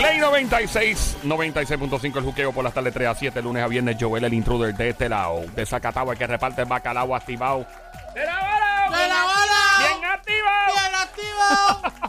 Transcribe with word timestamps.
Play 0.00 0.18
96, 0.18 1.18
96.5 1.24 2.16
el 2.18 2.24
juqueo 2.24 2.52
por 2.52 2.62
las 2.62 2.72
tardes 2.72 2.94
3 2.94 3.08
a 3.08 3.14
7, 3.14 3.42
lunes 3.42 3.62
a 3.64 3.66
viernes. 3.66 3.96
Joel, 3.98 4.22
el 4.24 4.34
intruder 4.34 4.74
de 4.74 4.90
este 4.90 5.08
lado, 5.08 5.44
de 5.56 5.66
Zacatau, 5.66 6.12
el 6.12 6.18
que 6.18 6.26
reparte 6.26 6.62
el 6.62 6.68
bacalao 6.68 7.14
activado. 7.16 7.66
¡De 8.14 8.24
la 8.24 8.38
bola! 8.38 8.98
¡De 8.98 9.08
la 9.08 9.22
bola! 9.24 9.78
¡Bien 9.80 10.04
activado! 10.04 10.72
¡Bien 10.74 10.94
activo! 10.94 12.08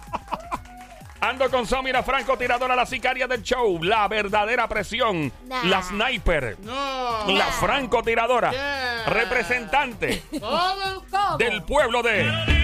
Ando 1.21 1.49
con 1.49 1.65
Somira 1.65 2.01
Franco, 2.03 2.37
tiradora, 2.37 2.75
la 2.75 2.85
sicaria 2.85 3.27
del 3.27 3.41
show, 3.43 3.81
la 3.83 4.07
verdadera 4.07 4.67
presión, 4.67 5.31
Nah. 5.47 5.63
la 5.63 5.81
sniper, 5.83 6.57
No. 6.61 7.25
la 7.27 7.45
francotiradora, 7.47 8.51
Yeah. 8.51 9.03
representante 9.07 10.23
¿Cómo? 10.39 11.03
¿Cómo? 11.09 11.37
del 11.37 11.63
pueblo 11.63 12.01
de... 12.03 12.21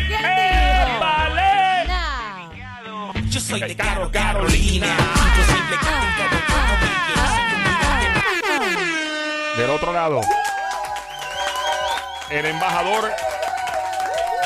¿Quién 0.08 0.22
dijo? 0.22 1.00
Yo 3.36 3.42
soy 3.42 3.60
de 3.60 3.76
Caro 3.76 4.10
Carolina. 4.10 4.88
Imposible 4.88 5.78
que 9.54 9.62
Del 9.62 9.70
otro 9.72 9.92
lado, 9.92 10.22
el 12.30 12.46
embajador 12.46 13.12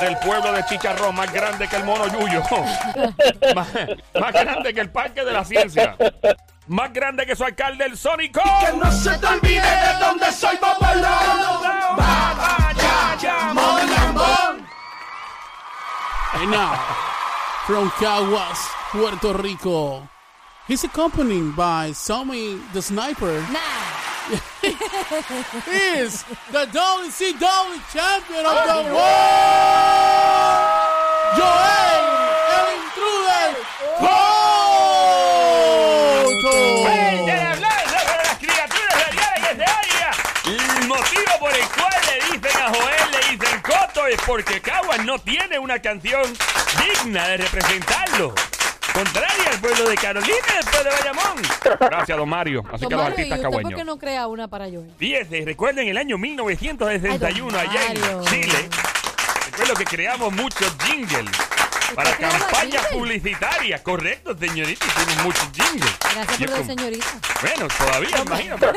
del 0.02 0.18
pueblo 0.18 0.52
de 0.54 0.66
Chicharrón, 0.66 1.14
más 1.14 1.32
grande 1.32 1.68
que 1.68 1.76
el 1.76 1.84
mono 1.84 2.08
Yuyo, 2.08 2.42
más, 3.56 3.68
más 4.20 4.34
grande 4.34 4.74
que 4.74 4.82
el 4.82 4.90
Parque 4.90 5.24
de 5.24 5.34
la 5.34 5.46
Ciencia, 5.46 5.96
más 6.66 6.92
grande 6.92 7.28
que 7.28 7.36
su 7.36 7.44
alcalde, 7.44 7.86
el 7.86 7.96
Sónico. 7.96 8.42
Que 8.42 8.76
no 8.76 8.92
se 8.92 9.16
te 9.20 9.28
olvide 9.28 9.62
de 9.62 10.00
dónde 10.00 10.32
soy 10.32 10.58
Bobolo. 10.58 11.08
Bayamón, 13.16 13.92
Lambón. 13.92 14.68
From 17.70 17.92
Caguas, 18.02 18.66
Puerto 18.90 19.32
Rico, 19.44 20.10
he's 20.68 20.84
accompanied 20.84 21.56
by 21.56 21.92
Somi 21.92 22.60
the 22.74 22.82
Sniper. 22.82 23.46
Nah. 23.54 23.60
Is 25.70 26.24
the 26.50 26.66
WCW 26.66 27.78
champion 27.94 28.46
of 28.48 28.58
the 28.66 28.90
world, 28.90 29.06
Joel 31.38 31.79
porque 44.30 44.62
Caguas 44.62 45.04
no 45.06 45.18
tiene 45.18 45.58
una 45.58 45.80
canción 45.80 46.22
digna 46.78 47.30
de 47.30 47.38
representarlo. 47.38 48.36
Contraria 48.94 49.50
al 49.52 49.60
pueblo 49.60 49.90
de 49.90 49.96
Carolina 49.96 50.36
y 50.54 50.58
al 50.58 50.72
pueblo 50.72 50.92
de 50.92 50.98
Bayamón. 50.98 51.42
Gracias, 51.80 52.16
don 52.16 52.30
Mario. 52.30 52.64
Así 52.72 52.82
Don 52.82 52.90
que 52.90 52.96
los 52.96 53.04
Mario, 53.06 53.18
¿y 53.18 53.22
artistas 53.22 53.52
usted 53.52 53.62
por 53.64 53.74
qué 53.74 53.84
no 53.84 53.98
crea 53.98 54.28
una 54.28 54.48
para 54.48 54.66
Joel? 54.66 54.92
Fíjese, 55.00 55.42
recuerden 55.46 55.88
el 55.88 55.98
año 55.98 56.20
1961 56.20 57.28
Ay, 57.28 57.40
don 57.40 57.56
allá 57.56 57.88
en. 57.88 58.26
Chile. 58.26 58.70
Recuerdo 59.50 59.74
que 59.74 59.86
creamos 59.86 60.32
muchos 60.32 60.76
jingles 60.86 61.49
para 61.96 62.16
campañas 62.18 62.86
publicitarias. 62.88 63.82
Correcto, 63.82 64.38
señorita. 64.38 64.86
Hicimos 64.86 65.24
muchos 65.26 65.50
jingles. 65.54 65.98
Gracias 66.14 66.38
por 66.38 66.50
la 66.50 66.66
señorita. 66.66 67.20
bueno, 67.42 67.68
todavía, 67.78 68.22
imagínate. 68.26 68.68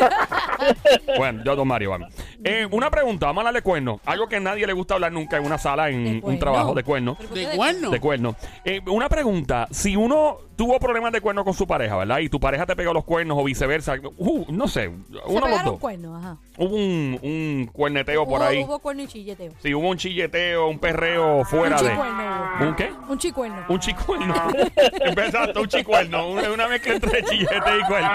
bueno, 1.19 1.43
yo, 1.45 1.57
don 1.57 1.69
Mario, 1.69 1.91
vamos. 1.91 2.13
Eh, 2.45 2.67
una 2.71 2.91
pregunta, 2.91 3.27
vamos 3.27 3.41
a 3.45 3.49
hablar 3.49 3.63
de 3.63 3.63
cuernos. 3.63 4.01
Algo 4.05 4.29
que 4.29 4.37
a 4.37 4.41
nadie 4.41 4.67
le 4.67 4.73
gusta 4.73 4.95
hablar 4.95 5.13
nunca 5.13 5.37
en 5.37 5.45
una 5.45 5.59
sala, 5.59 5.91
en 5.91 6.21
¿De 6.21 6.27
un 6.27 6.39
trabajo 6.39 6.75
de 6.75 6.83
cuernos. 6.83 7.17
¿Pero 7.17 7.29
por 7.29 7.39
qué 7.39 7.49
¿De 7.49 7.57
cuerno? 7.57 7.91
De 7.91 8.01
cuernos. 8.01 8.37
Eh, 8.65 8.81
una 8.87 9.09
pregunta, 9.09 9.69
si 9.71 9.97
uno 9.97 10.39
tuvo 10.63 10.79
problemas 10.79 11.11
de 11.11 11.21
cuernos 11.21 11.43
con 11.43 11.55
su 11.55 11.67
pareja, 11.67 11.97
¿verdad? 11.97 12.21
Y 12.21 12.29
tu 12.29 12.39
pareja 12.39 12.65
te 12.65 12.77
pegó 12.77 12.93
los 12.93 13.03
cuernos 13.03 13.37
o 13.37 13.43
viceversa, 13.43 13.97
uh, 14.17 14.45
no 14.49 14.69
sé, 14.69 14.87
uno 15.27 15.47
de 15.47 15.51
los 15.51 15.65
dos. 15.65 15.81
cuernos, 15.81 16.23
ajá. 16.25 16.37
Hubo 16.57 16.77
un, 16.77 17.19
un 17.21 17.71
cuerneteo 17.73 18.25
por 18.29 18.41
ahí. 18.45 18.63
Hubo 18.63 18.79
cuerno 18.79 19.03
y 19.03 19.09
chilleteo. 19.09 19.55
Sí, 19.61 19.75
hubo 19.75 19.89
un 19.89 19.97
chilleteo, 19.97 20.69
un 20.69 20.79
perreo 20.79 21.45
fuera 21.45 21.79
un 21.79 21.83
de... 21.85 21.91
chicuerno. 21.91 22.51
¿Un 22.61 22.77
qué? 22.77 22.93
Un 23.09 23.19
chicuerno. 23.19 23.65
Un 23.69 23.81
chicuerno. 23.81 24.35
Empezaste, 25.01 25.59
un 25.59 25.67
chicuerno. 25.67 26.29
Una, 26.29 26.53
una 26.53 26.69
mezcla 26.69 26.95
entre 26.95 27.25
chillete 27.25 27.79
y 27.81 27.83
cuerno. 27.89 28.11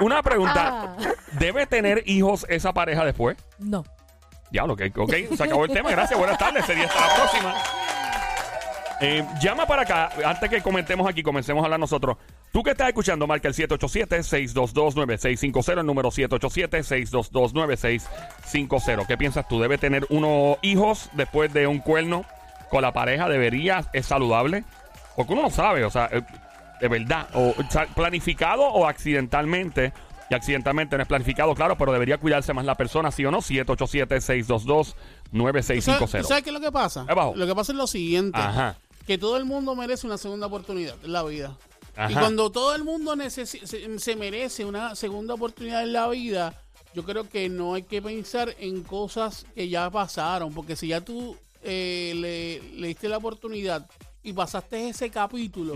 Una 0.00 0.22
pregunta. 0.24 0.96
Ah. 0.98 1.12
¿Debe 1.38 1.66
tener 1.66 2.02
hijos 2.06 2.44
esa 2.48 2.72
pareja 2.72 3.04
después? 3.04 3.36
No. 3.60 3.84
Diablo, 4.50 4.72
ok, 4.72 4.82
ok. 4.96 5.14
Se 5.36 5.44
acabó 5.44 5.66
el 5.66 5.70
tema. 5.70 5.92
Gracias. 5.92 6.18
Buenas 6.18 6.36
tardes. 6.36 6.64
Sería 6.64 6.86
hasta 6.86 7.00
la 7.00 7.14
próxima. 7.14 7.54
Eh, 9.00 9.26
llama 9.40 9.66
para 9.66 9.82
acá. 9.82 10.10
Antes 10.24 10.48
que 10.50 10.60
comentemos 10.60 11.08
aquí, 11.08 11.22
comencemos 11.22 11.62
a 11.62 11.64
hablar 11.64 11.80
nosotros. 11.80 12.18
Tú 12.52 12.62
que 12.62 12.72
estás 12.72 12.88
escuchando, 12.88 13.26
marca 13.26 13.48
el 13.48 13.54
787-622-9650. 13.54 15.80
El 15.80 15.86
número 15.86 16.10
787-622-9650. 16.10 19.06
¿Qué 19.06 19.16
piensas 19.16 19.48
tú? 19.48 19.58
¿Debe 19.60 19.78
tener 19.78 20.06
unos 20.10 20.58
hijos 20.62 21.08
después 21.14 21.50
de 21.52 21.66
un 21.66 21.78
cuerno 21.78 22.24
con 22.68 22.82
la 22.82 22.92
pareja? 22.92 23.28
¿Debería? 23.28 23.86
¿Es 23.94 24.06
saludable? 24.06 24.64
Porque 25.16 25.32
uno 25.32 25.42
no 25.42 25.50
sabe, 25.50 25.84
o 25.84 25.90
sea, 25.90 26.08
eh, 26.12 26.22
de 26.80 26.88
verdad, 26.88 27.28
o 27.34 27.54
planificado 27.94 28.64
o 28.64 28.86
accidentalmente. 28.86 29.92
Y 30.28 30.34
accidentalmente 30.34 30.96
no 30.96 31.02
es 31.02 31.08
planificado, 31.08 31.54
claro, 31.56 31.76
pero 31.76 31.92
debería 31.92 32.18
cuidarse 32.18 32.52
más 32.52 32.64
la 32.64 32.76
persona, 32.76 33.10
¿sí 33.10 33.24
o 33.24 33.32
no? 33.32 33.38
787-622-9650. 33.38 35.98
¿Tú 35.98 36.06
sabes, 36.06 36.28
qué 36.44 36.50
es 36.50 36.54
lo 36.54 36.60
que 36.60 36.70
pasa? 36.70 37.04
Abajo. 37.08 37.32
Lo 37.34 37.46
que 37.46 37.54
pasa 37.54 37.72
es 37.72 37.78
lo 37.78 37.88
siguiente. 37.88 38.38
Ajá. 38.38 38.76
Que 39.06 39.18
todo 39.18 39.36
el 39.36 39.44
mundo 39.44 39.74
merece 39.74 40.06
una 40.06 40.18
segunda 40.18 40.46
oportunidad 40.46 40.96
en 41.02 41.12
la 41.12 41.22
vida. 41.22 41.56
Y 42.08 42.14
cuando 42.14 42.50
todo 42.50 42.74
el 42.74 42.84
mundo 42.84 43.14
se, 43.28 43.46
se 43.46 44.16
merece 44.16 44.64
una 44.64 44.94
segunda 44.94 45.34
oportunidad 45.34 45.82
en 45.82 45.92
la 45.92 46.08
vida, 46.08 46.54
yo 46.94 47.04
creo 47.04 47.28
que 47.28 47.48
no 47.48 47.74
hay 47.74 47.82
que 47.82 48.00
pensar 48.00 48.54
en 48.58 48.82
cosas 48.82 49.46
que 49.54 49.68
ya 49.68 49.90
pasaron. 49.90 50.52
Porque 50.52 50.76
si 50.76 50.88
ya 50.88 51.00
tú 51.00 51.36
eh, 51.62 52.12
le, 52.16 52.80
le 52.80 52.88
diste 52.88 53.08
la 53.08 53.18
oportunidad 53.18 53.86
y 54.22 54.32
pasaste 54.32 54.88
ese 54.88 55.10
capítulo, 55.10 55.74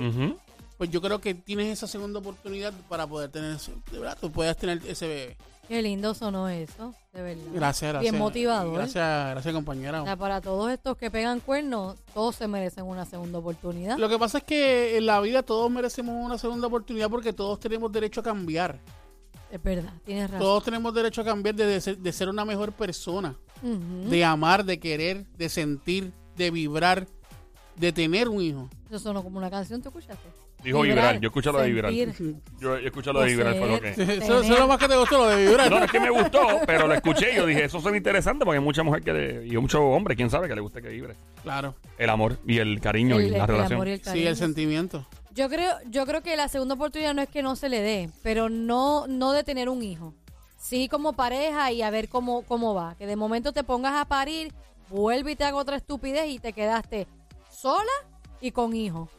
pues 0.76 0.90
yo 0.90 1.00
creo 1.00 1.20
que 1.20 1.34
tienes 1.34 1.68
esa 1.72 1.86
segunda 1.86 2.18
oportunidad 2.18 2.72
para 2.88 3.06
poder 3.06 3.30
tener. 3.30 3.58
De 3.58 3.98
verdad, 3.98 4.18
tú 4.20 4.30
puedes 4.30 4.56
tener 4.56 4.80
ese 4.86 5.06
bebé. 5.06 5.36
Qué 5.68 5.80
lindo 5.80 6.12
sonó 6.14 6.48
eso, 6.48 6.94
de 7.12 7.22
verdad. 7.22 7.42
Gracias, 7.54 7.92
gracias. 7.92 8.12
Bien 8.12 8.18
motivador. 8.22 8.74
Gracias, 8.74 9.30
gracias, 9.30 9.54
O 9.54 9.56
compañera. 9.56 10.04
sea, 10.04 10.16
para 10.16 10.40
todos 10.40 10.70
estos 10.70 10.96
que 10.98 11.10
pegan 11.10 11.40
cuernos, 11.40 11.96
todos 12.12 12.36
se 12.36 12.46
merecen 12.48 12.84
una 12.84 13.06
segunda 13.06 13.38
oportunidad. 13.38 13.96
Lo 13.98 14.08
que 14.08 14.18
pasa 14.18 14.38
es 14.38 14.44
que 14.44 14.96
en 14.98 15.06
la 15.06 15.20
vida 15.20 15.42
todos 15.42 15.70
merecemos 15.70 16.14
una 16.24 16.36
segunda 16.36 16.66
oportunidad 16.66 17.08
porque 17.08 17.32
todos 17.32 17.58
tenemos 17.60 17.90
derecho 17.90 18.20
a 18.20 18.22
cambiar. 18.24 18.78
Es 19.50 19.62
verdad, 19.62 19.92
tienes 20.04 20.30
razón. 20.30 20.40
Todos 20.40 20.64
tenemos 20.64 20.92
derecho 20.92 21.20
a 21.20 21.24
cambiar 21.24 21.54
de, 21.54 21.66
de 21.66 21.80
ser, 21.80 21.96
de 21.96 22.12
ser 22.12 22.28
una 22.28 22.44
mejor 22.44 22.72
persona, 22.72 23.36
de 23.62 24.24
amar, 24.24 24.64
de 24.64 24.78
querer, 24.78 25.24
de 25.38 25.48
sentir, 25.48 26.12
de 26.36 26.50
vibrar, 26.50 27.06
de 27.76 27.92
tener 27.92 28.28
un 28.28 28.42
hijo. 28.42 28.68
Eso 28.90 28.98
sonó 28.98 29.22
como 29.22 29.38
una 29.38 29.50
canción, 29.50 29.80
¿te 29.80 29.88
escuchaste? 29.88 30.28
Dijo 30.64 30.80
vibrar, 30.80 31.20
yo 31.20 31.28
escucho 31.28 31.52
lo 31.52 31.58
de 31.60 31.68
vibrar. 31.70 31.92
sentir, 31.92 32.34
Yo, 32.58 32.78
yo 32.78 32.86
escucho 32.86 33.12
lo 33.12 33.20
de 33.20 33.26
vibrar, 33.26 33.54
fue 33.56 33.68
lo 33.68 33.80
que... 33.80 33.90
Eso, 33.90 34.02
eso 34.02 34.40
es 34.40 34.48
lo 34.58 34.66
más 34.66 34.78
que 34.78 34.88
te 34.88 34.96
gustó, 34.96 35.18
lo 35.18 35.26
de 35.28 35.46
vibrar. 35.46 35.70
No, 35.70 35.78
no 35.78 35.84
es 35.84 35.90
que 35.92 36.00
me 36.00 36.10
gustó, 36.10 36.40
pero 36.66 36.86
lo 36.88 36.94
escuché 36.94 37.32
y 37.32 37.36
yo 37.36 37.46
dije, 37.46 37.64
eso 37.64 37.80
suena 37.80 37.96
interesante 37.98 38.44
porque 38.44 38.58
hay 38.58 38.64
mucha 38.64 38.82
mujer 38.82 39.02
que 39.02 39.12
le, 39.12 39.46
y 39.46 39.56
mucho 39.58 39.82
hombre, 39.84 40.16
quién 40.16 40.30
sabe, 40.30 40.48
que 40.48 40.54
le 40.54 40.60
guste 40.62 40.80
que 40.80 40.88
vibre. 40.88 41.14
Claro. 41.42 41.74
El 41.98 42.08
amor 42.10 42.38
y 42.46 42.58
el 42.58 42.80
cariño 42.80 43.16
El- 43.18 43.26
y 43.26 43.30
la 43.30 43.42
el 43.42 43.46
relación. 43.46 43.74
amor 43.74 43.88
y 43.88 43.92
el 43.92 43.98
Sí, 43.98 44.04
cariño. 44.04 44.28
el 44.30 44.36
sentimiento. 44.36 45.06
Yo 45.34 45.48
creo, 45.48 45.74
yo 45.90 46.06
creo 46.06 46.22
que 46.22 46.36
la 46.36 46.48
segunda 46.48 46.74
oportunidad 46.76 47.12
no 47.12 47.20
es 47.20 47.28
que 47.28 47.42
no 47.42 47.56
se 47.56 47.68
le 47.68 47.80
dé, 47.82 48.08
pero 48.22 48.48
no, 48.48 49.06
no 49.06 49.32
de 49.32 49.44
tener 49.44 49.68
un 49.68 49.82
hijo. 49.82 50.14
Sí 50.56 50.88
como 50.88 51.12
pareja 51.12 51.70
y 51.72 51.82
a 51.82 51.90
ver 51.90 52.08
cómo, 52.08 52.42
cómo 52.42 52.72
va. 52.74 52.94
Que 52.96 53.06
de 53.06 53.16
momento 53.16 53.52
te 53.52 53.64
pongas 53.64 53.94
a 53.94 54.06
parir, 54.06 54.52
vuelve 54.88 55.32
y 55.32 55.36
te 55.36 55.44
haga 55.44 55.56
otra 55.58 55.76
estupidez 55.76 56.28
y 56.30 56.38
te 56.38 56.52
quedaste 56.54 57.06
sola 57.50 57.90
y 58.40 58.50
con 58.52 58.74
hijo. 58.74 59.10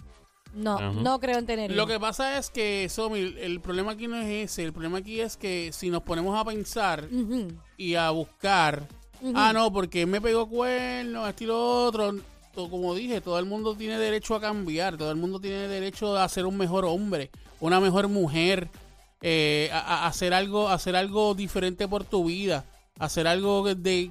No, 0.56 0.78
Ajá. 0.78 0.92
no 0.92 1.20
creo 1.20 1.38
en 1.38 1.46
tener 1.46 1.72
Lo 1.72 1.86
que 1.86 2.00
pasa 2.00 2.38
es 2.38 2.50
que, 2.50 2.88
Somi, 2.90 3.36
el 3.40 3.60
problema 3.60 3.92
aquí 3.92 4.08
no 4.08 4.16
es 4.16 4.52
ese. 4.52 4.64
El 4.64 4.72
problema 4.72 5.00
aquí 5.00 5.20
es 5.20 5.36
que 5.36 5.72
si 5.74 5.90
nos 5.90 6.02
ponemos 6.02 6.40
a 6.40 6.46
pensar 6.46 7.08
y 7.78 7.96
a 7.96 8.10
buscar, 8.12 8.88
ah, 9.36 9.52
no, 9.54 9.72
porque 9.72 10.06
me 10.06 10.22
pegó 10.22 10.48
cuernos, 10.48 11.28
esto 11.28 11.44
y 11.44 11.48
lo 11.48 11.86
otro. 11.86 12.16
Como 12.54 12.96
dije, 12.96 13.20
todo 13.20 13.38
el 13.38 13.46
mundo 13.46 13.76
tiene 13.76 14.00
derecho 14.00 14.34
a 14.34 14.40
cambiar, 14.40 14.96
todo 14.98 15.12
el 15.12 15.18
mundo 15.18 15.42
tiene 15.42 15.68
derecho 15.68 16.18
a 16.18 16.28
ser 16.30 16.46
un 16.46 16.56
mejor 16.56 16.86
hombre, 16.86 17.30
una 17.60 17.82
mejor 17.82 18.08
mujer, 18.08 18.70
eh, 19.22 19.70
a, 19.74 19.80
a 19.80 20.08
hacer 20.08 20.34
algo, 20.34 20.70
a 20.70 20.76
hacer 20.76 20.96
algo 20.96 21.36
diferente 21.36 21.86
por 21.86 22.06
tu 22.06 22.24
vida, 22.24 22.64
hacer 22.98 23.28
algo 23.28 23.76
de 23.76 24.10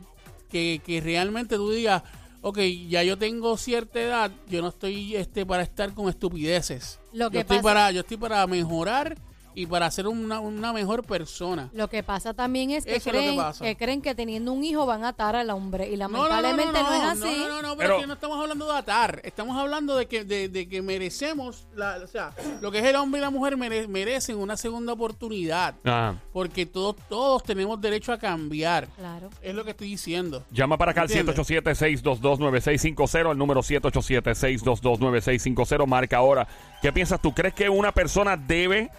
que, 0.51 0.83
que 0.85 1.01
realmente 1.01 1.57
tú 1.57 1.71
digas, 1.71 2.03
ok, 2.45 2.59
ya 2.89 3.03
yo 3.03 3.17
tengo 3.19 3.57
cierta 3.57 3.99
edad, 4.01 4.31
yo 4.49 4.61
no 4.63 4.69
estoy 4.69 5.17
este 5.17 5.45
para 5.47 5.63
estar 5.63 5.95
con 5.95 6.09
estupideces. 6.11 7.01
Lo 7.13 7.31
que 7.31 7.37
yo 7.37 7.41
estoy 7.41 7.57
pasa- 7.57 7.69
para, 7.69 7.91
yo 7.91 8.01
estoy 8.01 8.17
para 8.19 8.47
mejorar 8.47 9.17
y 9.55 9.67
para 9.67 9.91
ser 9.91 10.07
una, 10.09 10.41
una 10.41 10.73
mejor 10.73 11.05
persona. 11.05 11.71
Lo 11.73 11.89
que 11.89 12.03
pasa 12.03 12.35
también 12.35 12.71
es 12.71 12.85
que, 12.85 12.97
Eso 12.97 13.11
es 13.11 13.15
lo 13.15 13.21
que 13.21 13.27
creen, 13.27 13.37
pasa. 13.37 13.65
que 13.65 13.77
creen 13.77 14.03
que 14.03 14.15
teniendo 14.15 14.53
un 14.53 14.65
hijo 14.65 14.85
van 14.87 15.05
a 15.05 15.09
atar 15.09 15.37
al 15.37 15.51
hombre. 15.51 15.89
Y 15.91 15.97
No, 15.97 16.09
no, 16.09 16.19
no, 16.19 16.29
lamentablemente 16.29 16.81
no, 16.83 16.95
es 16.95 17.03
así. 17.03 17.37
No, 17.39 17.49
no, 17.49 17.63
no, 17.63 17.77
pero, 17.77 17.79
Pero- 17.79 17.95
es 17.97 18.01
que 18.03 18.07
no 18.09 18.15
estamos 18.15 18.41
hablando 18.41 18.73
de 18.73 18.79
atar. 18.79 19.21
Estamos 19.25 19.57
hablando 19.57 19.97
de 19.97 20.07
que, 20.07 20.25
de, 20.25 20.49
de 20.49 20.69
que 20.69 20.83
merecemos, 20.83 21.67
la, 21.75 21.99
o 22.03 22.07
sea, 22.07 22.33
lo 22.61 22.71
que 22.73 22.79
es 22.81 22.85
el 22.85 22.97
hombre 22.97 23.21
y 23.21 23.23
la 23.23 23.31
mujer 23.31 23.57
mere- 23.57 23.87
merecen 23.89 24.37
una 24.39 24.57
segunda 24.57 24.93
oportunidad. 24.93 25.75
Ajá. 25.85 26.17
Porque 26.33 26.67
todos, 26.67 26.97
todos 27.09 27.43
tenemos 27.45 27.81
derecho 27.81 28.13
a 28.13 28.19
cambiar. 28.19 28.89
Claro. 28.97 29.31
Es 29.43 29.55
lo 29.55 29.65
que 29.65 29.71
estoy 29.71 29.89
diciendo. 29.89 30.45
Llama 30.51 30.77
para 30.79 30.91
acá 30.91 31.03
al 31.03 31.11
¿Entiendes? 31.11 31.37
787-622-9650, 31.37 33.31
el 33.33 33.39
número 33.39 33.61
787-622-9650, 33.63 35.87
marca 35.87 36.17
ahora. 36.19 36.47
¿Qué 36.83 36.93
piensas 36.93 37.21
tú? 37.21 37.33
¿Crees 37.35 37.55
que 37.55 37.69
una 37.69 37.93
persona 37.93 38.37
debe, 38.37 38.91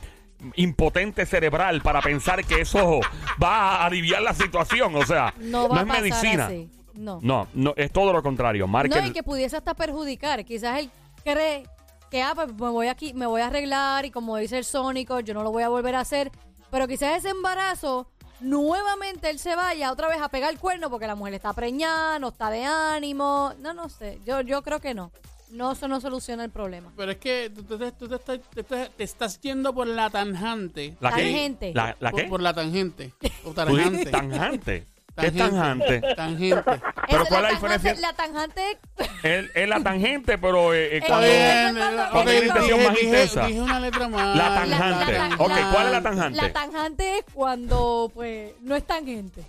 impotente 0.54 1.24
cerebral 1.24 1.80
para 1.80 2.02
pensar 2.02 2.44
que 2.44 2.60
eso 2.60 3.00
va 3.42 3.76
a 3.76 3.86
aliviar 3.86 4.20
la 4.20 4.34
situación, 4.34 4.94
o 4.94 5.06
sea, 5.06 5.32
No 5.38 5.66
va 5.66 5.76
es 5.76 5.82
a 5.82 5.86
pasar 5.86 6.02
medicina. 6.02 6.46
así. 6.46 6.70
No. 6.94 7.20
No, 7.22 7.48
no, 7.54 7.72
es 7.76 7.90
todo 7.90 8.12
lo 8.12 8.22
contrario. 8.22 8.66
Marca 8.66 9.00
No, 9.00 9.06
y 9.06 9.12
que 9.12 9.22
pudiese 9.22 9.56
hasta 9.56 9.72
perjudicar. 9.72 10.44
Quizás 10.44 10.80
él 10.80 10.90
cree 11.24 11.62
que 12.10 12.20
ah, 12.22 12.32
pues 12.34 12.48
me 12.52 12.68
voy 12.68 12.88
aquí, 12.88 13.14
me 13.14 13.24
voy 13.24 13.40
a 13.40 13.46
arreglar 13.46 14.04
y 14.04 14.10
como 14.10 14.36
dice 14.36 14.58
el 14.58 14.64
Sónico, 14.64 15.20
yo 15.20 15.32
no 15.32 15.42
lo 15.42 15.50
voy 15.52 15.62
a 15.62 15.70
volver 15.70 15.94
a 15.94 16.00
hacer. 16.00 16.30
Pero 16.70 16.86
quizás 16.88 17.18
ese 17.18 17.30
embarazo, 17.30 18.08
nuevamente 18.40 19.30
él 19.30 19.38
se 19.38 19.54
vaya 19.56 19.92
otra 19.92 20.08
vez 20.08 20.20
a 20.20 20.28
pegar 20.28 20.50
el 20.52 20.58
cuerno 20.58 20.90
porque 20.90 21.06
la 21.06 21.14
mujer 21.14 21.34
está 21.34 21.52
preñada, 21.52 22.18
no 22.18 22.28
está 22.28 22.50
de 22.50 22.64
ánimo. 22.64 23.52
No, 23.60 23.74
no 23.74 23.88
sé. 23.88 24.20
Yo, 24.24 24.40
yo 24.40 24.62
creo 24.62 24.80
que 24.80 24.94
no. 24.94 25.10
No, 25.50 25.72
eso 25.72 25.88
no 25.88 26.00
soluciona 26.00 26.44
el 26.44 26.50
problema. 26.50 26.92
Pero 26.96 27.10
es 27.10 27.18
que 27.18 27.50
tú, 27.52 27.64
tú 27.64 27.76
te, 27.76 27.90
tú 27.92 28.06
te 28.08 28.14
estás, 28.14 28.38
te 28.54 28.60
estás- 28.60 28.90
te 28.96 29.02
estás 29.04 29.40
yendo 29.40 29.74
por 29.74 29.86
la 29.88 30.08
tangente. 30.08 30.96
¿La 31.00 31.10
qué? 31.10 31.22
Tangente. 31.24 31.72
¿La, 31.74 31.96
la 31.98 32.10
por, 32.12 32.20
qué? 32.22 32.28
por 32.28 32.40
la 32.40 32.54
tangente. 32.54 33.12
O 33.44 33.48
Tú 33.48 33.54
tangente. 33.54 34.10
Tangente. 34.10 34.86
¿Qué 35.18 35.26
es 35.26 35.36
tangente? 35.36 36.00
Tangente. 36.16 36.62
Pero 37.10 37.24
¿cuál 37.26 37.44
es 37.44 37.50
la 37.50 37.50
diferencia? 37.50 37.94
La 38.00 38.12
tangente 38.12 38.78
Es, 39.22 39.44
es 39.54 39.68
la 39.68 39.80
tangente, 39.82 40.38
pero 40.38 40.72
eh, 40.72 40.98
eh, 40.98 41.02
cuando- 41.06 41.26
Bien, 41.26 41.74
cuando- 41.74 42.02
ok, 42.20 42.26
hay 42.28 42.36
una 42.36 42.46
intención 42.46 42.78
dije, 42.78 42.86
más 42.88 42.94
dije- 42.94 43.06
intensa. 43.06 43.46
dije 43.46 43.60
una 43.60 43.80
letra 43.80 44.08
más. 44.08 44.36
La 44.36 44.54
tangente. 44.54 45.34
Ok, 45.42 45.52
¿cuál 45.72 45.86
es 45.86 45.92
la 45.92 46.02
tangente? 46.02 46.36
La 46.42 46.52
tangente 46.52 47.18
es 47.18 47.24
cuando, 47.34 48.10
pues, 48.14 48.52
no 48.60 48.76
es 48.76 48.86
tangente. 48.86 49.42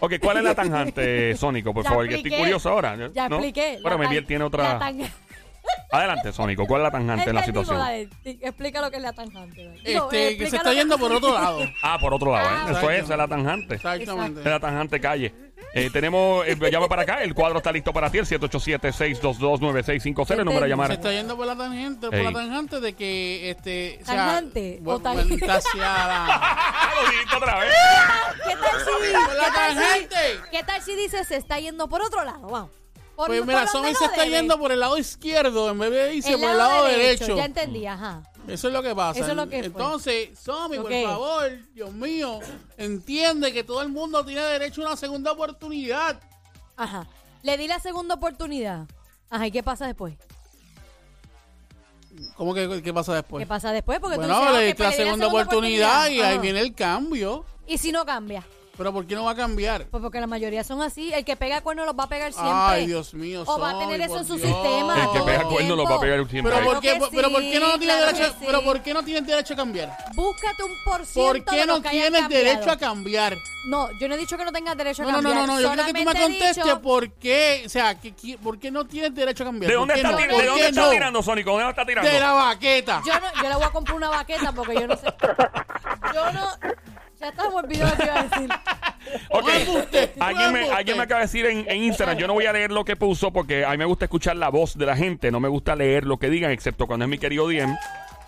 Ok, 0.00 0.14
¿cuál 0.20 0.36
es 0.38 0.42
la 0.44 0.54
tangente, 0.54 1.36
Sónico? 1.36 1.72
Por 1.72 1.84
Ya 1.84 1.88
favor, 1.90 2.04
que 2.08 2.14
estoy 2.16 2.20
expliqué. 2.28 2.38
curioso 2.42 2.68
ahora. 2.68 2.96
Ya 3.14 3.28
¿no? 3.28 3.36
expliqué. 3.36 3.78
Bueno, 3.82 3.96
La 3.98 4.08
Miguel 4.08 4.24
tan- 4.24 4.28
tiene 4.28 4.40
la 4.40 4.46
otra. 4.46 4.92
Adelante, 5.90 6.32
Sónico. 6.32 6.66
¿Cuál 6.66 6.80
es 6.82 6.84
la 6.84 6.90
tangante 6.90 7.28
en 7.30 7.34
la 7.36 7.40
Entendimos, 7.44 7.68
situación? 7.68 8.10
explica 8.42 8.80
lo 8.80 8.90
que 8.90 8.96
es 8.96 9.02
la 9.02 9.12
tangente. 9.12 9.74
Este, 9.84 10.36
que 10.36 10.50
se 10.50 10.56
está 10.56 10.72
yendo 10.72 10.98
por 10.98 11.12
otro 11.12 11.32
lado. 11.34 11.60
Ah, 11.82 11.96
por 12.00 12.12
otro 12.12 12.32
lado, 12.32 12.48
Ah, 12.48 12.52
¿eh? 12.52 12.56
Eso 12.62 12.68
exacto. 12.70 12.90
es, 12.90 13.04
esa 13.04 13.12
es 13.14 13.18
la 13.18 13.28
tangente. 13.28 13.74
Exactamente. 13.76 14.40
Es 14.40 14.46
la 14.46 14.60
tangente 14.60 15.00
calle. 15.00 15.34
Eh, 15.72 15.88
tenemos, 15.90 16.46
eh, 16.46 16.56
llama 16.70 16.86
para 16.88 17.02
acá, 17.02 17.22
el 17.22 17.32
cuadro 17.34 17.58
está 17.58 17.70
listo 17.72 17.92
para 17.92 18.10
ti, 18.10 18.18
el 18.18 18.26
787-622-9650, 18.26 20.38
el 20.38 20.44
número 20.44 20.64
a 20.64 20.68
llamar. 20.68 20.88
Se 20.88 20.94
está 20.94 21.12
yendo 21.12 21.36
por 21.36 21.46
la 21.46 21.56
tangente, 21.56 22.06
por 22.08 22.14
Ey. 22.14 22.24
la 22.24 22.32
tangente 22.32 22.80
de 22.80 22.92
que 22.94 23.50
este. 23.50 23.98
o 24.02 24.06
sea, 24.06 24.16
¿Tangente 24.16 24.80
o 24.84 24.98
bu- 24.98 25.02
tan- 25.02 25.16
bu- 25.16 25.50
hacia 25.50 25.80
la- 26.08 26.90
Lo 26.94 27.02
dijiste 27.10 27.36
otra 27.36 27.58
vez. 27.60 27.70
¿Qué 28.46 28.54
tal 28.56 28.80
si, 28.80 28.86
Por 28.86 29.00
la 29.34 29.44
qué 29.44 29.50
tal 29.54 29.72
si- 29.72 29.78
tangente. 29.78 30.16
qué 30.50 30.62
tal 30.62 30.82
si 30.82 30.94
dice 30.96 31.24
se 31.24 31.36
está 31.36 31.58
yendo 31.58 31.88
por 31.88 32.02
otro 32.02 32.24
lado? 32.24 32.46
Vamos. 32.48 32.70
Por, 33.16 33.28
Pues 33.28 33.46
mira, 33.46 33.66
Somi 33.66 33.94
se 33.94 34.04
está 34.04 34.22
debe. 34.24 34.36
yendo 34.36 34.58
por 34.58 34.70
el 34.72 34.78
lado 34.78 34.98
izquierdo 34.98 35.70
en 35.70 35.78
vez 35.78 35.90
de 35.90 36.14
irse 36.16 36.36
por 36.36 36.50
el 36.50 36.58
lado 36.58 36.84
derecho. 36.84 37.34
Ya 37.34 37.46
entendí, 37.46 37.86
ajá. 37.86 38.22
Eso 38.46 38.68
es 38.68 38.74
lo 38.74 38.82
que 38.82 38.94
pasa. 38.94 39.18
Eso 39.20 39.30
es 39.30 39.36
lo 39.36 39.48
que 39.48 39.58
fue. 39.58 39.66
Entonces, 39.66 40.38
Somi, 40.38 40.76
por 40.76 40.92
favor, 40.92 41.50
Dios 41.72 41.92
mío, 41.94 42.40
entiende 42.76 43.52
que 43.54 43.64
todo 43.64 43.80
el 43.82 43.88
mundo 43.88 44.22
tiene 44.24 44.42
derecho 44.42 44.82
a 44.82 44.88
una 44.88 44.96
segunda 44.96 45.32
oportunidad. 45.32 46.20
Ajá. 46.76 47.06
Le 47.42 47.56
di 47.56 47.66
la 47.66 47.80
segunda 47.80 48.14
oportunidad. 48.16 48.86
Ajá, 49.30 49.46
¿y 49.46 49.50
qué 49.50 49.62
pasa 49.62 49.86
después? 49.86 50.14
¿Cómo 52.36 52.54
que 52.54 52.82
qué 52.82 52.94
pasa 52.94 53.14
después? 53.14 53.42
¿Qué 53.42 53.46
pasa 53.46 53.72
después? 53.72 53.98
Porque 53.98 54.16
tú 54.16 54.22
Bueno, 54.22 54.38
dices, 54.40 54.52
le 54.52 54.58
ok, 54.58 54.64
diste 54.66 54.76
pues 54.84 54.98
la 54.98 55.04
segunda 55.04 55.26
oportunidad 55.26 56.08
y 56.08 56.20
ahí 56.20 56.38
viene 56.38 56.60
el 56.60 56.74
cambio. 56.74 57.44
¿Y 57.66 57.78
si 57.78 57.92
no 57.92 58.04
cambia? 58.06 58.44
Pero 58.76 58.92
¿por 58.92 59.06
qué 59.06 59.14
no 59.14 59.24
va 59.24 59.30
a 59.30 59.34
cambiar? 59.36 59.86
Pues 59.86 60.02
porque 60.02 60.20
la 60.20 60.26
mayoría 60.26 60.62
son 60.62 60.82
así. 60.82 61.12
El 61.14 61.24
que 61.24 61.34
pega 61.36 61.62
cuerno 61.62 61.84
los 61.86 61.94
va 61.98 62.04
a 62.04 62.08
pegar 62.08 62.30
siempre. 62.32 62.52
Ay, 62.54 62.86
Dios 62.86 63.14
mío. 63.14 63.42
O 63.46 63.58
va 63.58 63.70
a 63.70 63.78
tener 63.78 64.00
eso 64.02 64.18
en 64.18 64.26
su 64.26 64.36
Dios. 64.36 64.48
sistema. 64.48 64.94
El 64.94 65.00
que 65.00 65.06
todo 65.18 65.24
pega 65.24 65.40
el 65.40 65.46
cuerno 65.46 65.76
lo 65.76 65.84
va 65.84 65.94
a 65.96 66.00
pegar 66.00 66.28
siempre. 66.28 66.52
Pero. 66.54 66.64
¿por 66.66 66.80
qué, 66.80 66.88
Claro 66.96 67.10
que 67.10 67.16
pero 67.16 67.30
¿por 67.30 67.40
qué 67.40 67.60
no 67.60 67.78
tienes 67.78 67.96
claro 67.96 68.06
derecho, 68.12 68.32
que 68.34 68.38
sí. 68.38 68.44
pero 68.46 68.62
¿por 68.64 68.82
qué 68.82 68.94
no 68.94 69.02
tienes 69.02 69.26
derecho 69.26 69.54
a 69.54 69.56
cambiar? 69.56 69.96
Búscate 70.14 70.62
un 70.62 70.72
por 70.84 71.06
ciento 71.06 71.32
¿Por 71.32 71.44
qué 71.44 71.56
de 71.60 71.66
no 71.66 71.72
los 71.74 71.82
que 71.82 71.88
hayan 71.88 72.02
tienes 72.02 72.20
cambiado. 72.20 72.44
derecho 72.44 72.70
a 72.70 72.76
cambiar? 72.76 73.36
No, 73.68 73.88
yo 73.98 74.08
no 74.08 74.14
he 74.14 74.18
dicho 74.18 74.36
que 74.36 74.44
no 74.44 74.52
tengas 74.52 74.76
derecho 74.76 75.02
a 75.02 75.06
No, 75.06 75.10
no, 75.12 75.16
no, 75.22 75.28
cambiar. 75.30 75.46
no, 75.48 75.54
no, 75.54 75.60
yo 75.60 75.68
quiero 75.68 75.84
que 75.86 75.88
tú 75.92 75.94
me 75.98 76.04
Solamente 76.04 76.20
he 76.20 76.38
contestes 76.38 76.64
dicho- 76.64 76.82
por 76.82 77.10
qué, 77.14 77.62
o 77.66 77.68
sea, 77.68 77.94
que, 77.98 78.14
que- 78.14 78.38
¿por 78.38 78.58
qué 78.60 78.70
no 78.70 78.84
tienes 78.86 79.14
derecho 79.14 79.42
a 79.42 79.46
cambiar? 79.46 79.70
¿De 79.72 79.76
¿Por 79.78 79.88
dónde 79.88 79.94
qué 79.94 80.00
está, 80.00 80.10
no? 80.12 80.18
tir- 80.18 80.28
¿Por 80.30 80.40
¿de 80.40 80.46
dónde 80.46 80.60
qué 80.62 80.68
está 80.68 80.80
no? 80.82 80.90
tirando, 80.90 81.22
Sónico? 81.22 81.50
¿Dónde 81.50 81.70
está 81.70 81.84
tirando? 81.86 82.10
De 82.10 82.20
la 82.20 82.32
baqueta. 82.32 83.02
Yo, 83.06 83.14
no, 83.18 83.42
yo 83.42 83.48
le 83.48 83.54
voy 83.56 83.64
a 83.64 83.70
comprar 83.70 83.96
una 83.96 84.08
baqueta 84.10 84.52
porque 84.52 84.74
yo 84.74 84.86
no 84.86 84.96
sé. 84.96 85.06
Yo 86.14 86.32
no. 86.32 86.46
Ya 87.20 87.28
estamos 87.28 87.54
olvidando 87.54 87.94
lo 87.94 87.96
que 87.96 88.04
iba 88.04 88.20
a 88.20 88.22
decir. 88.24 88.50
Ok. 89.30 89.48
Alguien 90.20 90.52
me, 90.52 90.70
alguien 90.70 90.96
me 90.96 91.02
acaba 91.04 91.20
de 91.20 91.26
decir 91.26 91.46
en, 91.46 91.64
en 91.68 91.82
Instagram, 91.84 92.18
yo 92.18 92.26
no 92.26 92.34
voy 92.34 92.46
a 92.46 92.52
leer 92.52 92.70
lo 92.72 92.84
que 92.84 92.96
puso 92.96 93.32
porque 93.32 93.64
a 93.64 93.70
mí 93.70 93.76
me 93.78 93.84
gusta 93.84 94.04
escuchar 94.06 94.36
la 94.36 94.48
voz 94.48 94.76
de 94.76 94.84
la 94.86 94.96
gente, 94.96 95.30
no 95.30 95.40
me 95.40 95.48
gusta 95.48 95.74
leer 95.76 96.04
lo 96.04 96.18
que 96.18 96.28
digan, 96.28 96.50
excepto 96.50 96.86
cuando 96.86 97.04
es 97.04 97.08
mi 97.10 97.18
querido 97.18 97.48
Diem. 97.48 97.74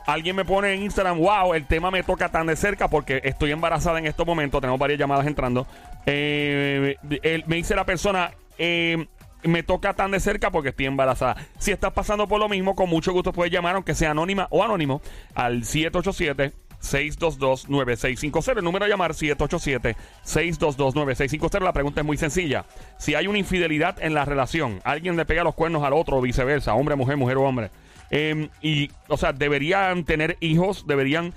Alguien 0.06 0.36
me 0.36 0.44
pone 0.46 0.72
en 0.72 0.82
Instagram, 0.82 1.18
wow, 1.18 1.52
el 1.52 1.66
tema 1.66 1.90
me 1.90 2.02
toca 2.02 2.30
tan 2.30 2.46
de 2.46 2.56
cerca 2.56 2.88
porque 2.88 3.20
estoy 3.24 3.50
embarazada 3.50 3.98
en 3.98 4.06
estos 4.06 4.24
momentos, 4.26 4.58
tenemos 4.60 4.80
varias 4.80 4.98
llamadas 4.98 5.26
entrando. 5.26 5.66
Eh, 6.06 6.96
él- 7.22 7.44
me 7.46 7.56
dice 7.56 7.74
la 7.74 7.84
persona, 7.84 8.30
eh, 8.56 9.06
me 9.42 9.62
toca 9.62 9.92
tan 9.94 10.10
de 10.10 10.20
cerca 10.20 10.50
porque 10.50 10.70
estoy 10.70 10.86
embarazada. 10.86 11.36
Si 11.58 11.72
estás 11.72 11.92
pasando 11.92 12.26
por 12.26 12.40
lo 12.40 12.48
mismo, 12.48 12.74
con 12.74 12.88
mucho 12.88 13.12
gusto 13.12 13.32
puedes 13.32 13.52
llamar, 13.52 13.74
aunque 13.74 13.94
sea 13.94 14.12
anónima 14.12 14.46
o 14.50 14.64
anónimo, 14.64 15.02
al 15.34 15.64
787 15.64 16.52
622-9650. 16.82 18.58
El 18.58 18.64
número 18.64 18.84
a 18.84 18.88
llamar 18.88 19.12
787-622-9650. 19.12 21.62
La 21.62 21.72
pregunta 21.72 22.00
es 22.00 22.06
muy 22.06 22.16
sencilla. 22.16 22.64
Si 22.98 23.14
hay 23.14 23.26
una 23.26 23.38
infidelidad 23.38 23.96
en 24.00 24.14
la 24.14 24.24
relación, 24.24 24.80
alguien 24.84 25.16
le 25.16 25.24
pega 25.24 25.44
los 25.44 25.54
cuernos 25.54 25.82
al 25.82 25.92
otro 25.92 26.18
o 26.18 26.20
viceversa, 26.20 26.74
hombre, 26.74 26.96
mujer, 26.96 27.16
mujer 27.16 27.36
o 27.36 27.44
hombre. 27.44 27.70
eh, 28.10 28.48
y, 28.62 28.90
o 29.08 29.16
sea, 29.16 29.32
deberían 29.32 30.04
tener 30.04 30.36
hijos, 30.40 30.86
deberían 30.86 31.34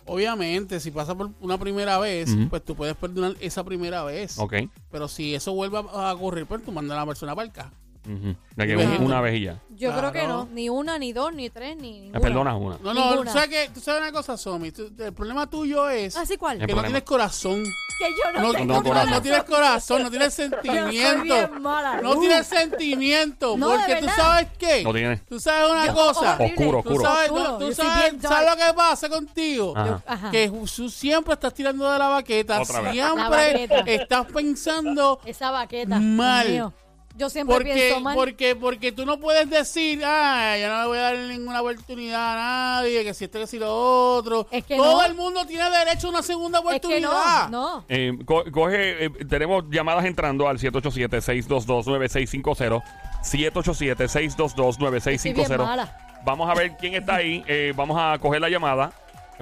Obviamente, 0.05 0.81
si 0.81 0.91
pasa 0.91 1.15
por 1.15 1.31
una 1.41 1.59
primera 1.59 1.99
vez, 1.99 2.31
Ujú. 2.31 2.49
pues 2.49 2.65
tú 2.65 2.75
puedes 2.75 2.97
perdonar 2.97 3.35
esa 3.41 3.65
primera 3.65 4.05
vez. 4.05 4.39
Ok. 4.39 4.55
Pero 4.91 5.09
si 5.09 5.35
eso 5.35 5.53
vuelve 5.53 5.79
a 5.79 5.81
a 6.11 6.15
ocurrir, 6.15 6.47
pues 6.47 6.63
tú 6.65 6.73
mandas 6.73 6.97
a 6.97 7.01
la 7.01 7.07
persona 7.07 7.35
para 7.35 7.49
acá. 7.49 7.73
Ujú. 8.09 8.35
De 8.57 8.67
que 8.67 8.77
una 8.77 9.21
vez 9.21 9.35
y 9.35 9.43
ya. 9.45 9.61
Yo 9.71 9.93
creo 9.97 10.11
que 10.11 10.21
Claro. 10.21 10.35
no. 10.47 10.49
Ni 10.53 10.69
una, 10.69 10.99
ni 10.99 11.13
dos, 11.13 11.33
ni 11.33 11.51
tres, 11.51 11.77
ni 11.77 11.93
Me 11.93 11.99
ninguna. 12.01 12.21
perdonas 12.21 12.55
una. 12.57 12.79
No, 12.83 12.95
no, 12.95 13.11
Ninguna. 13.11 13.31
¿tú 13.31 13.39
sabes, 13.39 13.49
qué? 13.49 13.71
¿tú 13.73 13.81
sabes 13.81 14.01
una 14.03 14.11
cosa, 14.13 14.37
Somi? 14.37 14.73
Tú- 14.73 14.91
El 14.99 15.13
problema 15.13 15.49
tuyo 15.49 15.89
es 15.89 16.17
¿Así 16.17 16.37
cuál? 16.37 16.55
El 16.61 16.61
que 16.67 16.73
no 16.73 16.77
problema. 16.79 16.89
tienes 16.89 17.03
corazón. 17.05 17.63
Que 17.99 18.05
yo 18.11 18.33
no, 18.33 18.41
No, 18.49 18.53
tengo 18.53 18.65
no, 18.75 18.81
no, 18.81 18.89
corazón. 18.89 19.11
no 19.11 19.23
tienes 19.23 19.45
corazón, 19.45 20.03
no 20.05 20.11
tienes 20.11 20.37
Yo 20.37 20.45
soy 20.49 20.51
sentimiento. 20.63 21.23
bien 21.23 21.63
mala. 21.63 22.01
No 22.01 22.13
Uh. 22.13 22.21
tienes 22.21 22.47
sentimiento. 22.47 23.57
No, 23.57 23.69
de 23.71 23.77
porque 23.79 23.95
tú 23.97 24.07
verdad. 24.07 24.17
sabes 24.17 24.49
qué. 24.59 24.83
No 24.85 24.93
tiene. 24.93 25.17
Tú 25.29 25.41
sabes 25.41 25.71
una 25.71 25.87
Yo- 25.87 25.95
cosa. 25.95 26.35
horrible. 26.35 26.55
Oscuro, 26.55 26.83
Tú 26.83 26.89
oscuro. 26.91 27.05
sabes, 27.05 27.31
Oscuro. 27.31 27.45
tú- 27.53 27.59
tú 27.59 27.69
Yo 27.69 27.75
soy 27.75 27.87
sabes- 27.87 28.11
bien 28.13 28.23
¿sabes 28.23 28.51
lo 28.51 28.67
que 28.67 28.75
pasa 28.75 29.09
contigo? 29.09 29.73
Ajá. 29.77 30.03
Ajá. 30.07 30.31
Que 30.31 30.49
tú 30.49 30.89
siempre 30.91 31.35
estás 31.35 31.55
tirando 31.55 31.91
de 31.91 31.99
la 31.99 32.09
baqueta. 32.09 32.61
Otra 32.61 32.81
vez. 32.81 32.97
La 32.97 33.05
Siempre 33.13 33.27
baqueta. 33.29 33.79
estás 33.91 34.27
pensando 34.33 35.21
Esa 35.25 35.51
baqueta. 35.51 35.99
Mal. 36.01 36.49
Mío. 36.49 36.73
Yo 37.19 37.29
siempre 37.29 37.57
porque, 37.57 37.75
pienso 37.75 38.01
mal. 38.01 38.15
porque, 38.15 38.55
porque 38.57 38.93
tú 38.93 39.05
no 39.05 39.19
puedes 39.19 39.51
decir, 39.51 40.01
ah, 40.05 40.57
yo 40.59 40.69
no 40.69 40.81
le 40.83 40.87
voy 40.87 40.99
a 40.99 41.03
dar 41.03 41.19
ninguna 41.19 41.61
oportunidad 41.61 42.33
a 42.33 42.37
nadie, 42.37 43.03
que 43.05 43.13
si 43.13 43.25
esto, 43.25 43.41
que 43.41 43.47
si 43.49 43.59
lo 43.59 44.15
otro. 44.17 44.47
Es 44.53 44.65
que 44.65 44.77
Todo 44.77 45.01
no. 45.01 45.05
el 45.05 45.15
mundo 45.15 45.45
tiene 45.45 45.69
derecho 45.71 46.07
a 46.07 46.11
una 46.11 46.23
segunda 46.23 46.59
es 46.61 46.63
que 46.63 46.69
oportunidad. 46.77 47.49
no, 47.49 47.79
no. 47.79 47.85
Eh, 47.89 48.17
co- 48.25 48.45
coge, 48.53 49.07
eh, 49.07 49.11
tenemos 49.29 49.65
llamadas 49.69 50.05
entrando 50.05 50.47
al 50.49 50.59
787-622-9650. 50.59 52.83
787-622-9650. 53.23 55.15
Estoy 55.15 55.33
bien 55.33 55.57
mala. 55.59 55.97
Vamos 56.25 56.51
a 56.51 56.55
ver 56.55 56.77
quién 56.79 56.95
está 56.95 57.17
ahí. 57.17 57.45
Eh, 57.47 57.73
vamos 57.77 57.97
a 58.01 58.19
coger 58.19 58.41
la 58.41 58.49
llamada. 58.49 58.93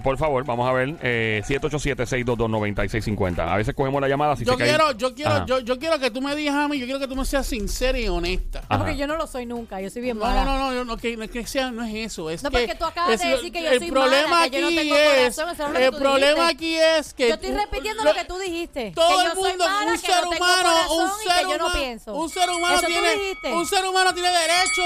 Por 0.04 0.18
favor, 0.18 0.44
vamos 0.44 0.68
a 0.68 0.72
ver. 0.72 0.94
Eh, 1.02 1.42
787-622-9650. 1.46 3.38
A 3.50 3.56
veces 3.56 3.74
cogemos 3.74 4.00
la 4.00 4.08
llamada. 4.08 4.36
Si 4.36 4.44
Yo 4.44 4.52
se 4.52 4.58
cae- 4.58 4.68
quiero, 4.68 4.92
yo 4.92 5.14
quiero, 5.14 5.46
yo, 5.46 5.60
yo 5.60 5.78
quiero 5.78 5.98
que 5.98 6.10
tú 6.10 6.20
me 6.20 6.36
digas 6.36 6.54
a 6.54 6.68
mí, 6.68 6.78
yo 6.78 6.84
quiero 6.86 7.00
que 7.00 7.08
tú 7.08 7.16
me 7.16 7.24
seas 7.24 7.46
sincera 7.46 7.98
y 7.98 8.06
honesta. 8.08 8.60
Ah, 8.62 8.66
Ajá. 8.76 8.78
porque 8.84 8.96
yo 8.96 9.06
no 9.06 9.16
lo 9.16 9.26
soy 9.26 9.46
nunca. 9.46 9.80
Yo 9.80 9.90
soy 9.90 10.02
bien 10.02 10.18
No, 10.18 10.24
mala. 10.26 10.44
no, 10.44 10.58
no, 10.58 10.70
no, 10.72 10.84
no, 10.84 10.96
que, 10.96 11.16
no 11.16 11.24
es 11.24 11.30
que 11.30 11.46
sea, 11.46 11.70
no 11.70 11.82
es 11.84 11.94
eso. 11.94 12.30
Es 12.30 12.42
No, 12.42 12.50
que, 12.50 12.58
porque 12.58 12.74
tú 12.74 12.84
acabas 12.84 13.18
de 13.20 13.26
decir 13.28 13.52
que 13.52 13.62
yo 13.62 13.70
el 13.70 13.78
soy 13.78 13.90
problema 13.90 14.28
mala, 14.28 14.50
que 14.50 14.60
yo 14.60 14.70
no 14.70 14.76
tengo 14.76 14.94
es, 14.96 15.16
corazón, 15.36 15.48
eso 15.50 15.62
es 15.66 15.72
lo 15.72 15.78
que 15.78 15.84
el 15.86 15.90
tú 15.92 15.98
problema 15.98 16.48
dijiste. 16.48 16.54
aquí 16.54 16.76
es 16.98 17.14
que 17.14 17.28
Yo 17.28 17.34
estoy 17.34 17.50
repitiendo 17.52 18.04
lo- 18.04 18.10
lo 18.12 18.16
que 18.18 18.24
tú 18.24 18.38
dijiste. 18.38 18.92
todo 18.94 19.22
el 19.22 19.34
mundo, 19.34 19.64
mala, 19.68 19.92
un 19.92 19.98
ser 19.98 20.22
no 20.22 20.30
humano, 20.30 20.94
un 20.94 21.08
ser 21.08 21.36
que 21.36 21.42
yo 21.42 21.58
no 21.58 21.64
humano, 21.66 21.80
pienso. 21.80 22.14
un 22.14 22.28
ser 22.30 22.50
humano 22.50 22.80
tiene, 22.86 23.34
un 23.54 23.66
ser 23.66 23.84
humano 23.86 24.12
tiene 24.14 24.28
derecho 24.30 24.82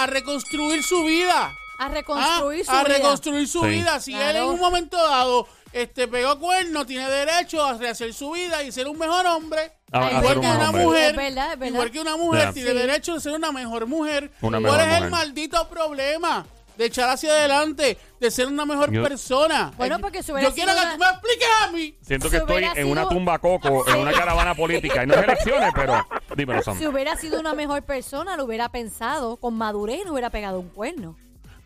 a 0.00 0.06
reconstruir 0.06 0.82
su 0.82 1.04
vida. 1.04 1.54
A 1.80 1.88
reconstruir 1.88 2.64
Ah, 2.68 2.72
su 2.72 2.78
a 2.78 2.84
vida. 2.84 2.94
reconstruir 2.98 3.48
su 3.48 3.60
Sí. 3.62 3.68
vida. 3.68 4.00
Si 4.00 4.12
él 4.14 4.20
en 4.20 4.30
Claro. 4.32 4.50
un 4.52 4.60
momento 4.60 4.96
dado 4.96 5.48
este 5.72 6.06
pegó 6.08 6.38
cuerno, 6.38 6.84
tiene 6.84 7.08
derecho 7.08 7.64
a 7.64 7.74
rehacer 7.74 8.12
su 8.12 8.32
vida 8.32 8.62
y 8.62 8.70
ser 8.72 8.86
un 8.88 8.98
mejor 8.98 9.24
hombre. 9.26 9.72
A- 9.92 10.06
a 10.06 10.12
igual 10.18 10.40
que 10.40 10.46
un 10.46 10.56
una 10.56 10.68
hombre. 10.68 10.84
mujer, 10.84 11.10
Es 11.10 11.16
verdad, 11.16 11.52
es 11.54 11.58
verdad. 11.58 11.72
igual 11.74 11.90
que 11.90 12.00
una 12.00 12.16
mujer 12.16 12.52
tiene 12.52 12.70
Sí. 12.70 12.76
derecho 12.76 13.14
de 13.14 13.20
ser 13.20 13.32
una 13.32 13.50
mejor 13.50 13.86
mujer. 13.86 14.30
Una 14.42 14.58
¿Cuál 14.58 14.62
mejor 14.62 14.80
es 14.80 14.86
mujer. 14.86 15.02
el 15.04 15.10
maldito 15.10 15.68
problema? 15.68 16.46
De 16.76 16.86
echar 16.86 17.10
hacia 17.10 17.30
adelante, 17.32 17.98
de 18.20 18.30
ser 18.30 18.46
una 18.46 18.64
mejor 18.64 18.90
Yo- 18.90 19.02
persona. 19.02 19.70
Bueno, 19.76 19.96
Eh, 19.96 19.98
porque 20.00 20.22
si 20.22 20.32
hubiera 20.32 20.48
Yo 20.48 20.54
quiero 20.54 20.72
sido 20.72 20.80
que 20.82 20.86
una- 20.86 20.94
tú 20.96 20.98
me 21.00 21.10
expliques 21.10 21.48
a 21.62 21.70
mí. 21.72 21.98
Siento 22.00 22.26
Si 22.26 22.30
que 22.30 22.36
estoy 22.38 22.56
hubiera 22.56 22.72
en 22.80 22.86
una 22.88 23.02
sido- 23.02 23.08
tumba 23.14 23.38
coco, 23.38 23.86
en 23.88 23.96
una 23.98 24.12
caravana 24.12 24.54
política. 24.54 25.02
Y 25.04 25.06
no 25.06 25.14
es 25.14 25.22
elecciones, 25.24 25.70
pero 25.74 26.06
dímelo, 26.36 26.62
Sam. 26.62 26.78
Si 26.78 26.86
hubiera 26.86 27.16
sido 27.16 27.38
una 27.40 27.52
mejor 27.54 27.82
persona, 27.82 28.36
lo 28.36 28.44
hubiera 28.44 28.70
pensado 28.70 29.36
con 29.36 29.54
madurez 29.58 30.00
y 30.02 30.04
no 30.04 30.12
hubiera 30.12 30.30
pegado 30.30 30.58
un 30.60 30.68
cuerno. 30.70 31.16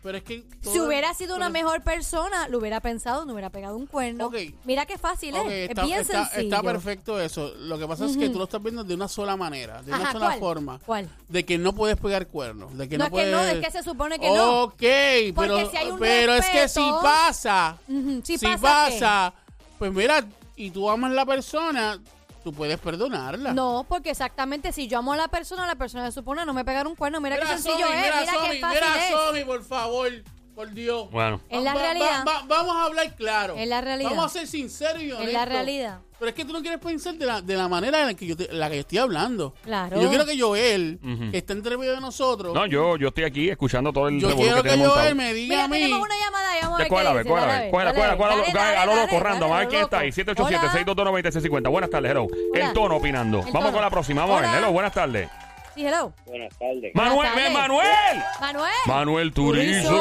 Pero 0.05 0.19
es 0.19 0.23
que 0.23 0.43
Si 0.61 0.79
hubiera 0.79 1.11
sido 1.15 1.35
una 1.35 1.47
pero- 1.51 1.65
mejor 1.65 1.81
persona, 1.81 2.47
lo 2.47 2.59
hubiera 2.59 2.79
pensado, 2.79 3.25
no 3.25 3.33
hubiera 3.33 3.49
pegado 3.49 3.75
un 3.75 3.87
cuerno. 3.87 4.27
Ok. 4.27 4.35
Mira 4.63 4.85
qué 4.85 4.99
fácil 4.99 5.33
Ok, 5.35 5.47
es. 5.47 5.69
está, 5.71 5.81
es 5.81 5.87
bien 5.87 5.99
está- 6.01 6.25
sencillo. 6.29 6.43
está 6.55 6.61
perfecto 6.61 7.19
eso. 7.19 7.51
Lo 7.57 7.79
que 7.79 7.87
pasa 7.87 8.05
es 8.05 8.15
que 8.15 8.29
tú 8.29 8.37
lo 8.37 8.43
estás 8.43 8.61
viendo 8.61 8.83
de 8.83 8.93
una 8.93 9.07
sola 9.07 9.35
manera, 9.35 9.81
de 9.81 9.91
una 9.91 10.03
Ajá, 10.03 10.11
sola 10.11 10.25
¿cuál? 10.27 10.39
forma. 10.39 10.79
¿Cuál? 10.85 11.09
De 11.27 11.43
que 11.43 11.57
no 11.57 11.73
puedes 11.73 11.97
pegar 11.97 12.27
cuernos. 12.27 12.77
De 12.77 12.87
que 12.87 12.99
No, 12.99 13.09
no, 13.09 13.17
es 13.17 13.25
que 13.25 13.31
no, 13.31 13.41
es 13.41 13.65
que 13.65 13.71
se 13.71 13.81
supone 13.81 14.19
que 14.19 14.29
no. 14.29 14.61
Ok, 14.65 14.75
pero, 14.79 15.33
Porque 15.33 15.67
si 15.71 15.77
hay 15.77 15.89
un 15.89 15.97
pero 15.99 16.33
es 16.35 16.45
que 16.49 16.67
si 16.69 16.79
respeto- 16.81 17.01
pasa, 17.01 17.77
Ujú, 17.87 18.21
si 18.23 18.37
pasa, 18.37 19.33
pues 19.79 19.91
mira, 19.91 20.23
y 20.55 20.69
tú 20.69 20.87
amas 20.87 21.13
la 21.13 21.25
persona, 21.25 21.99
tú 22.45 22.53
puedes 22.53 22.77
perdonarla. 22.77 23.53
No, 23.53 23.87
porque 23.89 24.11
exactamente 24.11 24.71
si 24.71 24.87
yo 24.87 24.99
amo 24.99 25.13
a 25.13 25.17
la 25.17 25.27
persona, 25.27 25.65
la 25.65 25.73
persona 25.73 26.05
se 26.05 26.11
supone 26.11 26.45
no 26.45 26.53
me 26.53 26.63
pegar 26.63 26.85
un 26.85 26.93
cuerno. 26.93 27.19
Mira, 27.19 27.39
qué 27.39 27.47
sencillo 27.47 27.87
es, 27.87 28.03
mira, 28.03 28.19
mira 28.21 28.33
Somi, 28.33 28.49
qué 28.49 28.59
fácil 28.59 28.81
mira, 28.83 29.05
es. 29.07 29.11
Somi, 29.11 29.43
por 29.43 29.63
favor, 29.63 30.11
por 30.55 30.71
Dios. 30.71 31.11
Bueno. 31.11 31.41
En 31.49 31.63
la 31.63 31.73
Va- 31.73 31.79
va- 31.81 31.85
realidad. 31.93 32.25
va- 32.27 32.43
vamos 32.47 32.75
a 32.75 32.85
hablar 32.85 33.15
claro. 33.15 33.55
En 33.57 33.69
la 33.69 33.81
realidad. 33.81 34.09
Vamos 34.11 34.25
a 34.25 34.29
ser 34.29 34.47
sinceros 34.47 35.01
y 35.03 35.11
honestos. 35.11 35.27
En 35.27 35.33
la 35.33 35.45
realidad. 35.45 35.99
Pero 36.17 36.29
es 36.29 36.35
que 36.35 36.45
tú 36.45 36.53
no 36.53 36.61
quieres 36.61 36.79
pensar 36.79 37.13
de 37.15 37.25
la, 37.25 37.41
de 37.41 37.57
la 37.57 37.67
manera 37.67 37.99
en 37.99 38.07
la 38.07 38.13
que 38.13 38.25
yo, 38.25 38.37
te- 38.37 38.47
la 38.53 38.69
que 38.69 38.75
yo 38.75 38.81
estoy 38.81 38.97
hablando. 38.99 39.53
Claro. 39.63 39.99
Y 39.99 40.03
yo 40.03 40.09
quiero 40.09 40.25
que 40.25 40.39
Joel, 40.39 40.97
Ujú. 41.03 41.29
que 41.31 41.37
está 41.39 41.51
entre 41.51 41.77
medio 41.77 41.91
de 41.93 41.99
nosotros, 41.99 42.53
No, 42.53 42.65
yo, 42.67 42.95
yo 42.95 43.09
estoy 43.09 43.25
aquí 43.25 43.49
escuchando 43.49 43.91
todo 43.91 44.07
el 44.07 44.19
yo 44.21 44.33
quiero 44.33 44.63
que 44.63 44.69
montado. 44.77 44.93
Joel 44.93 45.15
me 45.15 45.33
diga 45.33 45.55
Mira, 45.55 45.65
a 45.65 45.67
mí. 45.67 45.77
tenemos 45.77 45.99
una 45.99 46.15
llamada 46.17 46.57
y 46.57 46.61
vamos 46.61 46.75
a 46.75 46.77
ver 46.83 46.87
cógela, 46.87 47.11
qué 47.11 47.17
dice. 47.17 47.29
cógela, 47.29 47.69
cógela, 47.69 47.91
dale, 47.91 48.17
cógela, 48.17 48.53
dale, 48.53 48.77
a 48.77 48.85
lo 48.85 48.95
loco, 48.95 49.19
random. 49.19 49.51
A 49.51 49.59
ver 49.59 49.67
quién 49.67 49.81
está 49.81 49.99
ahí. 49.99 50.11
loco. 50.11 50.49
787-622-9650. 50.49 51.69
Buenas 51.69 51.89
tardes, 51.89 52.11
hello. 52.11 52.27
El 52.53 52.71
tono 52.73 52.95
opinando. 52.95 53.43
Vamos 53.51 53.71
con 53.71 53.81
la 53.81 53.89
próxima. 53.89 54.21
Vamos 54.21 54.41
a 54.41 54.41
ver. 54.51 54.57
Hello, 54.59 54.71
buenas 54.71 54.93
tardes. 54.93 55.29
Sí, 55.75 55.85
hello. 55.85 56.13
Buenas 56.25 56.57
tardes. 56.57 56.95
Manuel, 56.95 57.27
tardes. 57.27 57.43
ven, 57.43 57.53
Manuel. 57.53 58.23
Manuel. 58.39 58.71
Manuel 58.87 59.33
Turizo. 59.33 59.91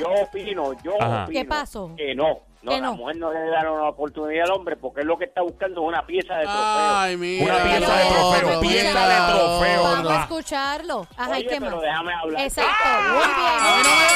Yo 0.00 0.08
opino, 0.22 0.72
yo 0.82 0.92
Ajá. 1.00 1.24
opino 1.24 1.38
¿Qué 1.40 1.44
pasó? 1.44 1.90
que 1.96 2.14
no. 2.14 2.40
No, 2.60 2.72
¿Qué 2.72 2.80
la 2.80 2.86
no? 2.88 2.94
mujer 2.96 3.16
no 3.18 3.32
le 3.32 3.38
da 3.50 3.70
una 3.70 3.88
oportunidad 3.90 4.46
al 4.46 4.50
hombre 4.52 4.76
porque 4.76 5.02
es 5.02 5.06
lo 5.06 5.16
que 5.16 5.26
está 5.26 5.42
buscando 5.42 5.80
es 5.82 5.88
una 5.88 6.04
pieza 6.06 6.34
de 6.34 6.42
trofeo. 6.44 6.60
Ay, 6.96 7.16
mira. 7.16 7.44
Una 7.44 7.62
pieza 7.62 7.96
de 7.96 8.04
trofeo, 8.08 8.48
mira 8.48 8.60
pieza 8.60 9.08
de 9.08 9.32
trofeo. 9.32 9.82
Vamos 9.84 10.10
a 10.10 10.18
Ah. 10.18 10.22
escucharlo. 10.22 11.06
Ajá, 11.16 11.30
¿y 11.38 11.42
Oye, 11.42 11.46
qué 11.50 11.60
pero 11.60 11.70
más? 11.76 11.82
déjame 11.82 12.14
hablar. 12.14 12.42
Exacto, 12.42 12.88
muy 13.12 13.22
A 13.22 13.26
mí 13.28 13.82
no 13.84 13.90
bien. 13.90 14.10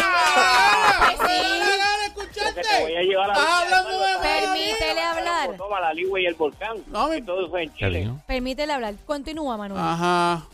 ¡Ah! 0.00 1.12
Pues 1.18 1.30
sí. 1.30 1.42
¡No 1.58 1.66
me 1.66 1.72
hagas 1.72 2.10
Porque 2.14 2.22
escucharte! 2.22 2.40
Te 2.62 2.82
voy 2.82 2.94
a 2.96 3.02
llevar 3.02 3.30
a 3.30 3.32
Estás 3.34 3.46
hablando 3.64 3.90
de 3.90 4.06
mí. 4.06 4.12
Permítele 4.22 5.00
hablar. 5.02 5.56
Toma 5.56 5.80
la 5.80 5.92
ligua 5.94 6.20
y 6.20 6.26
el 6.26 6.34
volcán. 6.34 6.76
No, 6.88 7.08
me- 7.08 7.22
todo 7.22 7.48
fue 7.50 7.62
en 7.64 7.70
¿Qué 7.70 7.78
Chile. 7.86 8.10
Permítele 8.26 8.72
hablar. 8.72 8.94
Continúa, 9.06 9.56
Manuel. 9.56 9.80
Ajá. 9.82 10.46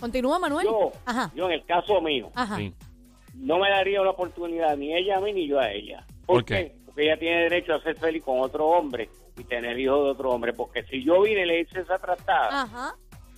Continúa, 0.00 0.38
Manuel. 0.38 0.66
Yo, 0.66 0.92
Ajá, 1.04 1.30
yo 1.34 1.46
en 1.46 1.52
el 1.52 1.64
caso 1.64 2.00
mío, 2.00 2.30
ajá. 2.34 2.56
Sí. 2.56 2.72
no 3.34 3.58
me 3.58 3.68
daría 3.70 4.00
una 4.00 4.10
oportunidad 4.10 4.76
ni 4.76 4.94
ella 4.94 5.18
a 5.18 5.20
mí 5.20 5.32
ni 5.32 5.46
yo 5.48 5.58
a 5.58 5.70
ella. 5.70 6.04
¿Por 6.26 6.36
¿Por 6.36 6.44
qué? 6.44 6.54
qué? 6.54 6.74
Porque 6.86 7.02
ella 7.04 7.18
tiene 7.18 7.42
derecho 7.42 7.74
a 7.74 7.82
ser 7.82 7.96
feliz 7.96 8.22
con 8.24 8.40
otro 8.40 8.66
hombre 8.68 9.08
y 9.38 9.44
tener 9.44 9.78
hijos 9.78 10.04
de 10.04 10.10
otro 10.10 10.30
hombre. 10.30 10.52
Porque 10.52 10.82
si 10.84 11.04
yo 11.04 11.20
vine 11.22 11.42
y 11.42 11.46
le 11.46 11.60
hice 11.60 11.80
esa 11.80 11.98
tratada 11.98 12.62
Ajá. 12.62 12.94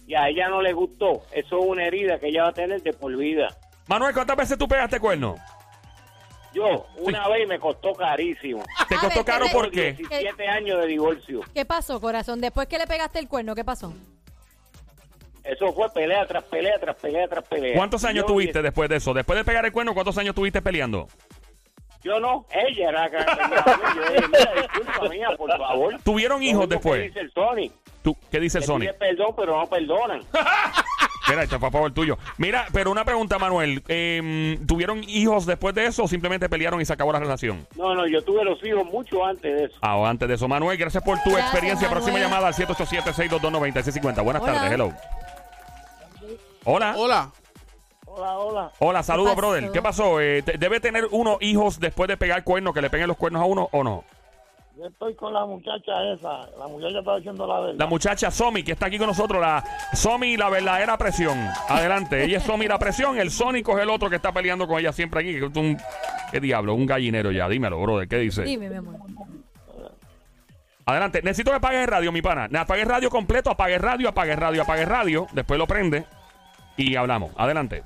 y 0.06 0.14
a 0.14 0.28
ella 0.28 0.48
no 0.48 0.60
le 0.62 0.72
gustó, 0.72 1.22
eso 1.32 1.58
es 1.58 1.64
una 1.66 1.84
herida 1.86 2.18
que 2.18 2.28
ella 2.28 2.44
va 2.44 2.48
a 2.50 2.52
tener 2.54 2.82
de 2.82 2.92
por 2.92 3.14
vida. 3.16 3.48
Manuel, 3.88 4.14
¿cuántas 4.14 4.36
veces 4.36 4.56
tú 4.58 4.68
pegaste 4.68 5.00
cuerno? 5.00 5.34
Yo, 6.52 6.86
una 6.98 7.28
vez 7.28 7.48
me 7.48 7.58
costó 7.58 7.92
carísimo. 7.94 8.62
¿Te 8.88 8.96
costó 8.96 9.16
ver, 9.16 9.24
caro 9.24 9.46
¿qué 9.46 9.52
por 9.52 9.70
qué? 9.70 9.92
17 9.94 10.48
años 10.48 10.80
de 10.80 10.86
divorcio. 10.86 11.40
¿Qué 11.54 11.64
pasó, 11.64 12.00
corazón? 12.00 12.40
Después 12.40 12.68
que 12.68 12.78
le 12.78 12.86
pegaste 12.86 13.18
el 13.18 13.28
cuerno, 13.28 13.54
¿qué 13.54 13.64
pasó? 13.64 13.94
Eso 15.44 15.72
fue 15.72 15.90
pelea 15.90 16.24
tras 16.26 16.44
pelea 16.44 16.78
tras 16.78 16.96
pelea 16.96 17.26
tras 17.26 17.46
pelea. 17.48 17.76
¿Cuántos 17.76 18.04
años 18.04 18.24
Yo- 18.24 18.26
tuviste 18.26 18.62
después 18.62 18.88
de 18.88 18.96
eso? 18.96 19.12
Después 19.12 19.36
de 19.38 19.44
pegar 19.44 19.64
el 19.64 19.72
cuerno, 19.72 19.94
¿cuántos 19.94 20.16
años 20.18 20.34
tuviste 20.34 20.62
peleando? 20.62 21.08
Yo 22.04 22.18
no, 22.18 22.46
ella 22.50 22.88
era 22.88 23.08
la 23.08 23.10
que 23.10 23.16
me. 23.16 23.24
Yo 23.24 24.12
dije, 24.12 24.28
mira, 24.28 24.54
disculpa 24.62 25.08
mía, 25.08 25.28
por 25.36 25.56
favor. 25.56 25.96
¿Tuvieron 26.02 26.42
hijos 26.42 26.68
después? 26.68 27.00
que 27.00 27.06
dice 27.08 27.20
el 27.20 27.32
Sony. 27.32 27.70
¿Tú, 28.02 28.16
¿Qué 28.30 28.40
dice 28.40 28.58
el 28.58 28.64
Sony? 28.64 28.80
pide 28.80 28.94
perdón, 28.94 29.34
pero 29.36 29.56
no 29.60 29.66
perdonan. 29.68 30.20
Mira, 31.28 31.42
este 31.44 31.58
fue 31.58 31.68
a 31.68 31.70
favor 31.70 31.92
tuyo. 31.92 32.18
Mira, 32.36 32.66
pero 32.72 32.90
una 32.90 33.04
pregunta, 33.04 33.38
Manuel. 33.38 33.82
eh, 33.88 34.58
¿Tuvieron 34.66 35.02
hijos 35.04 35.46
después 35.46 35.74
de 35.74 35.86
eso 35.86 36.04
o 36.04 36.08
simplemente 36.08 36.48
pelearon 36.48 36.80
y 36.80 36.84
se 36.84 36.92
acabó 36.92 37.12
la 37.12 37.20
relación? 37.20 37.66
No, 37.76 37.94
no, 37.94 38.06
yo 38.06 38.22
tuve 38.22 38.44
los 38.44 38.62
hijos 38.64 38.84
mucho 38.86 39.24
antes 39.24 39.54
de 39.56 39.64
eso. 39.66 39.76
Ah, 39.80 40.02
antes 40.08 40.28
de 40.28 40.34
eso. 40.34 40.48
Manuel, 40.48 40.76
gracias 40.76 41.02
por 41.04 41.18
tu 41.22 41.30
Gracias, 41.30 41.50
experiencia. 41.52 41.88
Próxima 41.88 42.18
llamada 42.18 42.48
al 42.48 42.54
787-622-9650. 42.54 44.22
Buenas 44.24 44.42
Hola. 44.42 44.52
tardes, 44.52 44.72
hello. 44.72 44.92
Hola. 46.64 46.94
Hola. 46.96 47.30
Hola, 48.06 48.38
hola. 48.38 48.72
Hola, 48.78 49.02
saludos, 49.02 49.34
brother. 49.36 49.70
¿Qué 49.72 49.80
pasó? 49.80 50.20
Eh, 50.20 50.42
¿Debe 50.42 50.80
tener 50.80 51.06
uno 51.12 51.38
hijos 51.40 51.80
después 51.80 52.08
de 52.08 52.16
pegar 52.18 52.44
cuernos, 52.44 52.74
que 52.74 52.82
le 52.82 52.90
peguen 52.90 53.08
los 53.08 53.16
cuernos 53.16 53.40
a 53.42 53.46
uno 53.46 53.68
o 53.72 53.82
no? 53.82 54.04
Yo 54.78 54.86
estoy 54.86 55.14
con 55.14 55.34
la 55.34 55.44
muchacha 55.44 55.92
esa. 56.14 56.46
La 56.58 56.66
muchacha 56.66 57.00
está 57.00 57.16
diciendo 57.16 57.46
la 57.46 57.60
verdad. 57.60 57.74
La 57.78 57.86
muchacha 57.86 58.30
Somi, 58.30 58.62
que 58.62 58.72
está 58.72 58.86
aquí 58.86 58.96
con 58.98 59.06
nosotros, 59.06 59.40
la 59.40 59.62
Somi, 59.92 60.36
la 60.36 60.48
verdadera 60.48 60.96
presión. 60.96 61.38
Adelante, 61.68 62.24
ella 62.24 62.38
es 62.38 62.42
Somi, 62.44 62.66
la 62.66 62.78
presión. 62.78 63.18
El 63.18 63.30
Sónico 63.30 63.76
es 63.76 63.82
el 63.82 63.90
otro 63.90 64.08
que 64.08 64.16
está 64.16 64.32
peleando 64.32 64.66
con 64.66 64.78
ella 64.80 64.92
siempre 64.92 65.20
aquí. 65.20 65.34
que 65.38 65.58
un- 65.60 65.76
¿Qué 66.30 66.40
diablo? 66.40 66.74
Un 66.74 66.86
gallinero 66.86 67.30
ya. 67.32 67.48
Dímelo, 67.48 67.80
brother. 67.82 68.08
¿Qué 68.08 68.16
dice? 68.18 68.42
Dime, 68.44 68.70
mi 68.70 68.76
amor. 68.76 68.94
Adelante. 70.86 71.20
Necesito 71.22 71.50
que 71.50 71.58
apagues 71.58 71.80
el 71.82 71.86
radio, 71.88 72.10
mi 72.10 72.22
pana. 72.22 72.48
Apague 72.58 72.82
el 72.82 72.88
radio 72.88 73.10
completo, 73.10 73.50
apague 73.50 73.74
el 73.74 73.80
radio, 73.82 74.08
apague 74.08 74.32
el 74.32 74.38
radio, 74.38 74.62
apague 74.62 74.82
el 74.82 74.88
radio. 74.88 75.26
Después 75.32 75.58
lo 75.58 75.66
prende 75.66 76.06
y 76.76 76.96
hablamos. 76.96 77.30
Adelante. 77.36 77.82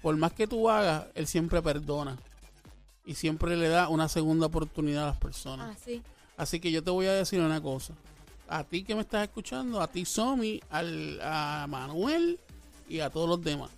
por 0.02 0.16
más 0.18 0.34
que 0.34 0.48
tú 0.48 0.70
hagas, 0.70 1.06
Él 1.16 1.28
siempre 1.28 1.62
perdona. 1.62 2.18
Y 3.06 3.16
siempre 3.16 3.58
le 3.58 3.68
da 3.68 3.90
una 3.90 4.08
segunda 4.08 4.46
oportunidad 4.48 5.04
a 5.04 5.08
las 5.08 5.18
personas. 5.18 5.76
Ah, 5.76 5.80
sí. 5.84 6.02
Así 6.38 6.60
que 6.60 6.72
yo 6.72 6.84
te 6.84 6.92
voy 6.92 7.06
a 7.06 7.14
decir 7.14 7.40
una 7.40 7.62
cosa. 7.62 7.94
A 8.48 8.64
ti 8.64 8.84
que 8.84 8.96
me 8.96 9.02
estás 9.02 9.24
escuchando, 9.24 9.82
a 9.82 9.88
ti 9.88 10.06
Somi, 10.06 10.60
al, 10.70 11.20
a 11.22 11.66
Manuel 11.70 12.40
y 12.90 13.00
a 13.00 13.10
todos 13.10 13.30
los 13.30 13.44
demás. 13.44 13.70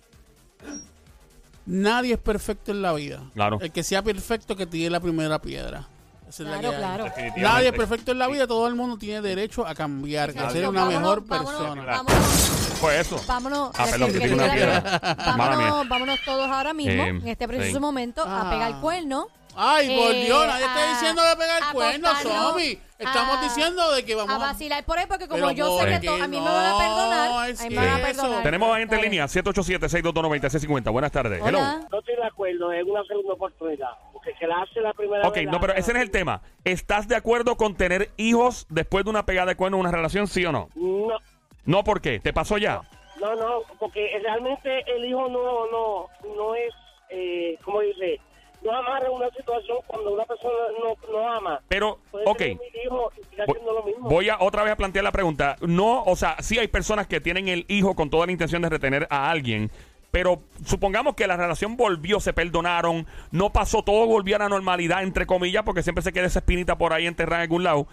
Nadie 1.66 2.14
es 2.14 2.20
perfecto 2.20 2.70
en 2.72 2.82
la 2.82 2.92
vida. 2.92 3.22
Claro. 3.34 3.58
El 3.60 3.72
que 3.72 3.82
sea 3.82 4.02
perfecto 4.02 4.54
que 4.56 4.66
tire 4.66 4.88
la 4.90 5.00
primera 5.00 5.40
piedra. 5.40 5.86
Esa 6.28 6.42
es 6.42 6.48
la 6.48 6.58
Claro, 6.58 7.04
que. 7.14 7.32
Nadie 7.40 7.68
es 7.68 7.74
perfecto 7.74 8.10
en 8.12 8.18
la 8.18 8.26
vida, 8.28 8.46
todo 8.46 8.66
el 8.66 8.74
mundo 8.74 8.96
tiene 8.98 9.20
derecho 9.22 9.64
a 9.66 9.74
cambiar, 9.74 10.30
a 10.30 10.50
ser 10.50 10.68
una 10.68 10.80
Vámonos, 10.84 11.00
mejor 11.00 11.26
vámonos, 11.26 11.52
persona. 11.54 11.84
Vámonos, 11.84 12.78
Pues 12.80 13.00
eso. 13.06 13.24
vámonos. 13.28 13.70
Ah, 13.78 13.86
perdón, 13.90 14.12
que 14.12 14.34
una 14.34 14.52
piedra. 14.52 15.16
Vámonos, 15.36 15.88
vámonos 15.88 16.18
todos 16.24 16.48
ahora 16.50 16.74
mismo, 16.74 17.02
Eh, 17.04 17.08
en 17.08 17.28
este 17.28 17.46
preciso 17.46 17.74
sí. 17.76 17.80
momento, 17.80 18.22
a 18.22 18.48
Ah. 18.48 18.50
pegar 18.50 18.80
cuerno. 18.80 19.28
Ay, 19.56 19.96
por 19.96 20.14
Eh, 20.14 20.24
Dios, 20.24 20.46
nadie 20.46 20.64
está 20.64 20.84
a- 20.84 20.90
diciendo 20.90 21.22
de 21.22 21.36
pegar 21.36 21.62
a 21.62 21.72
cuernos, 21.72 22.10
acostarnos, 22.10 22.50
Somi. 22.52 22.78
Estamos 22.98 23.36
a- 23.38 23.42
diciendo 23.42 23.92
de 23.94 24.04
que 24.04 24.14
vamos 24.14 24.34
A 24.34 24.38
vacilar 24.38 24.84
por 24.84 24.98
ahí, 24.98 25.04
porque 25.06 25.28
como 25.28 25.50
yo 25.50 25.78
sé 25.78 25.84
¿por 25.84 26.00
que 26.00 26.06
to- 26.06 26.14
a 26.14 26.26
mí 26.28 26.40
me 26.40 26.44
van 26.48 26.66
a 26.66 26.78
perdonar. 26.78 27.50
Es 27.50 27.60
a 27.60 27.62
mí 27.64 27.68
que 27.70 27.74
me 27.80 27.86
van 27.86 28.00
a 28.00 28.02
perdonar. 28.06 28.42
Tenemos 28.42 28.76
gente 28.78 28.94
en 28.96 29.02
línea, 29.02 29.28
787-622-9650. 29.28 30.90
Buenas 30.90 31.12
tardes. 31.12 31.42
Hello. 31.44 31.58
No 31.90 31.98
estoy 31.98 32.16
de 32.16 32.24
acuerdo, 32.26 32.72
es 32.72 32.84
una 32.84 33.04
segunda 33.04 33.32
oportunidad. 33.34 33.90
Porque 34.12 34.34
se 34.38 34.46
la 34.46 34.62
hace 34.62 34.80
la 34.80 34.92
primera 34.92 35.26
Ok, 35.28 35.34
vez. 35.36 35.46
no, 35.48 35.60
pero 35.60 35.74
ese 35.74 35.92
no 35.92 35.98
es 35.98 36.04
el 36.04 36.10
tema. 36.10 36.40
¿Estás 36.64 37.06
de 37.08 37.16
acuerdo 37.16 37.56
con 37.56 37.74
tener 37.76 38.10
hijos 38.16 38.66
después 38.70 39.04
de 39.04 39.10
una 39.10 39.26
pegada 39.26 39.48
de 39.48 39.56
cuerno 39.56 39.76
en 39.76 39.80
una 39.82 39.90
relación, 39.92 40.26
sí 40.26 40.44
o 40.44 40.52
no? 40.52 40.68
No, 40.74 41.18
No, 41.64 41.82
¿por 41.84 42.00
qué? 42.00 42.20
¿Te 42.20 42.32
pasó 42.32 42.58
ya? 42.58 42.80
no, 43.20 43.34
no, 43.34 43.60
porque 43.80 44.18
realmente 44.22 44.84
el 44.94 45.04
hijo 45.06 45.26
no, 45.28 45.66
no, 45.70 46.06
no 46.36 46.54
es, 46.54 46.72
eh, 47.10 47.58
¿cómo 47.64 47.80
dice? 47.80 48.20
No 48.66 48.76
amarra 48.76 49.10
una 49.10 49.30
situación 49.30 49.78
cuando 49.86 50.12
una 50.14 50.24
persona 50.24 50.54
no, 50.80 51.12
no 51.12 51.28
ama. 51.28 51.60
Pero, 51.68 51.98
Puede 52.10 52.24
ok. 52.26 52.38
tener 52.38 52.56
un 52.58 52.80
hijo 52.84 53.12
y 53.16 53.24
siga 53.30 53.44
Voy- 53.46 53.54
haciendo 53.56 53.72
lo 53.72 53.82
mismo. 53.84 54.08
Voy 54.08 54.28
a 54.28 54.36
otra 54.40 54.64
vez 54.64 54.72
a 54.72 54.76
plantear 54.76 55.04
la 55.04 55.12
pregunta. 55.12 55.56
No, 55.60 56.02
o 56.02 56.16
sea, 56.16 56.36
sí 56.40 56.58
hay 56.58 56.66
personas 56.68 57.06
que 57.06 57.20
tienen 57.20 57.48
el 57.48 57.64
hijo 57.68 57.94
con 57.94 58.10
toda 58.10 58.26
la 58.26 58.32
intención 58.32 58.62
de 58.62 58.68
retener 58.68 59.06
a 59.10 59.30
alguien, 59.30 59.70
pero 60.10 60.40
supongamos 60.64 61.14
que 61.14 61.26
la 61.26 61.36
relación 61.36 61.76
volvió, 61.76 62.18
se 62.20 62.32
perdonaron, 62.32 63.06
no 63.30 63.52
pasó, 63.52 63.82
todo 63.82 64.06
volvió 64.06 64.36
a 64.36 64.40
la 64.40 64.48
normalidad, 64.48 65.02
entre 65.02 65.26
comillas, 65.26 65.62
porque 65.62 65.82
siempre 65.82 66.02
se 66.02 66.12
queda 66.12 66.26
esa 66.26 66.40
espinita 66.40 66.76
por 66.76 66.92
ahí 66.92 67.06
enterrada 67.06 67.42
en 67.44 67.50
algún 67.50 67.62
lado. 67.64 67.86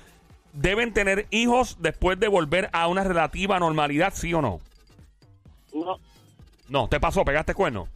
¿Deben 0.53 0.93
tener 0.93 1.27
hijos 1.31 1.77
después 1.81 2.19
de 2.19 2.27
volver 2.29 2.69
a 2.73 2.87
una 2.87 3.03
relativa 3.03 3.59
normalidad, 3.59 4.13
sí 4.15 4.33
o 4.33 4.41
no? 4.41 4.59
No, 5.73 5.97
No, 6.69 6.87
¿te 6.87 6.99
pasó? 6.99 7.25
¿Pegaste 7.25 7.53
cuerno? 7.53 7.87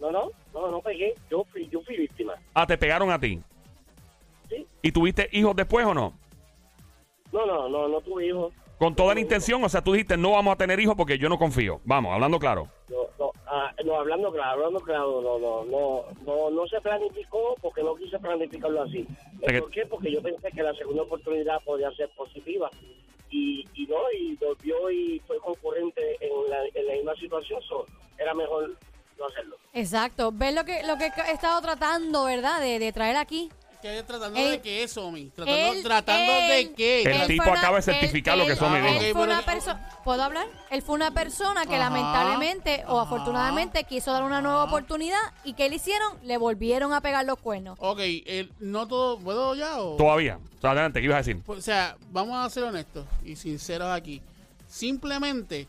No, 0.00 0.10
no, 0.10 0.30
no, 0.52 0.70
no 0.70 0.80
pegué. 0.80 1.14
Yo 1.30 1.44
fui, 1.44 1.68
yo 1.68 1.80
fui 1.82 1.96
víctima. 1.96 2.34
Ah, 2.54 2.66
te 2.66 2.78
pegaron 2.78 3.10
a 3.10 3.18
ti. 3.18 3.40
Sí. 4.48 4.66
¿Y 4.82 4.92
tuviste 4.92 5.28
hijos 5.32 5.54
después 5.56 5.86
o 5.86 5.94
no? 5.94 6.14
No, 7.32 7.46
no, 7.46 7.68
no, 7.68 7.88
no 7.88 8.00
tuve 8.00 8.26
hijos. 8.26 8.52
Con 8.78 8.94
toda 8.94 9.14
la 9.14 9.20
intención, 9.20 9.62
o 9.64 9.68
sea, 9.68 9.82
tú 9.82 9.92
dijiste 9.92 10.16
no 10.16 10.32
vamos 10.32 10.52
a 10.52 10.56
tener 10.56 10.78
hijos 10.78 10.94
porque 10.96 11.18
yo 11.18 11.28
no 11.28 11.36
confío. 11.36 11.80
Vamos, 11.84 12.14
hablando 12.14 12.38
claro. 12.38 12.68
No, 12.88 13.08
no, 13.18 13.32
ah, 13.46 13.74
no, 13.84 13.96
hablando 13.96 14.30
claro, 14.30 14.50
hablando 14.52 14.80
claro, 14.80 15.20
no, 15.20 15.38
no, 15.38 15.64
no, 15.64 16.04
no, 16.24 16.50
no 16.50 16.66
se 16.68 16.80
planificó 16.80 17.56
porque 17.60 17.82
no 17.82 17.96
quise 17.96 18.18
planificarlo 18.20 18.82
así. 18.82 19.04
¿Por 19.40 19.70
qué? 19.70 19.84
Porque 19.84 20.12
yo 20.12 20.22
pensé 20.22 20.50
que 20.52 20.62
la 20.62 20.72
segunda 20.74 21.02
oportunidad 21.02 21.60
podía 21.64 21.90
ser 21.92 22.08
positiva 22.10 22.70
y, 23.30 23.64
y 23.74 23.86
no, 23.86 23.96
y 24.16 24.36
volvió 24.36 24.90
y 24.90 25.18
fue 25.26 25.38
concurrente 25.38 26.16
en 26.20 26.48
la, 26.48 26.58
en 26.72 26.86
la 26.86 26.92
misma 26.94 27.14
situación, 27.16 27.60
so, 27.62 27.84
era 28.16 28.32
mejor 28.32 28.76
no 29.18 29.26
hacerlo. 29.26 29.56
Exacto. 29.72 30.30
¿Ves 30.32 30.54
lo 30.54 30.64
que, 30.64 30.82
lo 30.84 30.96
que 30.98 31.06
he 31.28 31.32
estado 31.32 31.60
tratando, 31.60 32.24
verdad? 32.24 32.60
De, 32.60 32.78
de 32.78 32.92
traer 32.92 33.16
aquí. 33.16 33.50
¿Qué, 33.80 34.02
¿Tratando 34.02 34.40
Él- 34.40 34.50
de 34.50 34.60
qué, 34.60 34.88
Somi? 34.88 35.26
¿Tratando, 35.30 35.72
Él- 35.72 35.82
tratando 35.84 36.32
de 36.32 36.72
qué? 36.76 37.02
El 37.02 37.28
tipo 37.28 37.44
acaba 37.44 37.76
de 37.76 37.82
certificar 37.82 38.36
lo 38.36 38.44
que 38.44 38.56
Somi 38.56 38.78
Ah, 38.78 38.82
dijo. 38.82 38.96
ok, 38.96 39.02
Él 39.04 39.12
fue 39.12 39.22
una 39.22 39.36
pero- 39.42 39.52
persona, 39.52 39.90
¿puedo 40.02 40.22
hablar? 40.24 40.46
Él 40.70 40.82
fue 40.82 40.96
una 40.96 41.12
persona 41.12 41.64
que 41.64 41.76
Ajá. 41.76 41.84
lamentablemente 41.88 42.82
o 42.88 42.98
afortunadamente 42.98 43.84
quiso 43.84 44.10
dar 44.10 44.24
una 44.24 44.40
nueva 44.40 44.62
Ajá. 44.64 44.72
oportunidad 44.72 45.20
y 45.44 45.52
¿qué 45.52 45.68
le 45.68 45.76
hicieron? 45.76 46.12
Le 46.24 46.38
volvieron 46.38 46.92
a 46.92 47.00
pegar 47.02 47.24
los 47.24 47.38
cuernos. 47.38 47.78
Ok, 47.80 48.00
el- 48.26 48.50
no 48.58 48.88
todo, 48.88 49.16
¿puedo 49.20 49.54
ya 49.54 49.80
o...? 49.80 49.94
Todavía. 49.96 50.40
O 50.58 50.60
sea, 50.60 50.72
adelante, 50.72 50.98
¿qué 50.98 51.04
ibas 51.04 51.14
a 51.14 51.18
decir? 51.18 51.40
Pues, 51.46 51.60
o 51.60 51.62
sea, 51.62 51.96
vamos 52.10 52.44
a 52.44 52.50
ser 52.50 52.64
honestos 52.64 53.06
y 53.24 53.36
sinceros 53.36 53.92
aquí. 53.92 54.20
Simplemente, 54.66 55.68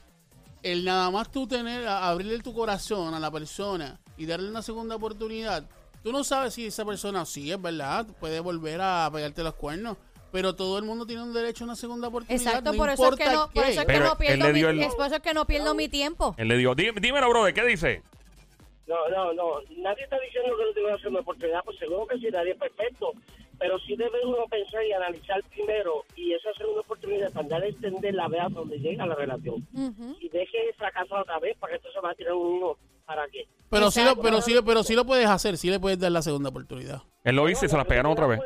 el 0.63 0.83
nada 0.85 1.09
más 1.11 1.31
tú 1.31 1.47
tener, 1.47 1.87
abrirle 1.87 2.39
tu 2.39 2.53
corazón 2.53 3.13
a 3.13 3.19
la 3.19 3.31
persona 3.31 3.99
y 4.17 4.25
darle 4.25 4.49
una 4.49 4.61
segunda 4.61 4.95
oportunidad, 4.95 5.63
tú 6.03 6.11
no 6.11 6.23
sabes 6.23 6.53
si 6.53 6.65
esa 6.65 6.85
persona, 6.85 7.25
sí, 7.25 7.51
es 7.51 7.61
verdad, 7.61 8.05
puede 8.19 8.39
volver 8.39 8.79
a 8.81 9.09
pegarte 9.13 9.43
los 9.43 9.53
cuernos, 9.55 9.97
pero 10.31 10.53
todo 10.55 10.77
el 10.77 10.83
mundo 10.85 11.05
tiene 11.05 11.23
un 11.23 11.33
derecho 11.33 11.63
a 11.63 11.65
una 11.65 11.75
segunda 11.75 12.09
oportunidad. 12.09 12.45
Exacto, 12.47 12.71
no 12.71 12.77
por 12.77 12.89
eso, 12.89 13.09
es 13.09 13.15
que 13.15 13.25
no, 13.29 13.49
por 13.51 13.63
eso 13.65 13.81
es 13.81 13.87
que 13.87 13.99
no 13.99 14.17
pierdo 14.17 14.47
mi, 14.47 14.53
dio 14.53 14.69
el- 14.69 14.81
es 14.81 14.95
por 14.95 15.05
eso 15.07 15.15
es 15.15 15.21
que 15.21 15.33
no 15.33 15.45
pierdo 15.45 15.73
mi 15.73 15.87
tiempo. 15.89 16.35
Él 16.37 16.47
le 16.49 16.57
dijo, 16.57 16.75
"Dí- 16.75 16.91
dímelo, 16.99 17.29
brother, 17.29 17.53
¿qué 17.53 17.63
dice? 17.65 18.03
No, 18.85 18.95
no, 19.09 19.33
no, 19.33 19.43
nadie 19.77 20.03
está 20.03 20.17
diciendo 20.19 20.51
que 20.57 20.63
no 20.65 20.73
tengo 20.97 21.09
una 21.11 21.19
oportunidad, 21.21 21.63
pues 21.63 21.77
seguro 21.79 22.07
que 22.07 22.17
sí, 22.17 22.27
nadie 22.31 22.51
es 22.51 22.57
perfecto, 22.57 23.13
pero 23.59 23.77
sí 23.79 23.95
debe 23.95 24.25
uno 24.25 24.45
pensar 24.49 24.85
y 24.85 24.93
analizar 24.93 25.41
primero 25.53 26.05
y 26.15 26.33
esa 26.33 26.53
segunda 26.53 26.81
oportunidad 26.81 27.31
para 27.33 27.47
dar 27.47 27.63
a 27.63 27.67
entender 27.67 28.13
la 28.13 28.27
vea 28.27 28.47
donde 28.49 28.79
llega 28.79 29.05
la 29.05 29.15
relación. 29.15 29.65
Y 30.19 30.29
deje 30.29 30.57
fracasar 30.77 31.19
otra 31.21 31.39
vez 31.39 31.57
para 31.57 31.71
que 31.73 31.77
esto 31.77 31.91
se 31.91 31.99
va 31.99 32.11
a 32.11 32.15
tirar 32.15 32.33
un 32.33 32.47
uno 32.63 32.77
para 33.05 33.27
qué 33.27 33.47
Pero 33.69 33.91
sí, 33.91 33.99
lo, 34.01 34.05
Exacto. 34.11 34.21
pero, 34.23 34.41
sí, 34.41 34.55
pero 34.65 34.83
sí 34.83 34.95
lo 34.95 35.05
puedes 35.05 35.27
hacer, 35.27 35.57
sí 35.57 35.69
le 35.69 35.79
puedes 35.79 35.99
dar 35.99 36.11
la 36.11 36.21
segunda 36.21 36.49
oportunidad. 36.49 37.01
Él 37.23 37.35
lo 37.35 37.49
hizo 37.49 37.65
y 37.65 37.69
se 37.69 37.77
las 37.77 37.85
pegaron 37.85 38.11
otra 38.11 38.27
vez. 38.27 38.39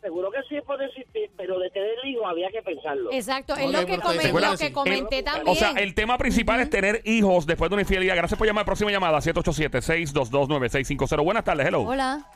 Seguro 0.00 0.30
que 0.32 0.42
sí 0.48 0.60
puede 0.66 0.86
existir 0.86 1.30
pero 1.36 1.58
de 1.60 1.70
tener 1.70 1.94
hijo 2.04 2.26
había 2.26 2.50
que 2.50 2.60
pensarlo 2.60 3.12
Exacto, 3.12 3.54
es 3.54 3.70
lo 3.70 3.78
que, 3.80 3.86
pero 3.86 4.02
comen- 4.02 4.20
te- 4.20 4.32
lo 4.32 4.56
¿te 4.56 4.66
que 4.66 4.72
comenté 4.72 5.18
El- 5.18 5.24
también. 5.24 5.48
O 5.48 5.54
sea, 5.54 5.70
el 5.70 5.94
tema 5.94 6.18
principal 6.18 6.60
es 6.60 6.68
tener 6.70 7.02
hijos 7.04 7.46
después 7.46 7.70
de 7.70 7.74
una 7.76 7.82
infidelidad. 7.82 8.16
Gracias 8.16 8.36
por 8.36 8.46
llamar. 8.46 8.64
Próxima 8.64 8.90
llamada, 8.90 9.20
787-622-9650. 9.20 11.22
Buenas 11.24 11.44
tardes, 11.44 11.66
hello. 11.68 11.82
Hola. 11.82 12.26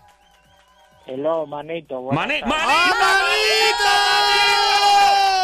Hello, 1.06 1.46
manito. 1.46 2.02
Mani- 2.12 2.40
tardes. 2.40 2.54
¡Manito! 2.56 3.92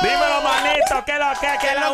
Dímelo, 0.03 0.43
manito, 0.43 1.05
¿qué 1.07 1.13
lo 1.19 1.27
que, 1.41 1.47
qué 1.61 1.75
la 1.75 1.89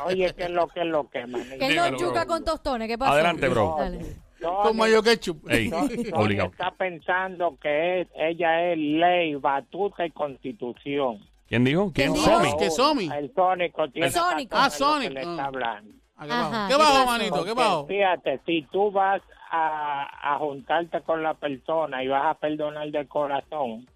Oye, 0.06 0.34
¿qué 0.36 0.44
es 0.44 0.50
lo 0.50 0.68
que 0.68 0.80
es 0.80 0.86
lo 0.86 1.08
que, 1.08 1.26
manito? 1.26 1.50
Que 1.58 1.68
Dímelo, 1.68 1.90
no 1.92 1.98
yuca 1.98 2.24
bro. 2.24 2.34
con 2.34 2.44
tostones, 2.44 2.88
¿qué 2.88 2.98
pasó? 2.98 3.12
Adelante, 3.12 3.48
bro. 3.48 3.76
Dale. 3.78 4.16
No, 4.40 4.62
Con 4.62 4.76
mayo 4.76 5.02
ketchup. 5.02 5.48
Ey, 5.50 5.70
Tony 5.70 6.10
obligado. 6.14 6.50
está 6.50 6.70
pensando 6.72 7.56
que 7.60 8.00
es- 8.02 8.08
ella 8.16 8.70
es 8.72 8.78
ley, 8.78 9.34
batuta 9.36 10.04
y 10.06 10.10
constitución. 10.10 11.18
¿Quién 11.46 11.64
dijo? 11.64 11.90
¿Quién? 11.94 12.12
¿Quién 12.14 12.24
Somi. 12.24 12.56
¿Qué 12.58 12.70
Somi? 12.70 13.10
El 13.14 13.32
Sónico 13.34 13.88
tiene 13.90 14.06
El 14.06 14.12
Sónico. 14.12 14.56
Ah, 14.56 14.64
lo 14.66 14.70
que 14.70 14.76
Sónico. 14.78 15.12
le 15.14 15.20
está 15.20 15.42
Ah. 15.42 15.46
hablando. 15.46 15.94
Ah, 16.16 16.66
¿Qué 16.68 16.76
bajo? 16.76 16.92
¿Qué 16.92 17.00
¿qué 17.00 17.06
manito? 17.06 17.44
¿Qué 17.44 17.52
bajo? 17.54 17.86
Fíjate, 17.86 18.40
si 18.46 18.62
tú 18.72 18.90
vas 18.90 19.20
a, 19.50 20.34
a 20.34 20.38
juntarte 20.38 21.00
con 21.02 21.22
la 21.22 21.34
persona 21.34 22.02
y 22.04 22.08
vas 22.08 22.24
a 22.26 22.34
perdonar 22.38 22.90
de 22.90 23.06
corazón, 23.08 23.88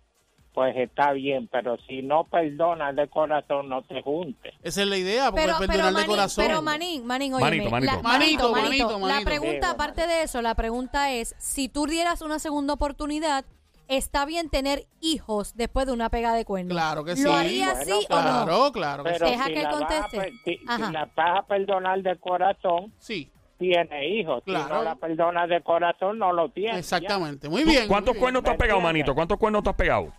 pues 0.53 0.77
está 0.77 1.13
bien, 1.13 1.49
pero 1.51 1.77
si 1.87 2.03
no 2.03 2.25
perdonas 2.25 2.95
de 2.95 3.09
corazón, 3.09 3.69
no 3.69 3.83
te 3.83 4.03
juntes. 4.03 4.55
Esa 4.63 4.83
es 4.83 4.89
la 4.89 4.97
idea, 4.97 5.31
porque 5.31 5.43
Pero, 5.47 5.53
es 5.55 5.59
pero, 5.61 5.73
perdonar 5.73 5.95
de 6.03 6.07
corazón. 6.07 6.45
pero 6.47 6.63
Manín, 6.63 7.07
Manín, 7.07 7.35
óyeme, 7.35 7.51
Manito, 7.69 7.71
manito. 7.71 7.93
la- 7.97 8.03
Manito, 8.03 8.53
manito, 8.53 8.91
La 8.93 8.99
manito. 8.99 9.25
pregunta, 9.25 9.71
aparte 9.71 10.07
de 10.07 10.23
eso, 10.23 10.43
la 10.43 10.55
pregunta 10.55 11.11
es, 11.13 11.35
si 11.39 11.69
tú 11.69 11.87
dieras 11.87 12.23
una 12.23 12.39
segunda 12.39 12.73
oportunidad, 12.75 13.45
¿está 13.89 14.25
bien 14.27 14.49
tener 14.49 14.87
hijos 15.01 15.57
después 15.57 15.87
de 15.87 15.93
una 15.93 16.09
pega 16.09 16.33
de 16.35 16.45
cuernos? 16.45 16.73
Claro 16.73 17.05
que 17.05 17.17
sí. 17.17 17.25
¿Lo 17.25 17.35
harías 17.35 17.85
Bueno, 17.85 18.01
sí 18.01 18.07
o 18.09 18.15
no? 18.17 18.23
Claro, 18.23 18.73
claro 18.73 19.05
que 19.05 19.11
Pero 19.11 19.27
sí. 19.27 19.33
Deja 19.33 19.45
si 19.47 19.53
que 19.55 19.61
él 19.61 19.67
a 19.67 19.71
conteste. 19.71 20.35
si, 20.45 20.57
si 20.59 20.67
la 20.93 21.11
vas 21.17 21.39
a 21.41 21.43
perdonar 21.47 22.01
de 22.01 22.17
corazón, 22.19 22.93
Sí, 22.99 23.29
tiene 23.69 24.09
hijos. 24.09 24.43
Si 24.45 24.51
Claro. 24.51 24.77
no 24.77 24.83
la 24.83 24.95
perdonas 24.97 25.49
de 25.49 25.61
corazón, 25.63 26.19
no 26.19 26.33
lo 26.33 26.49
tiene. 26.51 26.79
exactamente. 26.79 27.49
Muy 27.49 27.63
¿Tú 27.63 27.71
bien. 27.71 27.89
¿Cuántos 27.89 28.15
muy 28.15 28.17
bien. 28.17 28.21
cuernos 28.23 28.43
te 28.45 28.51
has 28.51 28.55
¿Me 28.55 28.59
pegado, 28.59 28.79
entiendes? 28.81 28.93
manito? 29.03 29.15
¿Cuántos 29.15 29.39
cuernos 29.39 29.63
te 29.63 29.71
has 29.71 29.77
pegado? 29.77 30.13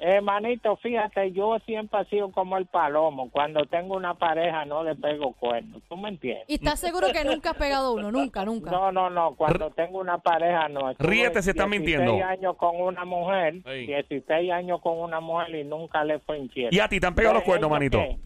Hermanito, 0.00 0.76
fíjate, 0.76 1.32
yo 1.32 1.56
siempre 1.64 2.00
he 2.00 2.04
sido 2.06 2.30
como 2.32 2.58
el 2.58 2.66
palomo. 2.66 3.30
Cuando 3.30 3.64
tengo 3.66 3.94
una 3.96 4.14
pareja 4.14 4.64
no 4.64 4.82
le 4.82 4.96
pego 4.96 5.32
cuernos. 5.32 5.80
¿Tú 5.88 5.96
me 5.96 6.08
entiendes? 6.10 6.44
¿Y 6.48 6.54
estás 6.54 6.80
seguro 6.80 7.06
que 7.12 7.24
nunca 7.24 7.50
has 7.50 7.56
pegado 7.56 7.94
uno? 7.94 8.10
Nunca, 8.10 8.44
nunca. 8.44 8.70
No, 8.70 8.92
no, 8.92 9.08
no. 9.08 9.34
Cuando 9.36 9.70
tengo 9.70 10.00
una 10.00 10.18
pareja 10.18 10.68
no. 10.68 10.90
Estuve 10.90 11.08
Ríete, 11.08 11.42
se 11.42 11.50
está 11.52 11.64
16 11.64 11.70
mintiendo. 11.70 12.22
años 12.26 12.56
con 12.56 12.78
una 12.80 13.04
mujer. 13.04 13.54
Ey. 13.64 13.86
16 13.86 14.50
años 14.52 14.80
con 14.82 14.98
una 14.98 15.20
mujer 15.20 15.54
y 15.54 15.64
nunca 15.64 16.04
le 16.04 16.18
fue 16.18 16.38
infiel. 16.38 16.68
¿Y 16.74 16.80
a 16.80 16.88
ti 16.88 17.00
te 17.00 17.06
han 17.06 17.14
pegado 17.14 17.34
los 17.34 17.42
¿De 17.44 17.46
cuernos, 17.46 17.70
manito? 17.70 17.98
qué? 17.98 18.18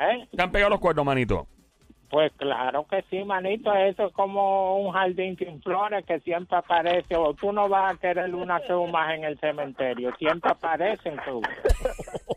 ¿Eh? 0.00 0.28
¿Te 0.34 0.42
han 0.42 0.52
pegado 0.52 0.70
los 0.70 0.80
cuernos, 0.80 1.04
manito? 1.04 1.46
Pues 2.10 2.32
claro 2.36 2.86
que 2.88 3.04
sí, 3.10 3.22
manito. 3.24 3.72
Eso 3.74 4.06
es 4.06 4.12
como 4.14 4.78
un 4.78 4.92
jardín 4.92 5.36
sin 5.36 5.62
flores 5.62 6.04
que 6.06 6.20
siempre 6.20 6.56
aparece. 6.56 7.16
O 7.16 7.34
tú 7.34 7.52
no 7.52 7.68
vas 7.68 7.94
a 7.94 7.98
querer 7.98 8.34
una 8.34 8.60
cruz 8.60 8.90
más 8.90 9.14
en 9.14 9.24
el 9.24 9.38
cementerio. 9.38 10.14
Siempre 10.16 10.50
aparecen 10.50 11.16
cruces. 11.16 11.50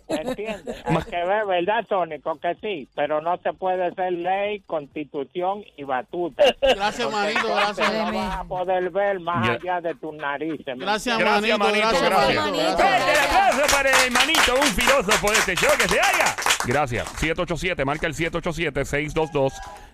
¿Entiendes? 0.09 0.83
Hay 0.85 1.03
que 1.03 1.25
ver, 1.25 1.45
¿verdad, 1.45 1.85
Tónico? 1.87 2.37
Que 2.39 2.55
sí. 2.55 2.89
Pero 2.95 3.21
no 3.21 3.37
se 3.37 3.53
puede 3.53 3.93
ser 3.93 4.11
ley, 4.11 4.59
constitución 4.61 5.63
y 5.77 5.83
batuta. 5.83 6.43
Gracias, 6.61 7.09
manito, 7.09 7.47
gracias. 7.47 7.93
No 7.93 8.11
vas 8.13 8.37
a 8.37 8.43
poder 8.43 8.89
ver 8.89 9.19
más 9.21 9.49
allá 9.49 9.79
de 9.79 9.95
tus 9.95 10.13
narices. 10.13 10.65
¿me 10.77 10.83
Gracias, 10.85 11.17
Gracias, 11.17 11.57
manito, 11.57 11.87
gracias, 11.87 12.09
gracias. 12.09 12.43
manito. 12.43 12.61
Manito. 12.61 12.77
gracias. 12.77 13.03
¡Fuerte 13.03 13.11
el 13.11 13.19
aplauso 13.19 13.75
para 13.75 14.05
el 14.05 14.11
manito, 14.11 14.55
un 14.55 14.67
filósofo 14.67 15.31
de 15.31 15.37
este 15.37 15.55
show 15.55 15.71
que 15.77 15.87
se 15.87 15.99
haga! 15.99 16.35
Gracias. 16.65 17.07
787, 17.17 17.85
marca 17.85 18.07
el 18.07 18.13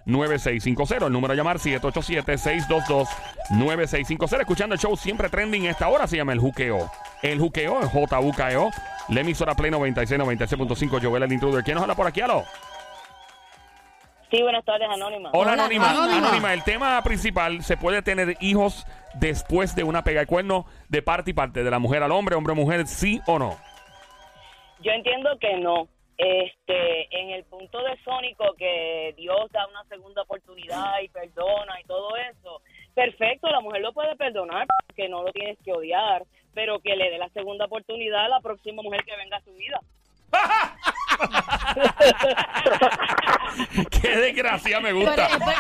787-622-9650. 0.08 1.08
El 1.08 1.14
número 1.14 1.34
a 1.34 1.36
llamar 1.36 1.58
787-622-9650. 1.58 4.40
Escuchando 4.40 4.76
el 4.76 4.80
show 4.80 4.96
siempre 4.96 5.28
trending. 5.30 5.66
Esta 5.66 5.90
hora 5.90 6.08
se 6.08 6.16
llama 6.18 6.34
El 6.34 6.40
Juqueo. 6.40 6.90
El 7.22 7.40
Juqueo, 7.40 7.82
el 7.82 7.88
J-U-K-E-O. 7.88 8.70
La 9.10 9.22
emisora 9.22 9.56
Play 9.56 9.72
96, 9.72 10.20
96.5. 10.20 11.02
Joel 11.02 11.24
el 11.24 11.34
intruder. 11.34 11.64
¿Quién 11.64 11.76
nos 11.76 11.84
habla 11.84 11.96
por 11.96 12.08
aquí? 12.08 12.20
¿Aló? 12.22 12.44
Sí, 14.32 14.42
buenas 14.42 14.66
tardes, 14.66 14.90
Anónima. 14.90 15.30
Hola, 15.32 15.54
Hola, 15.54 15.64
Anónima. 15.64 15.90
Anónima. 15.90 16.18
Anónima. 16.18 16.54
El 16.54 16.64
tema 16.64 17.02
principal, 17.02 17.64
¿se 17.64 17.78
puede 17.78 18.02
tener 18.02 18.36
hijos 18.42 18.86
después 19.14 19.74
de 19.76 19.86
una 19.86 20.04
pega 20.04 20.20
de 20.22 20.28
cuerno 20.28 20.66
de 20.90 21.02
parte 21.02 21.32
y 21.32 21.34
parte? 21.34 21.64
De 21.64 21.72
la 21.72 21.80
mujer 21.80 22.04
al 22.04 22.12
hombre, 22.12 22.36
hombre 22.36 22.52
a 22.52 22.56
mujer, 22.56 22.86
sí 22.88 23.22
o 23.26 23.40
no? 23.40 23.56
Yo 24.82 24.92
entiendo 24.92 25.30
que 25.40 25.56
no. 25.58 25.88
Este, 26.18 27.20
en 27.20 27.30
el 27.30 27.44
punto 27.44 27.84
de 27.84 27.96
Sónico 28.04 28.56
que 28.58 29.14
Dios 29.16 29.52
da 29.52 29.68
una 29.68 29.84
segunda 29.86 30.24
oportunidad 30.24 31.00
y 31.04 31.10
perdona 31.10 31.80
y 31.80 31.84
todo 31.84 32.16
eso, 32.18 32.62
perfecto, 32.96 33.48
la 33.50 33.62
mujer 33.62 33.82
lo 33.82 33.94
puede 33.94 34.16
perdonar 34.16 34.66
porque 34.88 35.08
no 35.10 35.22
lo 35.22 35.32
tienes 35.32 35.60
que 35.64 35.74
odiar, 35.74 36.24
pero 36.56 36.80
que 36.80 36.96
le 36.96 37.12
dé 37.12 37.20
la 37.20 37.30
segunda 37.30 37.66
oportunidad 37.66 38.26
a 38.26 38.30
la 38.30 38.40
próxima 38.40 38.82
mujer 38.82 39.04
que 39.06 39.16
venga 39.16 39.38
a 39.38 39.44
su 39.44 39.54
vida. 39.54 39.80
¡Qué 43.90 44.10
desgracia 44.18 44.80
me 44.80 44.94
Pero 44.94 45.06
gusta! 45.06 45.26
es, 45.28 45.40
ver- 45.40 45.56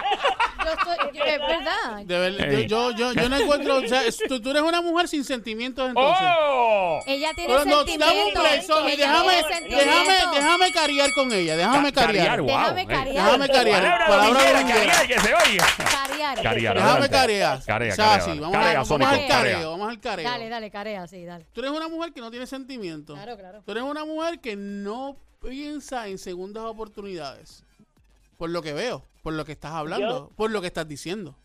yo 0.65 0.71
estoy- 0.73 0.97
yo- 1.17 1.23
es 1.23 1.39
verdad. 1.39 2.03
De 2.05 2.19
ver- 2.19 2.53
Ey. 2.53 2.67
yo, 2.67 2.91
yo, 2.91 3.13
yo, 3.13 3.29
no 3.29 3.37
encuentro. 3.37 3.77
O 3.77 3.87
sea, 3.87 4.01
tú, 4.27 4.39
tú 4.41 4.49
eres 4.51 4.61
una 4.61 4.81
mujer 4.81 5.07
sin 5.07 5.23
sentimientos, 5.23 5.87
entonces. 5.89 6.27
¡Oh! 6.39 6.99
Ella 7.07 7.31
tiene 7.33 7.53
Pero 7.53 7.65
no, 7.65 7.83
dame 7.83 7.83
un 7.83 7.87
sentimientos. 8.33 8.43
break, 8.43 8.63
Ella 8.93 9.07
déjame, 9.07 9.35
déjame, 9.69 10.13
déjame 10.35 10.71
cariar 10.73 11.11
con 11.13 11.31
ella, 11.31 11.55
déjame 11.57 11.91
Ca- 11.93 12.05
cariar. 12.05 12.25
cariar, 12.27 12.41
wow, 12.41 12.49
Déjame 12.75 12.81
eh. 12.81 12.85
cariar. 12.87 13.25
Déjame 13.25 13.47
cariar. 13.49 13.81
Palabra 13.81 14.05
Palabra 14.07 14.27
dominguera, 14.27 14.59
dominguera. 14.59 14.93
cariar, 14.93 15.07
que 15.07 15.19
se 15.19 15.33
oiga. 15.33 15.65
Cariar. 15.77 16.41
Cariar, 16.43 16.75
Déjame 16.75 17.09
carear. 17.09 17.17
Carea, 17.17 17.53
o 17.53 17.61
sea, 17.61 17.73
carea, 17.75 17.91
sí, 18.21 18.29
dale. 18.29 18.41
vamos, 18.41 18.55
Carea, 18.57 18.69
a, 18.69 18.73
vamos 18.73 18.87
Sónico, 18.87 19.09
al 19.11 19.17
carea. 19.27 19.37
careo, 19.37 19.71
vamos 19.71 19.89
al 19.89 19.99
careo. 19.99 20.29
Dale, 20.29 20.49
dale, 20.49 20.71
carea, 20.71 21.07
sí, 21.07 21.23
dale. 21.25 21.45
Tú 21.53 21.61
eres 21.61 21.71
una 21.71 21.87
mujer 21.87 22.11
que 22.13 22.21
no 22.21 22.31
tiene 22.31 22.47
sentimientos. 22.47 23.15
Claro, 23.15 23.37
claro. 23.37 23.61
Tú 23.65 23.71
eres 23.71 23.83
una 23.83 24.03
mujer 24.03 24.39
que 24.39 24.55
no 24.57 25.15
piensa 25.41 26.07
en 26.07 26.17
segundas 26.17 26.63
oportunidades. 26.63 27.63
Por 28.37 28.49
lo 28.49 28.61
que 28.61 28.73
veo, 28.73 29.03
por 29.23 29.33
lo 29.33 29.45
que 29.45 29.53
estás 29.53 29.71
hablando, 29.71 30.29
por 30.35 30.51
lo 30.51 30.61
que 30.61 30.67
estás 30.67 30.87
diciendo. 30.87 31.35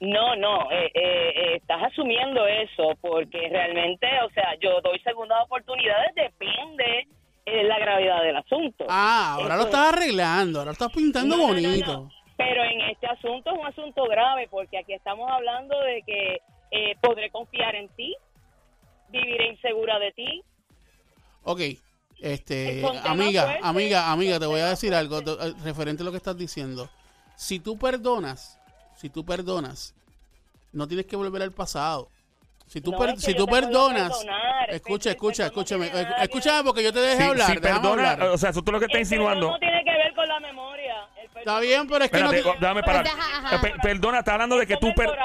No, 0.00 0.36
no, 0.36 0.70
eh, 0.70 0.90
eh, 0.92 1.32
eh, 1.34 1.56
estás 1.56 1.82
asumiendo 1.84 2.46
eso 2.46 2.96
porque 3.00 3.48
realmente, 3.48 4.06
o 4.26 4.30
sea, 4.30 4.54
yo 4.60 4.80
doy 4.82 4.98
segundas 5.00 5.38
oportunidades, 5.44 6.14
depende 6.14 7.06
de 7.46 7.62
la 7.64 7.78
gravedad 7.78 8.22
del 8.22 8.36
asunto. 8.36 8.84
Ah, 8.88 9.36
ahora 9.38 9.56
lo 9.56 9.62
estás 9.62 9.94
arreglando, 9.94 10.58
ahora 10.58 10.70
lo 10.70 10.72
estás 10.72 10.92
pintando 10.92 11.36
No, 11.36 11.48
no, 11.48 11.54
no, 11.54 11.54
bonito. 11.54 11.92
no. 11.92 12.10
Pero 12.36 12.62
en 12.64 12.80
este 12.82 13.06
asunto 13.06 13.50
es 13.50 13.58
un 13.58 13.66
asunto 13.66 14.04
grave 14.04 14.48
porque 14.50 14.78
aquí 14.78 14.92
estamos 14.92 15.30
hablando 15.30 15.78
de 15.80 16.02
que 16.02 16.40
eh, 16.70 16.96
podré 17.00 17.30
confiar 17.30 17.74
en 17.74 17.88
ti, 17.90 18.14
viviré 19.08 19.48
insegura 19.48 19.98
de 19.98 20.12
ti. 20.12 20.42
Ok, 21.44 21.60
este, 22.20 22.82
amiga, 23.04 23.42
fuerte, 23.44 23.60
amiga, 23.62 24.10
amiga, 24.12 24.38
te 24.40 24.46
voy 24.46 24.60
a 24.60 24.68
decir 24.68 24.94
algo 24.94 25.22
to- 25.22 25.40
eh, 25.42 25.54
referente 25.64 26.02
a 26.02 26.04
lo 26.06 26.10
que 26.10 26.16
estás 26.18 26.36
diciendo. 26.36 26.88
Si 27.36 27.60
tú 27.60 27.78
perdonas, 27.78 28.58
si 28.96 29.10
tú 29.10 29.24
perdonas, 29.24 29.94
no 30.72 30.86
tienes 30.88 31.06
que 31.06 31.16
volver 31.16 31.42
al 31.42 31.52
pasado. 31.52 32.08
Si 32.66 32.80
tú, 32.80 32.90
No, 32.92 32.98
per- 32.98 33.10
es 33.10 33.14
que 33.16 33.20
si 33.20 33.34
tú 33.34 33.44
te 33.46 33.52
perdonas, 33.52 34.10
perdonar, 34.10 34.70
es 34.70 34.76
escucha, 34.76 35.10
escucha, 35.10 35.42
no 35.44 35.46
escúchame, 35.48 35.90
que 35.90 36.06
escúchame 36.22 36.64
porque 36.64 36.82
yo 36.82 36.92
te 36.92 36.98
dejé 36.98 37.22
Si, 37.22 37.28
hablar, 37.28 37.46
si 37.52 37.58
perdona, 37.58 38.10
hablar. 38.12 38.28
o 38.30 38.38
sea, 38.38 38.50
eso 38.50 38.62
tú 38.62 38.72
lo 38.72 38.78
que 38.80 38.86
estás 38.86 39.00
insinuando. 39.00 39.50
no 39.52 39.58
tiene 39.58 39.84
que 39.84 39.90
ver 39.92 40.14
con 40.14 40.26
la 40.28 40.40
memoria. 40.40 40.94
Está 41.36 41.60
bien, 41.60 41.86
pero 41.86 42.04
es 42.04 42.10
que 42.10 42.18
no 42.20 42.30
te- 42.30 42.42
oh, 42.42 42.54
déjame 42.58 42.82
parar. 42.82 43.06
Ajá, 43.06 43.38
ajá. 43.46 43.56
Eh, 43.56 43.58
per- 43.60 43.80
perdona, 43.80 44.18
está 44.18 44.32
hablando 44.32 44.56
de 44.56 44.66
que 44.66 44.76
tú, 44.78 44.92
per- 44.96 45.16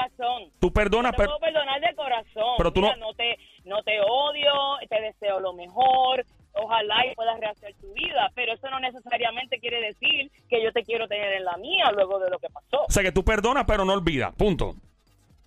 tú 0.60 0.72
perdonas, 0.72 1.12
te 1.12 1.16
pero 1.16 1.30
puedo 1.30 1.40
perdonar 1.40 1.80
de 1.80 1.94
corazón. 1.96 2.54
Pero 2.58 2.72
tú 2.72 2.80
Mira, 2.82 2.94
no- 2.96 3.06
no 3.08 3.14
te 3.14 3.36
no 3.64 3.82
te 3.82 4.00
odio, 4.00 4.52
te 4.88 5.00
deseo 5.00 5.40
lo 5.40 5.52
mejor. 5.52 6.24
Ojalá 6.54 7.06
y 7.10 7.14
puedas 7.14 7.38
rehacer 7.40 7.74
tu 7.80 7.92
vida, 7.94 8.30
pero 8.34 8.52
eso 8.52 8.68
no 8.70 8.78
necesariamente 8.80 9.58
quiere 9.58 9.80
decir 9.80 10.30
que 10.50 10.62
yo 10.62 10.70
te 10.72 10.84
quiero 10.84 11.08
tener 11.08 11.32
en 11.32 11.44
la 11.44 11.56
mía 11.56 11.90
luego 11.92 12.18
de 12.18 12.28
lo 12.30 12.38
que 12.38 12.48
pasó. 12.50 12.84
o 12.86 12.90
sea, 12.90 13.02
que 13.02 13.12
tú 13.12 13.24
perdonas, 13.24 13.64
pero 13.66 13.84
no 13.84 13.94
olvidas. 13.94 14.34
Punto. 14.34 14.74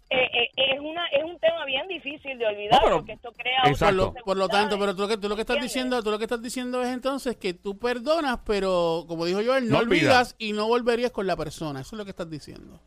Eh, 0.10 0.30
eh, 0.34 0.50
es 0.56 0.80
una 0.80 1.04
es 1.08 1.24
un 1.24 1.40
tema 1.40 1.66
bien 1.66 1.88
difícil 1.88 2.38
de 2.38 2.46
olvidar 2.46 2.74
No, 2.80 2.80
pero- 2.84 2.96
porque 2.98 3.14
esto 3.14 3.32
crea 3.34 3.62
Exacto. 3.66 4.14
por 4.14 4.16
lo, 4.20 4.24
por 4.26 4.38
lo 4.38 4.48
tanto, 4.50 4.78
pero 4.80 4.96
tú 4.96 5.02
lo 5.02 5.08
que, 5.08 5.18
tú 5.18 5.28
lo 5.30 5.36
que 5.36 5.42
estás 5.42 5.56
¿Entiendes? 5.56 5.74
diciendo, 5.74 6.04
tú 6.04 6.12
lo 6.12 6.18
que 6.20 6.26
estás 6.26 6.42
diciendo 6.44 6.82
es 6.84 6.90
entonces 6.90 7.36
que 7.38 7.56
tú 7.56 7.78
perdonas, 7.80 8.40
pero 8.46 9.06
como 9.08 9.26
dijo 9.26 9.40
Joel, 9.44 9.66
no, 9.66 9.72
No 9.74 9.80
olvidas. 9.80 10.04
olvidas 10.04 10.36
y 10.38 10.54
no 10.54 10.68
volverías 10.68 11.10
con 11.12 11.26
la 11.26 11.36
persona. 11.36 11.82
Eso 11.82 11.96
es 11.96 11.98
lo 11.98 12.04
que 12.06 12.12
estás 12.12 12.30
diciendo. 12.30 12.80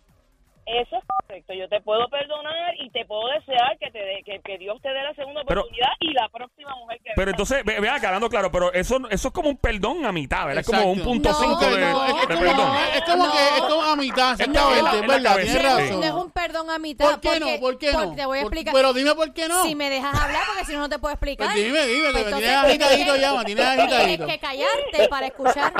Eso 0.68 0.96
es 0.96 1.04
correcto. 1.06 1.54
Yo 1.54 1.68
te 1.68 1.80
puedo 1.80 2.08
perdonar 2.08 2.74
y 2.78 2.90
te 2.90 3.04
puedo 3.06 3.26
desear 3.28 3.78
que 3.78 3.90
te 3.90 3.98
dé- 3.98 4.22
que, 4.24 4.40
que 4.44 4.58
Dios 4.58 4.80
te 4.82 4.88
dé 4.90 5.02
la 5.02 5.14
segunda 5.14 5.42
Pero- 5.46 5.62
oportunidad 5.62 5.88
y 6.00 6.12
la 6.12 6.28
próxima 6.28 6.74
mujer 6.76 6.98
que 6.98 7.10
Pero 7.16 7.26
venga. 7.26 7.30
entonces, 7.30 7.64
ve, 7.64 7.80
ve 7.80 7.88
acá, 7.88 8.08
hablando 8.08 8.28
claro, 8.28 8.50
pero 8.52 8.72
eso, 8.72 8.98
eso 9.10 9.28
es 9.28 9.34
como 9.34 9.48
un 9.48 9.56
perdón 9.56 10.04
a 10.04 10.12
mitad, 10.12 10.44
¿verdad? 10.46 10.60
Es 10.60 10.66
como 10.66 10.92
un 10.92 11.00
punto 11.02 11.30
No, 11.30 11.34
cinco 11.40 11.58
de, 11.60 11.80
no, 11.80 12.02
de 12.02 12.10
es, 12.10 12.12
como, 12.26 12.40
perdón. 12.40 12.76
es 12.94 13.02
como 13.02 13.26
No. 13.26 13.32
que 13.32 13.38
es 13.38 13.60
como 13.62 13.82
a 13.82 13.96
mitad, 13.96 14.32
exactamente, 14.32 15.06
verdad, 15.06 15.36
tienes 15.36 15.62
razón. 15.62 16.00
No 16.00 16.04
es 16.06 16.12
un 16.12 16.30
perdón 16.32 16.70
a 16.70 16.78
mitad. 16.78 17.10
¿Por 17.10 17.20
qué 17.20 17.28
porque- 17.28 17.40
no? 17.54 17.60
¿Por 17.60 17.78
qué 17.78 17.92
no? 17.92 18.14
te 18.14 18.26
voy 18.26 18.38
a 18.38 18.40
explicar. 18.42 18.74
Pero 18.74 18.92
dime 18.92 19.14
por 19.14 19.32
qué 19.32 19.48
no. 19.48 19.62
Si 19.62 19.74
me 19.74 19.88
dejas 19.88 20.14
hablar, 20.20 20.42
porque 20.48 20.64
si 20.66 20.72
no, 20.74 20.80
no 20.80 20.88
te 20.90 20.98
puedo 20.98 21.14
explicar. 21.14 21.46
Pues 21.50 21.64
dime, 21.64 21.86
dime, 21.86 22.08
que 22.08 22.12
Pues 22.12 22.14
me 22.14 22.20
entonces 22.20 22.48
tienes 22.50 22.64
agitadito 22.64 23.14
que- 23.14 23.20
ya, 23.20 23.34
me 23.34 23.44
tienes 23.44 23.88
Tienes 23.88 24.26
que 24.26 24.38
callarte 24.38 25.08
para 25.08 25.26
escuchar. 25.28 25.72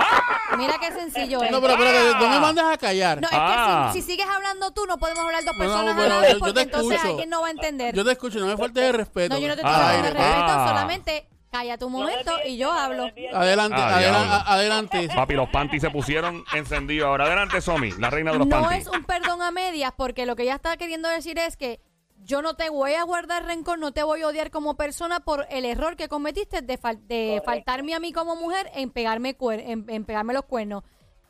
Mira 0.56 0.74
qué 0.80 0.92
sencillo 0.92 1.42
es. 1.42 1.50
No, 1.50 1.60
pero, 1.60 1.74
pero 1.76 2.18
no 2.18 2.28
me 2.28 2.40
mandas 2.40 2.66
a 2.72 2.78
callar. 2.78 3.20
No, 3.20 3.28
es 3.28 3.34
Ah. 3.36 3.90
que 3.92 3.98
si, 4.00 4.02
si 4.06 4.12
sigues 4.12 4.26
hablando 4.34 4.70
tú, 4.72 4.77
no 4.86 4.98
podemos 4.98 5.24
hablar 5.24 5.44
dos 5.44 5.56
No, 5.56 5.64
no, 5.64 5.70
personas 5.70 5.98
a 6.04 6.08
la 6.08 6.18
vez, 6.20 6.34
porque 6.38 6.52
te 6.54 6.60
entonces 6.62 6.92
escucho. 6.92 7.10
alguien 7.10 7.30
no 7.30 7.40
va 7.42 7.48
a 7.48 7.50
entender. 7.50 7.94
Yo 7.94 8.04
te 8.04 8.12
escucho, 8.12 8.38
no 8.40 8.46
me 8.46 8.56
faltes 8.56 8.82
de 8.84 8.92
respeto. 8.92 9.34
no, 9.34 9.40
yo 9.40 9.48
no 9.48 9.54
te 9.54 9.60
estoy 9.62 9.74
Ah, 9.74 9.86
hablando 9.88 10.02
de 10.02 10.08
Al 10.08 10.16
aire. 10.16 10.28
respeto, 10.30 10.52
ah. 10.58 10.68
solamente 10.68 11.28
calla 11.50 11.78
tu 11.78 11.88
momento 11.88 12.32
y 12.44 12.56
yo 12.58 12.70
hablo. 12.72 13.04
Adelante, 13.34 13.76
Ah, 13.80 14.44
adelante. 14.46 15.08
Papi, 15.14 15.34
los 15.34 15.48
panties 15.48 15.82
se 15.82 15.90
pusieron 15.90 16.44
encendidos 16.54 17.08
ahora. 17.08 17.24
Adelante, 17.26 17.60
Somi, 17.60 17.90
la 17.92 18.10
reina 18.10 18.32
de 18.32 18.38
los 18.38 18.46
No 18.48 18.60
panties. 18.60 18.86
es 18.86 18.88
un 18.94 19.04
perdón 19.04 19.40
a 19.42 19.50
medias, 19.50 19.92
porque 19.96 20.26
lo 20.26 20.36
que 20.36 20.42
ella 20.42 20.56
está 20.56 20.76
queriendo 20.76 21.08
decir 21.08 21.38
es 21.38 21.56
que 21.56 21.80
yo 22.20 22.42
no 22.42 22.54
te 22.54 22.68
voy 22.68 22.94
a 22.94 23.02
guardar 23.04 23.44
rencor, 23.46 23.78
no 23.78 23.92
te 23.92 24.02
voy 24.02 24.20
a 24.22 24.26
odiar 24.26 24.50
como 24.50 24.76
persona 24.76 25.20
por 25.20 25.46
el 25.50 25.64
error 25.64 25.96
que 25.96 26.08
cometiste 26.08 26.60
de, 26.60 26.78
fal- 26.78 27.00
de 27.06 27.40
faltarme 27.44 27.94
a 27.94 28.00
mí 28.00 28.12
como 28.12 28.36
mujer 28.36 28.70
en 28.74 28.90
pegarme, 28.90 29.38
cuer- 29.38 29.62
en, 29.64 29.86
en 29.88 30.04
pegarme 30.04 30.34
los 30.34 30.44
cuernos. 30.44 30.82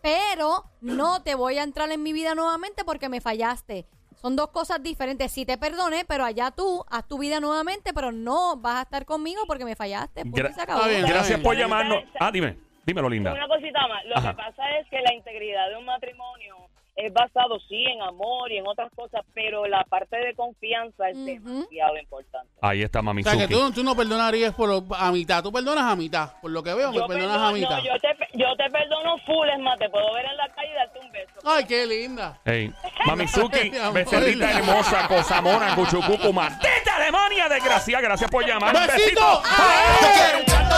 Pero 0.03 0.65
no 0.81 1.23
te 1.23 1.35
voy 1.35 1.59
a 1.59 1.63
entrar 1.63 1.91
en 1.91 2.03
mi 2.03 2.13
vida 2.13 2.35
nuevamente 2.35 2.85
porque 2.85 3.09
me 3.09 3.21
fallaste. 3.21 3.87
Son 4.17 4.35
dos 4.37 4.49
cosas 4.51 4.83
diferentes. 4.83 5.31
Sí 5.33 5.47
te 5.47 5.59
perdoné, 5.59 6.05
pero 6.05 6.25
allá 6.25 6.51
tú, 6.51 6.85
haz 6.91 7.07
tu 7.07 7.19
vida 7.19 7.39
nuevamente, 7.41 7.93
pero 7.93 8.11
no 8.13 8.57
vas 8.57 8.77
a 8.77 8.83
estar 8.83 9.05
conmigo 9.05 9.43
porque 9.47 9.65
me 9.65 9.77
fallaste. 9.77 10.23
Gra- 10.25 10.53
se 10.55 10.61
acabó. 10.63 10.85
Bien, 10.89 11.03
Gracias 11.07 11.41
por 11.41 11.57
llamarnos. 11.57 12.03
Ah, 12.19 12.31
dime. 12.33 12.57
Dímelo, 12.85 13.09
linda. 13.09 13.33
Una 13.33 13.47
cosita 13.49 13.87
más. 13.87 14.05
Lo 14.07 14.17
Ajá. 14.17 14.31
que 14.31 14.37
pasa 14.39 14.63
es 14.79 14.89
que 14.89 14.99
la 15.03 15.13
integridad 15.15 15.69
de 15.69 15.77
un 15.77 15.85
matrimonio 15.85 16.57
es 17.01 17.13
basado, 17.13 17.61
sí, 17.69 17.85
en 17.85 18.03
amor 18.03 18.51
y 18.51 18.59
en 18.59 18.67
otras 18.67 18.91
cosas, 18.97 19.23
pero 19.33 19.67
la 19.67 19.85
parte 19.85 20.17
de 20.17 20.35
confianza 20.35 21.09
es 21.11 21.25
demasiado 21.25 21.97
importante. 21.97 22.49
Ahí 22.61 22.83
está 22.83 23.03
Mami 23.03 23.23
O 23.23 23.25
sea, 23.25 23.37
que 23.47 23.47
tú, 23.55 23.71
tú 23.73 23.85
no 23.85 23.95
perdonarías 23.95 24.53
por 24.55 24.69
lo- 24.69 24.85
a 24.97 25.13
mitad. 25.13 25.43
Tú 25.43 25.53
perdonas 25.53 25.85
a 25.85 25.95
mitad. 25.95 26.33
Por 26.43 26.51
lo 26.51 26.61
que 26.63 26.75
veo, 26.75 26.91
me 26.91 26.97
Yo, 26.97 27.07
perdonas 27.07 27.37
perdono- 27.37 27.49
a 27.49 27.53
mitad. 27.53 27.77
no, 27.79 27.85
yo, 27.85 27.93
te, 28.01 28.09
yo 28.39 28.57
te 28.57 28.69
perdono 28.71 29.17
full, 29.19 29.49
es 29.49 29.59
más, 29.61 29.79
te 29.79 29.89
puedo 29.89 30.13
ver 30.15 30.27
en 30.27 30.37
la 30.37 30.49
calle 30.55 30.71
y 30.73 30.75
darte 30.75 30.99
un 30.99 31.13
beso. 31.13 31.33
Ay, 31.45 31.65
qué 31.67 31.87
linda. 31.87 32.41
Hey, 32.45 32.73
Mamizuki, 33.07 33.71
becerrita 33.93 34.51
hermosa, 34.59 35.07
cosamona, 35.07 35.75
cuchucucu, 35.77 36.33
maldita 36.33 36.99
demonia, 37.05 37.49
desgracia, 37.49 38.01
gracias 38.01 38.29
por 38.31 38.45
llamar. 38.45 38.75
¡Besito! 38.75 39.21
Yo 39.21 40.09
quiero 40.15 40.39
un 40.41 40.45
canto 40.47 40.75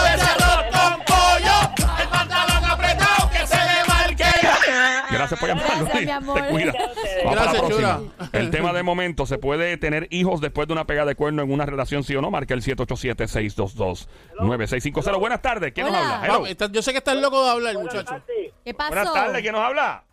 Gracias 5.20 5.40
por 5.40 5.48
llamar. 5.48 5.64
Gracias, 5.66 5.94
Luis. 5.94 6.04
mi 6.06 6.11
amor. 6.11 6.40
Te 6.40 6.48
cuida. 6.48 6.72
Gracias. 6.72 6.96
Vamos 7.24 7.38
para 7.38 7.52
la 7.52 7.59
próxima. 7.59 7.76
chula. 7.76 8.00
El 8.33 8.50
tema 8.50 8.72
de 8.72 8.83
momento, 8.83 9.26
¿se 9.26 9.37
puede 9.38 9.76
tener 9.76 10.09
hijos 10.11 10.40
después 10.40 10.66
de 10.66 10.72
una 10.72 10.87
pegada 10.87 11.09
de 11.09 11.14
cuerno 11.14 11.42
en 11.42 11.52
una 11.52 11.66
relación, 11.66 12.02
sí 12.04 12.16
o 12.16 12.22
no? 12.22 12.30
Marca 12.30 12.54
el 12.54 12.62
787-622-9650. 12.62 15.18
Buenas 15.18 15.42
tardes, 15.42 15.72
¿quién 15.72 15.87
nos 15.87 15.96
habla? 15.96 16.22
Hello. 16.24 16.46
Yo 16.70 16.83
sé 16.83 16.92
que 16.92 16.98
estás 16.98 17.16
loco 17.16 17.44
de 17.44 17.50
hablar, 17.50 17.74
muchacho. 17.74 18.22
¿Qué 18.64 18.74
pasó? 18.74 18.94
Buenas 18.94 19.12
tardes, 19.12 19.42
¿quién 19.42 19.52
nos 19.52 19.62
habla? 19.62 20.04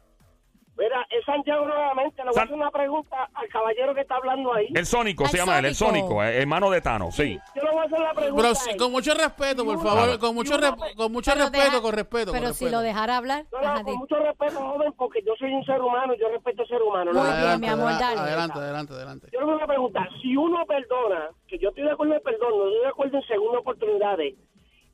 Mira, 0.77 1.07
es 1.09 1.25
Santiago 1.25 1.65
nuevamente. 1.65 2.17
Le 2.17 2.25
voy 2.25 2.33
San- 2.33 2.41
a 2.41 2.45
hacer 2.45 2.55
una 2.55 2.71
pregunta 2.71 3.29
al 3.33 3.47
caballero 3.49 3.95
que 3.95 4.01
está 4.01 4.15
hablando 4.15 4.53
ahí. 4.53 4.67
El 4.75 4.85
Sónico 4.85 5.25
se 5.27 5.37
llama 5.37 5.57
él, 5.59 5.65
el 5.65 5.75
Sónico. 5.75 6.23
Eh, 6.23 6.41
hermano 6.41 6.69
de 6.69 6.81
Tano, 6.81 7.11
sí. 7.11 7.39
Yo 7.55 7.63
le 7.63 7.71
voy 7.71 7.79
a 7.79 7.83
hacer 7.83 7.99
la 7.99 8.13
pregunta. 8.13 8.41
Pero 8.43 8.55
sí, 8.55 8.77
con 8.77 8.91
mucho 8.91 9.13
respeto, 9.13 9.65
por 9.65 9.81
favor. 9.81 10.19
Con 10.19 10.35
mucho, 10.35 10.53
con 10.95 11.11
mucho 11.11 11.31
respeto, 11.33 11.63
deja- 11.65 11.81
con 11.81 11.93
respeto. 11.93 12.31
Pero 12.31 12.45
con 12.45 12.53
si 12.53 12.69
lo 12.69 12.79
dejara 12.81 13.17
hablar. 13.17 13.45
No, 13.51 13.83
con 13.83 13.95
mucho 13.97 14.15
respeto, 14.17 14.59
joven, 14.59 14.93
porque 14.97 15.21
yo 15.25 15.33
soy 15.39 15.51
un 15.53 15.65
ser 15.65 15.81
humano 15.81 16.13
y 16.13 16.19
yo 16.19 16.29
respeto 16.29 16.61
al 16.61 16.67
ser 16.67 16.81
humano. 16.81 17.11
Muy 17.11 17.21
¿no? 17.21 17.37
bien, 17.47 17.59
mi 17.59 17.67
amor, 17.67 17.87
adelante, 17.91 18.03
dale. 18.15 18.19
adelante, 18.29 18.59
adelante, 18.59 18.93
adelante. 18.93 19.27
Yo 19.33 19.39
le 19.39 19.45
voy 19.45 19.61
a 19.61 19.67
preguntar, 19.67 20.09
si 20.21 20.35
uno 20.37 20.65
perdona, 20.67 21.29
que 21.47 21.57
yo 21.57 21.69
estoy 21.69 21.83
de 21.85 21.91
acuerdo 21.91 22.13
en 22.13 22.17
el 22.17 22.23
perdón, 22.23 22.49
no 22.57 22.65
estoy 22.67 22.81
de 22.81 22.87
acuerdo 22.87 23.17
en 23.17 23.23
segunda 23.27 23.59
oportunidades, 23.59 24.35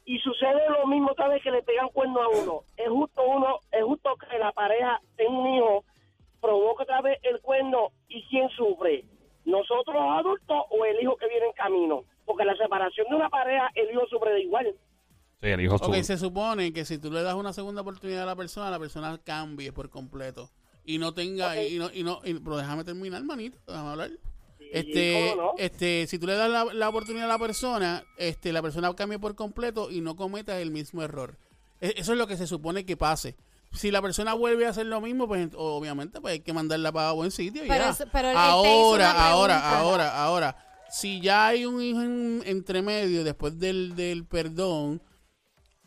y 0.05 0.19
sucede 0.19 0.61
lo 0.69 0.85
mismo 0.87 1.11
otra 1.11 1.27
vez 1.29 1.41
que 1.43 1.51
le 1.51 1.63
pegan 1.63 1.89
cuerno 1.89 2.21
a 2.21 2.29
uno, 2.29 2.61
es 2.77 2.89
justo 2.89 3.21
uno, 3.25 3.59
es 3.71 3.83
justo 3.83 4.15
que 4.17 4.37
la 4.37 4.51
pareja 4.51 4.99
tenga 5.15 5.31
un 5.31 5.55
hijo, 5.55 5.85
provoque 6.41 6.83
otra 6.83 7.01
vez 7.01 7.19
el 7.23 7.39
cuerno, 7.41 7.89
y 8.09 8.21
quién 8.29 8.49
sufre, 8.49 9.05
nosotros 9.45 9.95
los 9.95 10.17
adultos 10.19 10.57
o 10.69 10.85
el 10.85 11.01
hijo 11.01 11.15
que 11.17 11.27
viene 11.27 11.47
en 11.47 11.53
camino, 11.53 12.03
porque 12.25 12.45
la 12.45 12.55
separación 12.55 13.07
de 13.09 13.15
una 13.15 13.29
pareja, 13.29 13.69
el 13.75 13.91
hijo 13.91 14.05
sufre 14.09 14.31
de 14.33 14.41
igual. 14.43 14.75
Sí, 15.41 15.47
el 15.49 15.61
hijo 15.61 15.75
Ok, 15.75 15.83
suyo. 15.85 16.03
se 16.03 16.17
supone 16.17 16.71
que 16.73 16.85
si 16.85 16.97
tú 16.99 17.11
le 17.11 17.21
das 17.21 17.35
una 17.35 17.51
segunda 17.53 17.81
oportunidad 17.81 18.23
a 18.23 18.27
la 18.27 18.35
persona, 18.35 18.71
la 18.71 18.79
persona 18.79 19.19
cambie 19.23 19.71
por 19.73 19.89
completo. 19.89 20.49
Y 20.85 20.97
no 20.97 21.13
tenga, 21.13 21.61
y 21.61 21.77
no, 21.77 21.89
y 21.93 22.03
no, 22.03 22.19
y- 22.25 22.33
pero 22.39 22.57
déjame 22.57 22.83
terminar, 22.83 23.23
manito, 23.23 23.57
déjame 23.67 23.89
hablar. 23.89 24.09
Este, 24.79 25.35
este, 25.57 26.07
si 26.07 26.19
tú 26.19 26.25
le 26.27 26.33
das 26.35 26.49
la, 26.49 26.65
la 26.65 26.89
oportunidad 26.89 27.25
a 27.25 27.33
la 27.33 27.39
persona, 27.39 28.03
este, 28.17 28.51
la 28.51 28.61
persona 28.61 28.93
cambia 28.95 29.19
por 29.19 29.35
completo 29.35 29.91
y 29.91 30.01
no 30.01 30.15
cometa 30.15 30.59
el 30.59 30.71
mismo 30.71 31.03
error. 31.03 31.37
E- 31.81 31.93
Eso 31.97 32.13
es 32.13 32.17
lo 32.17 32.27
que 32.27 32.37
se 32.37 32.47
supone 32.47 32.85
que 32.85 32.97
pase. 32.97 33.35
Si 33.71 33.89
la 33.91 34.01
persona 34.01 34.33
vuelve 34.33 34.65
a 34.65 34.69
hacer 34.69 34.85
lo 34.85 35.01
mismo, 35.01 35.27
pues 35.27 35.47
ent- 35.49 35.55
obviamente 35.57 36.21
pues 36.21 36.33
hay 36.33 36.39
que 36.41 36.53
mandarla 36.53 36.91
para 36.91 37.11
buen 37.11 37.31
sitio. 37.31 37.63
Pero 37.67 37.83
ya. 37.85 37.89
eso- 37.91 38.05
pero 38.11 38.29
él 38.29 38.35
te 38.35 38.39
hizo 38.39 38.49
ahora, 38.49 39.11
ahora, 39.29 39.79
ahora, 39.79 40.23
ahora, 40.23 40.57
si 40.89 41.21
ya 41.21 41.47
hay 41.47 41.65
un 41.65 41.81
hijo 41.81 42.01
en, 42.01 42.43
entre 42.45 42.81
medio 42.83 43.23
después 43.23 43.57
del, 43.59 43.95
del 43.95 44.25
perdón, 44.25 45.01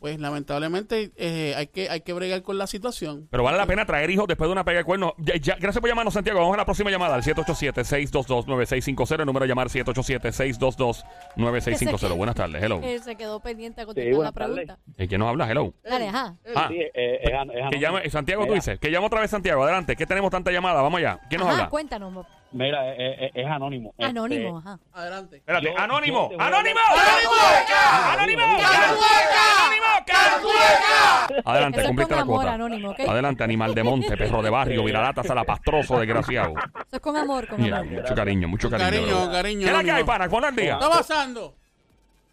pues 0.07 0.19
lamentablemente 0.21 1.11
eh, 1.17 1.53
hay 1.57 1.67
que 1.67 1.89
hay 1.89 1.99
que 1.99 2.13
bregar 2.13 2.41
con 2.41 2.57
la 2.57 2.65
situación. 2.65 3.27
Pero 3.29 3.43
vale 3.43 3.57
la 3.57 3.65
pena 3.65 3.85
traer 3.85 4.09
hijos 4.09 4.25
después 4.25 4.47
de 4.47 4.53
una 4.53 4.63
pega 4.63 4.77
de 4.77 4.83
cuerno. 4.85 5.13
Ya- 5.17 5.35
ya- 5.35 5.57
gracias 5.59 5.81
por 5.81 5.89
llamarnos, 5.89 6.13
Santiago. 6.13 6.39
Vamos 6.39 6.53
a 6.53 6.57
la 6.57 6.63
próxima 6.63 6.89
llamada 6.89 7.15
al 7.15 7.23
787-622-9650. 7.23 9.19
El 9.19 9.25
número 9.25 9.43
de 9.43 9.49
llamar 9.49 9.67
787-622-9650. 9.67 12.15
Buenas 12.15 12.35
tardes, 12.35 12.63
hello. 12.63 12.79
Él 12.81 13.03
se 13.03 13.17
quedó 13.17 13.41
pendiente 13.41 13.81
a 13.81 13.85
contestar 13.85 14.13
buenas 14.15 14.33
la 14.33 14.45
pregunta. 14.45 14.77
¿Eh, 14.97 15.09
¿Quién 15.09 15.19
nos 15.19 15.27
habla? 15.29 15.51
Hello. 15.51 15.73
Dale, 15.83 16.07
ajá. 16.07 16.35
Ah, 16.55 16.67
Sí, 16.69 16.79
eh, 16.93 17.19
que 17.69 17.79
llame, 17.79 18.09
Santiago, 18.09 18.47
tú 18.47 18.53
dices. 18.53 18.79
Que 18.79 18.89
llame 18.89 19.07
otra 19.07 19.19
vez 19.19 19.29
Santiago. 19.29 19.61
Adelante. 19.63 19.97
¿Qué 19.97 20.05
tenemos 20.05 20.31
tanta 20.31 20.51
llamada? 20.51 20.81
Vamos 20.81 20.99
allá. 20.99 21.19
¿Quién 21.27 21.39
nos 21.39 21.49
Ajá, 21.49 21.57
habla? 21.57 21.69
cuéntanos. 21.69 22.25
Mira, 22.51 22.93
es, 22.95 23.17
es- 23.19 23.31
es 23.35 23.45
anónimo. 23.45 23.93
Anónimo, 23.99 24.57
Este, 24.59 24.69
ajá. 24.69 24.79
Adelante. 24.93 25.35
Espérate. 25.37 25.65
Yo- 25.67 25.77
¡Anónimo! 25.79 26.29
yo 26.31 26.39
a 26.41 26.47
¡Anónimo! 26.47 26.79
¡Cantueca! 26.95 28.13
¡Anónimo! 28.13 28.41
¡Cantueca! 30.05 31.41
Adelante, 31.45 31.77
Eso 31.79 31.81
es 31.81 31.87
cumpliste 31.87 32.09
con 32.13 32.17
la 32.17 32.21
amor, 32.23 32.35
cuota. 32.37 32.53
Anónimo. 32.53 32.95
Adelante, 33.07 33.43
animal 33.43 33.75
de 33.75 33.83
monte, 33.83 34.15
perro 34.17 34.41
de 34.41 34.49
barrio, 34.49 34.83
viralata, 34.83 35.23
salapastroso, 35.23 35.99
desgraciado. 35.99 36.53
Eso 36.57 36.95
es 36.95 36.99
con 36.99 37.17
amor, 37.17 37.47
con 37.47 37.61
Mira, 37.61 37.79
amor. 37.79 38.01
mucho 38.01 38.15
cariño, 38.15 38.47
mucho 38.47 38.69
cariño. 38.69 38.89
cariño, 38.89 39.21
bro. 39.25 39.31
cariño, 39.31 39.59
¿Qué 39.61 39.65
es 39.67 39.71
la 39.73 39.79
que 39.83 39.91
hay, 39.91 40.01
Anónimo. 40.01 40.07
pana? 40.07 40.29
Pon 40.29 40.45
al 40.45 40.55
¿Qué 40.55 40.61
día. 40.61 40.73
está 40.73 40.89
pasando? 40.89 41.53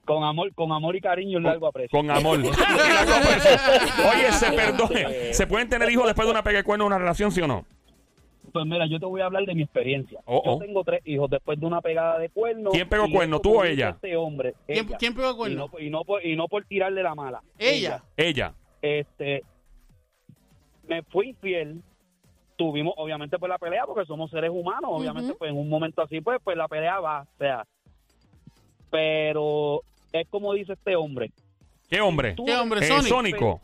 Con 0.04 0.22
amor, 0.22 0.54
con 0.54 0.70
amor 0.70 0.94
y 0.96 1.00
cariño 1.00 1.38
y 1.38 1.42
largo 1.42 1.66
aprecio. 1.66 1.98
Con 1.98 2.10
amor. 2.10 2.38
Oye, 2.38 2.52
se 4.32 4.52
perdone. 4.52 5.32
¿Se 5.34 5.46
pueden 5.46 5.68
tener 5.68 5.90
hijos 5.90 6.06
después 6.06 6.26
de 6.26 6.32
una 6.32 6.42
pega 6.42 6.58
de 6.58 6.64
cuerno 6.64 6.84
en 6.84 6.88
una 6.88 6.98
relación, 6.98 7.32
sí 7.32 7.40
o 7.40 7.46
no? 7.46 7.64
Pues 8.54 8.66
mira, 8.66 8.86
yo 8.86 9.00
te 9.00 9.06
voy 9.06 9.20
a 9.20 9.24
hablar 9.24 9.44
de 9.46 9.54
mi 9.56 9.62
experiencia. 9.62 10.20
Oh, 10.26 10.40
oh. 10.44 10.52
Yo 10.52 10.64
tengo 10.64 10.84
tres 10.84 11.00
hijos 11.06 11.28
después 11.28 11.58
de 11.58 11.66
una 11.66 11.80
pegada 11.80 12.20
de 12.20 12.28
cuerno. 12.28 12.70
¿Quién 12.70 12.88
pegó 12.88 13.08
y 13.08 13.12
cuerno, 13.12 13.40
tú 13.40 13.58
o 13.58 13.64
ella? 13.64 13.88
Este 13.90 14.14
hombre. 14.14 14.54
¿Quién, 14.64 14.86
ella. 14.86 14.96
quién 14.96 15.12
pegó 15.12 15.32
Y 15.32 15.34
cuerno? 15.34 15.70
no, 15.72 15.80
y, 15.80 15.90
no 15.90 16.04
por, 16.04 16.24
y 16.24 16.36
no 16.36 16.46
por 16.46 16.64
tirarle 16.64 17.02
la 17.02 17.16
mala. 17.16 17.42
Ella. 17.58 18.04
Ella. 18.16 18.54
Este, 18.80 19.42
me 20.86 21.02
fui 21.02 21.30
infiel. 21.30 21.82
Tuvimos, 22.54 22.94
obviamente, 22.96 23.40
pues 23.40 23.50
la 23.50 23.58
pelea, 23.58 23.86
porque 23.86 24.06
somos 24.06 24.30
seres 24.30 24.52
humanos. 24.54 24.88
Obviamente, 24.88 25.34
pues 25.34 25.50
en 25.50 25.58
un 25.58 25.68
momento 25.68 26.02
así, 26.02 26.20
pues, 26.20 26.38
pues 26.44 26.56
la 26.56 26.68
pelea 26.68 27.00
va. 27.00 27.22
O 27.22 27.38
sea, 27.38 27.66
pero 28.88 29.82
es 30.12 30.28
como 30.28 30.52
dice 30.52 30.74
este 30.74 30.94
hombre. 30.94 31.32
¿Qué 31.90 32.00
hombre? 32.00 32.36
¿Qué 32.36 32.54
hombre? 32.54 32.86
El. 32.86 33.02
Sónico. 33.02 33.60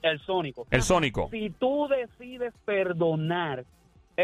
El 0.00 0.18
sónico. 0.20 0.66
El 0.70 0.82
Sónico. 0.82 1.28
Si 1.30 1.50
tú 1.50 1.86
decides 1.86 2.54
perdonar, 2.64 3.66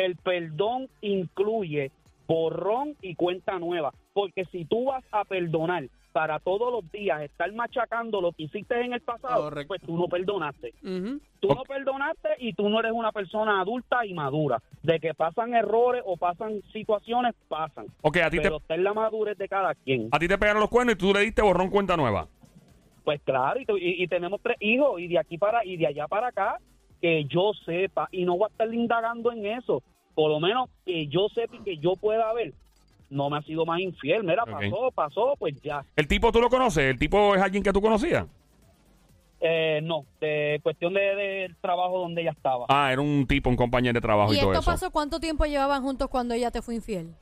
el 0.04 0.16
perdón 0.16 0.88
incluye 1.00 1.90
borrón 2.26 2.94
y 3.02 3.14
cuenta 3.14 3.58
nueva. 3.58 3.92
Porque 4.12 4.44
si 4.46 4.64
tú 4.64 4.86
vas 4.86 5.04
a 5.12 5.24
perdonar 5.24 5.84
para 6.12 6.38
todos 6.40 6.72
los 6.72 6.90
días 6.90 7.22
estar 7.22 7.50
machacando 7.52 8.20
lo 8.20 8.32
que 8.32 8.44
hiciste 8.44 8.80
en 8.80 8.92
el 8.92 9.00
pasado, 9.00 9.44
Correcto. 9.44 9.68
pues 9.68 9.82
tú 9.82 9.96
no 9.96 10.08
perdonaste. 10.08 10.74
Tú 11.40 11.48
no 11.48 11.62
perdonaste 11.62 12.30
y 12.38 12.52
tú 12.54 12.68
no 12.68 12.80
eres 12.80 12.92
una 12.92 13.12
persona 13.12 13.60
adulta 13.60 14.04
y 14.04 14.14
madura. 14.14 14.60
De 14.82 14.98
que 14.98 15.14
pasan 15.14 15.54
errores 15.54 16.02
o 16.04 16.16
pasan 16.16 16.60
situaciones, 16.72 17.34
pasan. 17.46 17.86
Ok, 18.02 18.16
a 18.18 18.30
ti 18.30 18.38
te, 18.38 18.42
Pero 18.44 18.56
está 18.56 18.74
en 18.74 18.84
la 18.84 18.94
madurez 18.94 19.38
de 19.38 19.48
cada 19.48 19.74
quien. 19.74 20.08
a 20.10 20.18
ti 20.18 20.26
te 20.26 20.38
pegaron 20.38 20.60
los 20.60 20.70
cuernos 20.70 20.94
y 20.96 20.98
tú 20.98 21.12
le 21.14 21.20
diste 21.20 21.42
borrón 21.42 21.70
cuenta 21.70 21.96
nueva. 21.96 22.26
Pues 23.04 23.20
claro, 23.22 23.60
y- 23.78 24.02
y 24.02 24.06
tenemos 24.08 24.40
tres 24.42 24.56
hijos 24.60 25.00
y 25.00 25.08
de 25.08 25.18
aquí 25.18 25.38
para 25.38 25.64
y 25.64 25.76
de 25.76 25.86
allá 25.86 26.08
para 26.08 26.28
acá 26.28 26.58
que 27.00 27.24
yo 27.26 27.52
sepa 27.64 28.08
y 28.10 28.24
no 28.24 28.36
voy 28.36 28.46
a 28.48 28.52
estar 28.52 28.72
indagando 28.72 29.32
en 29.32 29.46
eso. 29.46 29.82
Por 30.14 30.30
lo 30.30 30.40
menos 30.40 30.68
que 30.84 31.06
yo 31.06 31.28
sepa 31.34 31.56
y 31.56 31.60
que 31.60 31.76
yo 31.78 31.94
pueda 31.96 32.32
ver. 32.32 32.52
No 33.10 33.30
me 33.30 33.38
ha 33.38 33.42
sido 33.42 33.64
más 33.64 33.80
infiel. 33.80 34.22
Mira, 34.24 34.42
Ok. 34.42 34.50
pasó, 34.50 34.90
pasó, 34.92 35.34
pues 35.38 35.54
ya. 35.62 35.84
¿El 35.96 36.06
tipo 36.08 36.30
tú 36.32 36.40
lo 36.40 36.48
conoces? 36.50 36.84
¿El 36.84 36.98
tipo 36.98 37.34
es 37.34 37.40
alguien 37.42 37.62
que 37.62 37.72
tú 37.72 37.80
conocías? 37.80 38.26
Eh, 39.40 39.80
no, 39.84 40.04
de 40.20 40.58
cuestión 40.64 40.92
de, 40.94 41.00
del 41.14 41.56
trabajo 41.58 42.00
donde 42.00 42.22
ella 42.22 42.32
estaba. 42.32 42.66
Ah, 42.68 42.92
era 42.92 43.00
un 43.00 43.24
tipo, 43.28 43.48
un 43.48 43.54
compañero 43.56 43.94
de 43.94 44.00
trabajo 44.00 44.32
y, 44.34 44.36
¿Y 44.36 44.40
todo 44.40 44.52
esto 44.52 44.60
eso. 44.62 44.70
pasó 44.72 44.90
cuánto 44.90 45.20
tiempo 45.20 45.44
llevaban 45.44 45.82
juntos 45.82 46.08
cuando 46.08 46.34
ella 46.34 46.50
te 46.50 46.60
fue 46.60 46.74
infiel? 46.74 47.14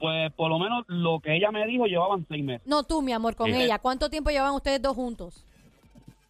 Pues 0.00 0.32
por 0.32 0.48
lo 0.48 0.58
menos 0.58 0.84
lo 0.88 1.20
que 1.20 1.36
ella 1.36 1.50
me 1.52 1.66
dijo 1.66 1.84
llevaban 1.84 2.24
seis 2.28 2.42
meses. 2.42 2.66
No 2.66 2.82
tú, 2.82 3.02
mi 3.02 3.12
amor, 3.12 3.36
con 3.36 3.52
Sí. 3.52 3.62
ella. 3.62 3.78
¿Cuánto 3.78 4.08
tiempo 4.08 4.30
llevaban 4.30 4.54
ustedes 4.54 4.80
dos 4.80 4.96
juntos? 4.96 5.46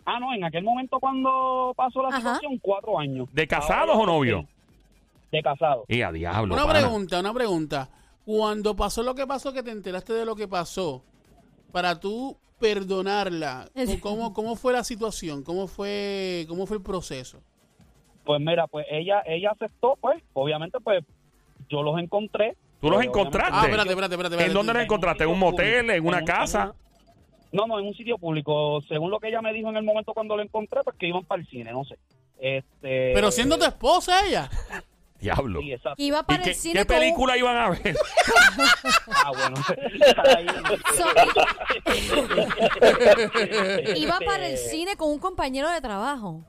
Ah, 0.04 0.18
no, 0.18 0.34
en 0.34 0.42
aquel 0.44 0.64
momento 0.64 0.98
cuando 0.98 1.72
pasó 1.76 2.02
la 2.02 2.08
Ajá. 2.08 2.18
situación, 2.18 2.58
cuatro 2.60 2.98
años. 2.98 3.28
¿De 3.32 3.46
casados 3.46 3.94
Ahora 3.96 4.02
o 4.02 4.06
novios? 4.06 4.44
De 5.30 5.42
casados. 5.42 5.84
Y 5.88 6.02
a 6.02 6.10
diablo. 6.12 6.54
Una 6.54 6.66
pana. 6.66 6.80
pregunta, 6.80 7.20
una 7.20 7.32
pregunta. 7.32 7.88
Cuando 8.24 8.74
pasó 8.76 9.02
lo 9.02 9.14
que 9.14 9.26
pasó, 9.26 9.52
que 9.52 9.62
te 9.62 9.70
enteraste 9.70 10.12
de 10.12 10.24
lo 10.24 10.34
que 10.36 10.46
pasó, 10.48 11.02
para 11.72 11.98
tú 12.00 12.36
perdonarla, 12.58 13.68
¿cómo, 14.00 14.32
cómo 14.32 14.56
fue 14.56 14.72
la 14.72 14.84
situación? 14.84 15.42
¿Cómo 15.42 15.66
fue, 15.66 16.44
cómo 16.48 16.66
fue 16.66 16.76
el 16.76 16.82
proceso? 16.82 17.38
Pues 18.24 18.40
mira, 18.40 18.66
pues 18.68 18.86
ella 18.90 19.22
ella 19.26 19.50
aceptó, 19.50 19.96
pues, 20.00 20.22
obviamente, 20.32 20.78
pues 20.80 21.04
yo 21.68 21.82
los 21.82 21.98
encontré. 21.98 22.56
¿Tú 22.80 22.88
los 22.88 22.96
Pues, 22.98 23.06
encontraste? 23.08 23.52
Ah, 23.54 23.62
espérate, 23.64 23.88
espérate, 23.90 24.14
espérate. 24.14 24.34
¿En 24.34 24.40
espérate. 24.40 24.54
dónde 24.54 24.72
los 24.74 24.82
encontraste? 24.82 25.24
¿En 25.24 25.30
un 25.30 25.38
motel? 25.38 25.90
¿En 25.90 26.06
una 26.06 26.18
En 26.18 26.22
un- 26.22 26.26
casa? 26.26 26.74
No, 27.52 27.66
no, 27.66 27.78
en 27.78 27.86
un 27.86 27.94
sitio 27.94 28.18
público. 28.18 28.80
Según 28.88 29.10
lo 29.10 29.20
que 29.20 29.28
ella 29.28 29.40
me 29.42 29.52
dijo 29.52 29.68
en 29.68 29.76
el 29.76 29.84
momento 29.84 30.12
cuando 30.14 30.36
lo 30.36 30.42
encontré, 30.42 30.80
pues 30.82 30.96
que 30.98 31.06
iban 31.08 31.24
para 31.24 31.40
el 31.42 31.48
cine, 31.48 31.70
no 31.72 31.84
sé. 31.84 31.98
Este, 32.38 33.12
Pero 33.14 33.30
siendo 33.30 33.58
tu 33.58 33.64
esposa 33.64 34.26
ella. 34.26 34.50
Diablo. 35.20 35.60
Sí, 35.60 35.72
exacto. 35.72 36.02
Iba 36.02 36.18
¿Y 36.20 36.22
para 36.24 36.42
qué, 36.42 36.50
el 36.50 36.56
cine 36.56 36.80
qué 36.80 36.86
con 36.86 36.96
un- 36.96 37.00
película 37.02 37.36
iban 37.38 37.56
a 37.56 37.70
ver? 37.70 37.96
Ah, 39.14 39.30
bueno. 39.30 39.56
Ahí, 40.36 40.46
iba 43.96 44.18
para 44.20 44.48
el 44.48 44.58
cine 44.58 44.96
con 44.96 45.10
un 45.10 45.18
compañero 45.18 45.70
de 45.70 45.80
trabajo. 45.80 46.42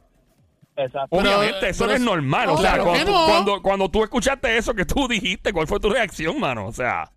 Exacto. 0.76 1.16
Obviamente, 1.16 1.70
eso 1.70 1.84
no 1.84 1.90
pero- 1.90 1.98
es 1.98 2.02
normal. 2.02 2.50
O 2.50 2.58
sea, 2.58 2.72
claro 2.74 2.84
cuando, 2.86 3.06
que 3.06 3.12
no. 3.12 3.26
cuando, 3.26 3.62
cuando 3.62 3.90
tú 3.90 4.04
escuchaste 4.04 4.58
eso 4.58 4.74
que 4.74 4.86
tú 4.86 5.08
dijiste, 5.08 5.54
¿cuál 5.54 5.68
fue 5.68 5.80
tu 5.80 5.90
reacción, 5.90 6.40
mano? 6.40 6.66
O 6.68 6.72
sea, 6.74 7.12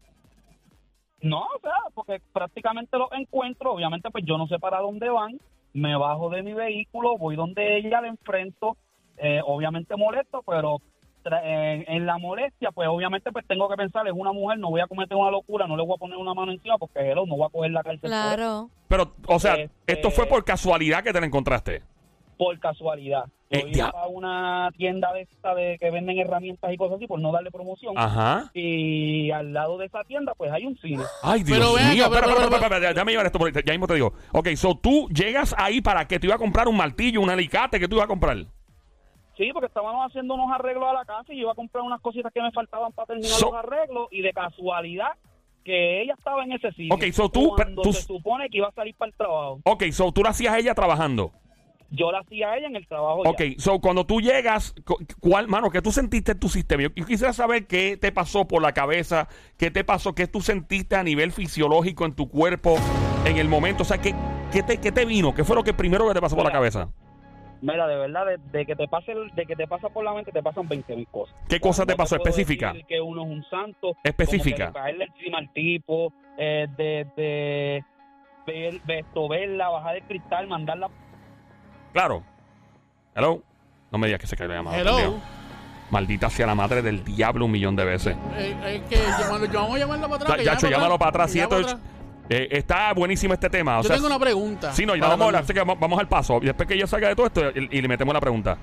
No, 1.28 1.40
o 1.40 1.60
sea, 1.60 1.72
porque 1.94 2.20
prácticamente 2.32 2.96
los 2.98 3.10
encuentro, 3.12 3.72
obviamente 3.72 4.10
pues 4.10 4.24
yo 4.24 4.38
no 4.38 4.46
sé 4.46 4.58
para 4.58 4.78
dónde 4.80 5.08
van, 5.08 5.38
me 5.72 5.96
bajo 5.96 6.30
de 6.30 6.42
mi 6.42 6.52
vehículo, 6.52 7.18
voy 7.18 7.36
donde 7.36 7.78
ella, 7.78 8.00
la 8.00 8.08
enfrento, 8.08 8.76
eh, 9.18 9.40
obviamente 9.44 9.96
molesto, 9.96 10.42
pero 10.46 10.80
en, 11.24 11.84
en 11.88 12.06
la 12.06 12.18
molestia 12.18 12.70
pues 12.70 12.88
obviamente 12.88 13.32
pues 13.32 13.46
tengo 13.46 13.68
que 13.68 13.76
pensar, 13.76 14.06
es 14.06 14.12
una 14.14 14.32
mujer, 14.32 14.58
no 14.58 14.70
voy 14.70 14.80
a 14.80 14.86
cometer 14.86 15.16
una 15.16 15.30
locura, 15.30 15.66
no 15.66 15.76
le 15.76 15.84
voy 15.84 15.94
a 15.96 15.98
poner 15.98 16.16
una 16.16 16.34
mano 16.34 16.52
encima 16.52 16.78
porque 16.78 17.00
hello, 17.00 17.26
no 17.26 17.36
voy 17.36 17.46
a 17.46 17.50
coger 17.50 17.70
la 17.72 17.82
cárcel 17.82 18.08
Claro. 18.10 18.70
pero, 18.88 19.12
o 19.26 19.38
sea, 19.40 19.54
Este- 19.56 19.92
esto 19.94 20.10
fue 20.10 20.26
por 20.26 20.44
casualidad 20.44 21.02
que 21.02 21.12
te 21.12 21.20
la 21.20 21.26
encontraste. 21.26 21.82
Por 22.36 22.58
casualidad. 22.58 23.24
Yo 23.50 23.60
Eh, 23.60 23.70
ya. 23.72 23.88
iba 23.88 24.00
a 24.02 24.06
una 24.08 24.70
tienda 24.76 25.12
de 25.12 25.22
esta 25.22 25.54
de 25.54 25.78
que 25.78 25.90
venden 25.90 26.18
herramientas 26.18 26.72
y 26.72 26.76
cosas 26.76 26.96
así 26.96 27.06
por 27.06 27.20
no 27.20 27.30
darle 27.32 27.50
promoción. 27.50 27.94
Ajá. 27.96 28.50
Y 28.54 29.30
al 29.30 29.52
lado 29.52 29.78
de 29.78 29.86
esa 29.86 30.02
tienda 30.04 30.32
pues 30.36 30.50
hay 30.52 30.66
un 30.66 30.76
cine. 30.78 31.02
Ay, 31.22 31.42
Dios 31.44 31.56
Pero 31.58 31.70
mío. 31.72 31.78
acá, 31.80 31.88
Espera, 31.92 32.08
pero- 32.08 32.20
espera, 32.20 32.36
pero- 32.36 32.44
espera, 32.56 32.76
espera, 32.76 32.92
déjame 32.94 33.12
llevar 33.12 33.26
esto 33.26 33.38
por 33.38 33.48
ahí, 33.48 33.54
Ya 33.64 33.72
mismo 33.72 33.86
te 33.86 33.94
digo. 33.94 34.12
Ok, 34.32 34.48
so 34.56 34.74
tú 34.76 35.08
llegas 35.10 35.54
ahí 35.56 35.80
para 35.80 36.06
que 36.08 36.18
te 36.18 36.26
iba 36.26 36.34
a 36.34 36.38
comprar 36.38 36.66
un 36.68 36.76
martillo, 36.76 37.20
un 37.20 37.30
alicate 37.30 37.78
que 37.78 37.86
tú 37.88 37.94
ibas 37.96 38.04
a 38.06 38.08
comprar. 38.08 38.36
Sí, 39.36 39.50
porque 39.52 39.66
estábamos 39.66 40.06
haciendo 40.06 40.34
unos 40.34 40.50
arreglos 40.50 40.88
a 40.88 40.94
la 40.94 41.04
casa 41.04 41.32
y 41.32 41.36
yo 41.36 41.42
iba 41.42 41.52
a 41.52 41.54
comprar 41.54 41.84
unas 41.84 42.00
cositas 42.00 42.32
que 42.32 42.40
me 42.42 42.50
faltaban 42.52 42.90
para 42.92 43.06
terminar 43.06 43.30
So- 43.30 43.46
los 43.52 43.54
arreglos 43.54 44.08
y 44.10 44.22
de 44.22 44.32
casualidad 44.32 45.12
que 45.62 46.00
ella 46.02 46.14
estaba 46.16 46.42
en 46.44 46.52
ese 46.52 46.70
sitio. 46.72 46.94
Ok, 46.94 47.04
so 47.12 47.28
tú- 47.28 47.52
Cuando 47.54 47.82
tú- 47.82 47.92
se 47.92 48.02
supone 48.02 48.48
que 48.48 48.58
iba 48.58 48.68
a 48.68 48.72
salir 48.72 48.94
para 48.96 49.10
el 49.10 49.16
trabajo. 49.16 49.60
Ok, 49.64 49.84
so 49.92 50.10
tú 50.12 50.22
la 50.22 50.30
hacías 50.30 50.56
ella 50.56 50.74
trabajando. 50.74 51.32
Yo 51.90 52.10
la 52.12 52.18
hacía 52.20 52.50
a 52.50 52.56
ella 52.58 52.66
en 52.66 52.76
el 52.76 52.86
trabajo 52.86 53.22
ya. 53.24 53.30
Ok, 53.30 53.40
so 53.58 53.80
cuando 53.80 54.04
tú 54.04 54.20
llegas, 54.20 54.74
cu- 54.84 54.98
¿cuál, 55.20 55.48
mano, 55.48 55.70
qué 55.70 55.80
tú 55.82 55.92
sentiste 55.92 56.32
en 56.32 56.40
tu 56.40 56.48
sistema? 56.48 56.82
Yo, 56.82 56.88
yo 56.94 57.06
quisiera 57.06 57.32
saber 57.32 57.66
qué 57.66 57.96
te 57.96 58.10
pasó 58.12 58.46
por 58.48 58.60
la 58.62 58.72
cabeza, 58.72 59.28
qué 59.56 59.70
te 59.70 59.84
pasó, 59.84 60.14
qué 60.14 60.26
tú 60.26 60.40
sentiste 60.40 60.96
a 60.96 61.02
nivel 61.02 61.32
fisiológico 61.32 62.04
en 62.04 62.14
tu 62.14 62.28
cuerpo 62.28 62.76
en 63.24 63.38
el 63.38 63.48
momento. 63.48 63.82
O 63.82 63.86
sea, 63.86 63.98
¿qué, 63.98 64.14
qué, 64.52 64.62
te, 64.62 64.78
qué 64.78 64.90
te 64.92 65.04
vino? 65.04 65.34
¿Qué 65.34 65.44
fue 65.44 65.54
lo 65.56 65.62
que 65.64 65.72
primero 65.74 66.06
que 66.08 66.14
te 66.14 66.20
pasó 66.20 66.34
por 66.36 66.44
la 66.44 66.52
cabeza? 66.52 66.88
Mira, 67.62 67.86
de 67.86 67.96
verdad, 67.96 68.26
de, 68.26 68.38
de 68.58 68.66
que 68.66 68.76
te 68.76 68.86
pase 68.86 69.14
de 69.34 69.46
que 69.46 69.56
te 69.56 69.66
pasa 69.66 69.88
por 69.88 70.04
la 70.04 70.12
mente 70.12 70.30
te 70.30 70.42
pasan 70.42 70.68
20 70.68 70.94
mil 70.94 71.06
cosas. 71.08 71.34
¿Qué 71.48 71.58
cosa 71.58 71.86
te 71.86 71.96
pasó 71.96 72.16
específica? 72.16 72.74
que 72.86 73.00
uno 73.00 73.22
es 73.24 73.28
un 73.30 73.44
santo. 73.48 73.96
Específica. 74.04 74.72
Caerle 74.72 75.04
encima 75.06 75.38
al 75.38 75.50
tipo, 75.54 76.12
eh, 76.36 76.66
de, 76.76 77.06
de 77.16 77.84
ver, 78.46 78.80
verla, 79.30 79.68
bajar 79.70 79.96
el 79.96 80.02
cristal, 80.02 80.46
mandarla. 80.48 80.90
Claro. 81.96 82.22
Hello. 83.14 83.42
No 83.90 83.96
me 83.96 84.06
digas 84.06 84.20
que 84.20 84.26
se 84.26 84.36
cayó 84.36 84.48
la 84.50 84.56
llamada. 84.56 84.76
Hello. 84.78 84.96
pendejo. 84.96 85.18
Maldita 85.90 86.28
sea 86.28 86.46
la 86.46 86.54
madre 86.54 86.82
del 86.82 87.02
diablo 87.02 87.46
un 87.46 87.52
millón 87.52 87.74
de 87.74 87.86
veces. 87.86 88.14
Eh, 88.36 88.54
es 88.66 88.82
que 88.82 88.96
llamando- 89.18 89.46
yo 89.46 89.60
vamos 89.62 89.76
a 89.76 89.78
llamarlo 89.78 90.08
para 90.10 90.24
atrás. 90.34 90.44
Yacho, 90.44 90.68
llámalo 90.68 90.98
para 90.98 91.08
atrás. 91.24 91.32
para 91.48 91.78
Eh, 92.28 92.48
está 92.50 92.92
buenísimo 92.92 93.32
este 93.32 93.48
tema. 93.48 93.78
O 93.78 93.82
Yo 93.82 93.86
sea, 93.86 93.96
tengo 93.96 94.08
una 94.08 94.18
pregunta. 94.18 94.74
Sí, 94.74 94.84
no, 94.84 94.92
vamos 94.92 95.34
a 95.34 95.42
que 95.54 95.58
vamos, 95.58 95.80
vamos 95.80 95.98
al 95.98 96.06
paso. 96.06 96.38
Y 96.42 96.46
después 96.46 96.68
que 96.68 96.74
ella 96.74 96.86
salga 96.86 97.08
de 97.08 97.16
todo 97.16 97.26
esto 97.28 97.40
y, 97.54 97.78
y 97.78 97.80
le 97.80 97.88
metemos 97.88 98.12
la 98.12 98.20
pregunta. 98.20 98.58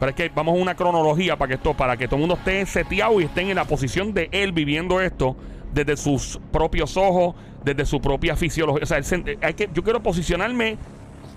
Pero 0.00 0.10
es 0.10 0.16
que 0.16 0.28
vamos 0.30 0.58
a 0.58 0.60
una 0.60 0.74
cronología 0.74 1.36
para 1.36 1.50
que 1.50 1.54
esto, 1.54 1.74
para 1.74 1.96
que 1.96 2.06
todo 2.08 2.16
el 2.16 2.20
mundo 2.22 2.34
esté 2.34 2.66
seteado 2.66 3.20
y 3.20 3.24
estén 3.26 3.48
en 3.50 3.54
la 3.54 3.64
posición 3.64 4.12
de 4.12 4.28
él 4.32 4.50
viviendo 4.50 5.00
esto 5.00 5.36
desde 5.72 5.96
sus 5.96 6.40
propios 6.50 6.96
ojos, 6.96 7.36
desde 7.62 7.86
su 7.86 8.00
propia 8.00 8.34
fisiología. 8.34 8.82
O 8.82 8.86
sea, 8.86 8.96
él 8.98 9.04
se- 9.04 9.38
hay 9.40 9.54
que, 9.54 9.70
yo 9.72 9.84
quiero 9.84 10.02
posicionarme 10.02 10.78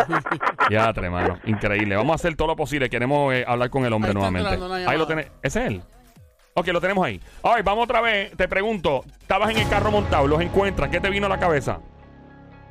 ya, 0.71 0.89
hermano. 0.89 1.39
Increíble. 1.45 1.95
Vamos 1.97 2.13
a 2.13 2.15
hacer 2.15 2.37
todo 2.37 2.49
lo 2.49 2.57
posible. 2.57 2.89
Queremos 2.89 3.35
eh, 3.35 3.45
hablar 3.47 3.71
con 3.71 3.85
el 3.85 3.93
hombre 3.93 4.11
Ahí 4.11 4.15
nuevamente. 4.15 4.89
Ahí 4.89 4.99
lo 4.99 5.07
tenés. 5.07 5.27
¿Ese 5.43 5.61
es 5.61 5.67
él? 5.67 5.83
Ok, 6.55 6.69
lo 6.69 6.81
tenemos 6.81 7.05
ahí. 7.05 7.21
Ay, 7.43 7.63
vamos 7.63 7.85
otra 7.85 8.01
vez. 8.01 8.35
Te 8.35 8.49
pregunto. 8.49 9.05
Estabas 9.21 9.51
en 9.51 9.59
el 9.59 9.69
carro 9.69 9.91
montado, 9.91 10.27
los 10.27 10.41
encuentras. 10.41 10.89
¿Qué 10.89 11.01
te 11.01 11.11
vino 11.11 11.27
a 11.27 11.29
la 11.29 11.39
cabeza? 11.39 11.81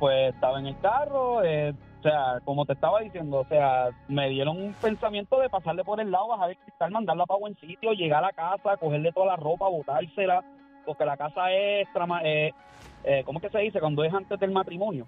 Pues 0.00 0.34
estaba 0.34 0.58
en 0.58 0.66
el 0.66 0.80
carro, 0.80 1.42
eh, 1.44 1.72
sea, 2.10 2.40
como 2.44 2.64
te 2.66 2.72
estaba 2.74 3.00
diciendo, 3.00 3.38
o 3.38 3.46
sea, 3.48 3.88
me 4.08 4.28
dieron 4.28 4.56
un 4.56 4.72
pensamiento 4.74 5.38
de 5.40 5.48
pasarle 5.48 5.84
por 5.84 6.00
el 6.00 6.10
lado, 6.10 6.28
bajar 6.28 6.50
el 6.50 6.56
cristal, 6.58 6.90
mandarla 6.90 7.26
para 7.26 7.40
buen 7.40 7.56
sitio, 7.58 7.92
llegar 7.92 8.22
a 8.24 8.28
la 8.28 8.32
casa, 8.32 8.76
cogerle 8.78 9.12
toda 9.12 9.26
la 9.26 9.36
ropa, 9.36 9.68
botársela, 9.68 10.44
porque 10.84 11.04
la 11.04 11.16
casa 11.16 11.50
es, 11.52 11.88
trama- 11.92 12.20
eh, 12.24 12.52
eh, 13.04 13.22
¿cómo 13.24 13.38
es 13.38 13.44
que 13.44 13.50
se 13.50 13.58
dice? 13.58 13.80
Cuando 13.80 14.04
es 14.04 14.12
antes 14.14 14.38
del 14.38 14.50
matrimonio. 14.52 15.06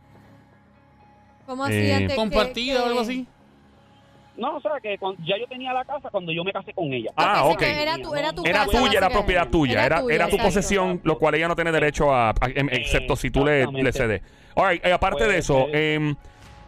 ¿Cómo 1.47 1.67
Eh, 1.67 1.69
así 1.69 1.93
antes 1.93 2.11
que- 2.11 2.17
Compartida 2.17 2.83
o 2.83 2.87
algo 2.87 3.01
así. 3.01 3.27
No, 4.37 4.57
o 4.57 4.61
sea, 4.61 4.73
que 4.81 4.97
cuando- 4.99 5.21
ya 5.25 5.37
yo 5.37 5.49
tenía 5.49 5.73
la 5.73 5.85
casa 5.85 6.11
cuando 6.11 6.31
yo 6.31 6.45
me 6.45 6.53
casé 6.53 6.73
con 6.73 6.93
ella. 6.93 7.11
Ah, 7.17 7.43
sí, 7.45 7.55
ok. 7.55 7.63
Era 7.63 7.97
tu, 7.99 8.15
era 8.15 8.33
tu 8.33 8.45
Era 8.45 8.67
casa, 8.67 8.79
tuya, 8.79 8.99
era 8.99 9.11
propiedad 9.11 9.49
tuya. 9.49 9.85
Era, 9.85 9.97
era, 9.97 10.05
tu 10.05 10.11
exacto. 10.37 10.45
posesión, 10.45 11.01
lo 11.03 11.19
cual 11.19 11.35
ella 11.35 11.49
no 11.49 11.57
tiene 11.57 11.73
derecho 11.73 12.15
a, 12.15 12.31
a- 12.31 12.35
em- 12.55 12.69
excepto 12.71 13.17
si 13.17 13.31
tú 13.33 13.45
le, 13.45 13.67
le 13.67 13.93
cedes. 13.93 14.23
All 14.55 14.69
right, 14.71 14.85
eh, 14.87 14.93
aparte 14.93 15.19
Pues, 15.25 15.29
de 15.31 15.39
eso, 15.39 15.67
eh, 15.73 15.95
em, 15.95 16.15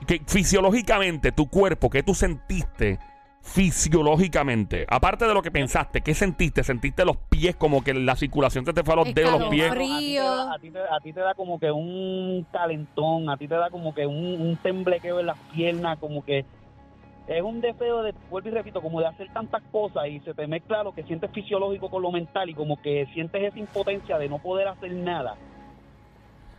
que 0.07 0.23
fisiológicamente, 0.27 1.33
tu 1.33 1.49
cuerpo, 1.49 1.91
¿qué 1.91 2.03
tú 2.03 2.15
sentiste 2.15 2.99
fisiológicamente? 3.43 4.87
Aparte 4.89 5.27
de 5.27 5.35
lo 5.35 5.43
que 5.43 5.51
pensaste, 5.51 6.01
¿qué 6.01 6.15
sentiste? 6.15 6.63
¿Sentiste 6.63 7.05
los 7.05 7.17
pies 7.17 7.57
como 7.57 7.83
que 7.83 7.95
la 7.95 8.17
circulación 8.17 8.65
te, 8.65 8.73
te 8.73 8.83
fue 8.83 8.95
a 8.95 8.97
los 8.99 9.15
dedos, 9.15 9.41
los 9.41 9.49
pies? 9.51 9.71
A 9.71 9.75
ti, 9.75 10.15
te 10.15 10.19
da, 10.19 10.55
a, 10.55 10.59
ti 10.59 10.71
te, 10.71 10.79
a 10.79 11.01
ti 11.01 11.13
te 11.13 11.21
da 11.21 11.35
como 11.35 11.59
que 11.59 11.71
un 11.71 12.47
calentón, 12.53 13.31
a 13.31 13.37
ti 13.37 13.49
te 13.49 13.55
da 13.55 13.71
como 13.71 13.95
que 13.95 14.07
un, 14.07 14.41
un 14.41 14.57
temblequeo 14.57 15.21
en 15.21 15.27
las 15.27 15.39
piernas, 15.53 15.99
como 15.99 16.25
que 16.25 16.45
es 17.31 17.43
un 17.43 17.61
deseo 17.61 18.03
de, 18.03 18.13
vuelvo 18.29 18.49
y 18.49 18.53
repito, 18.53 18.83
como 18.83 19.01
de 19.01 19.07
hacer 19.07 19.33
tantas 19.33 19.63
cosas 19.71 20.09
y 20.09 20.19
se 20.21 20.35
te 20.35 20.47
mezcla 20.49 20.83
lo 20.83 20.93
que 20.93 21.05
sientes 21.05 21.31
fisiológico 21.31 21.89
con 21.89 22.03
lo 22.03 22.11
mental 22.11 22.51
y 22.51 22.55
como 22.55 22.83
que 22.83 23.07
sientes 23.15 23.43
esa 23.43 23.59
impotencia 23.59 24.19
de 24.19 24.29
no 24.29 24.39
poder 24.39 24.67
hacer 24.67 24.93
nada. 24.93 25.37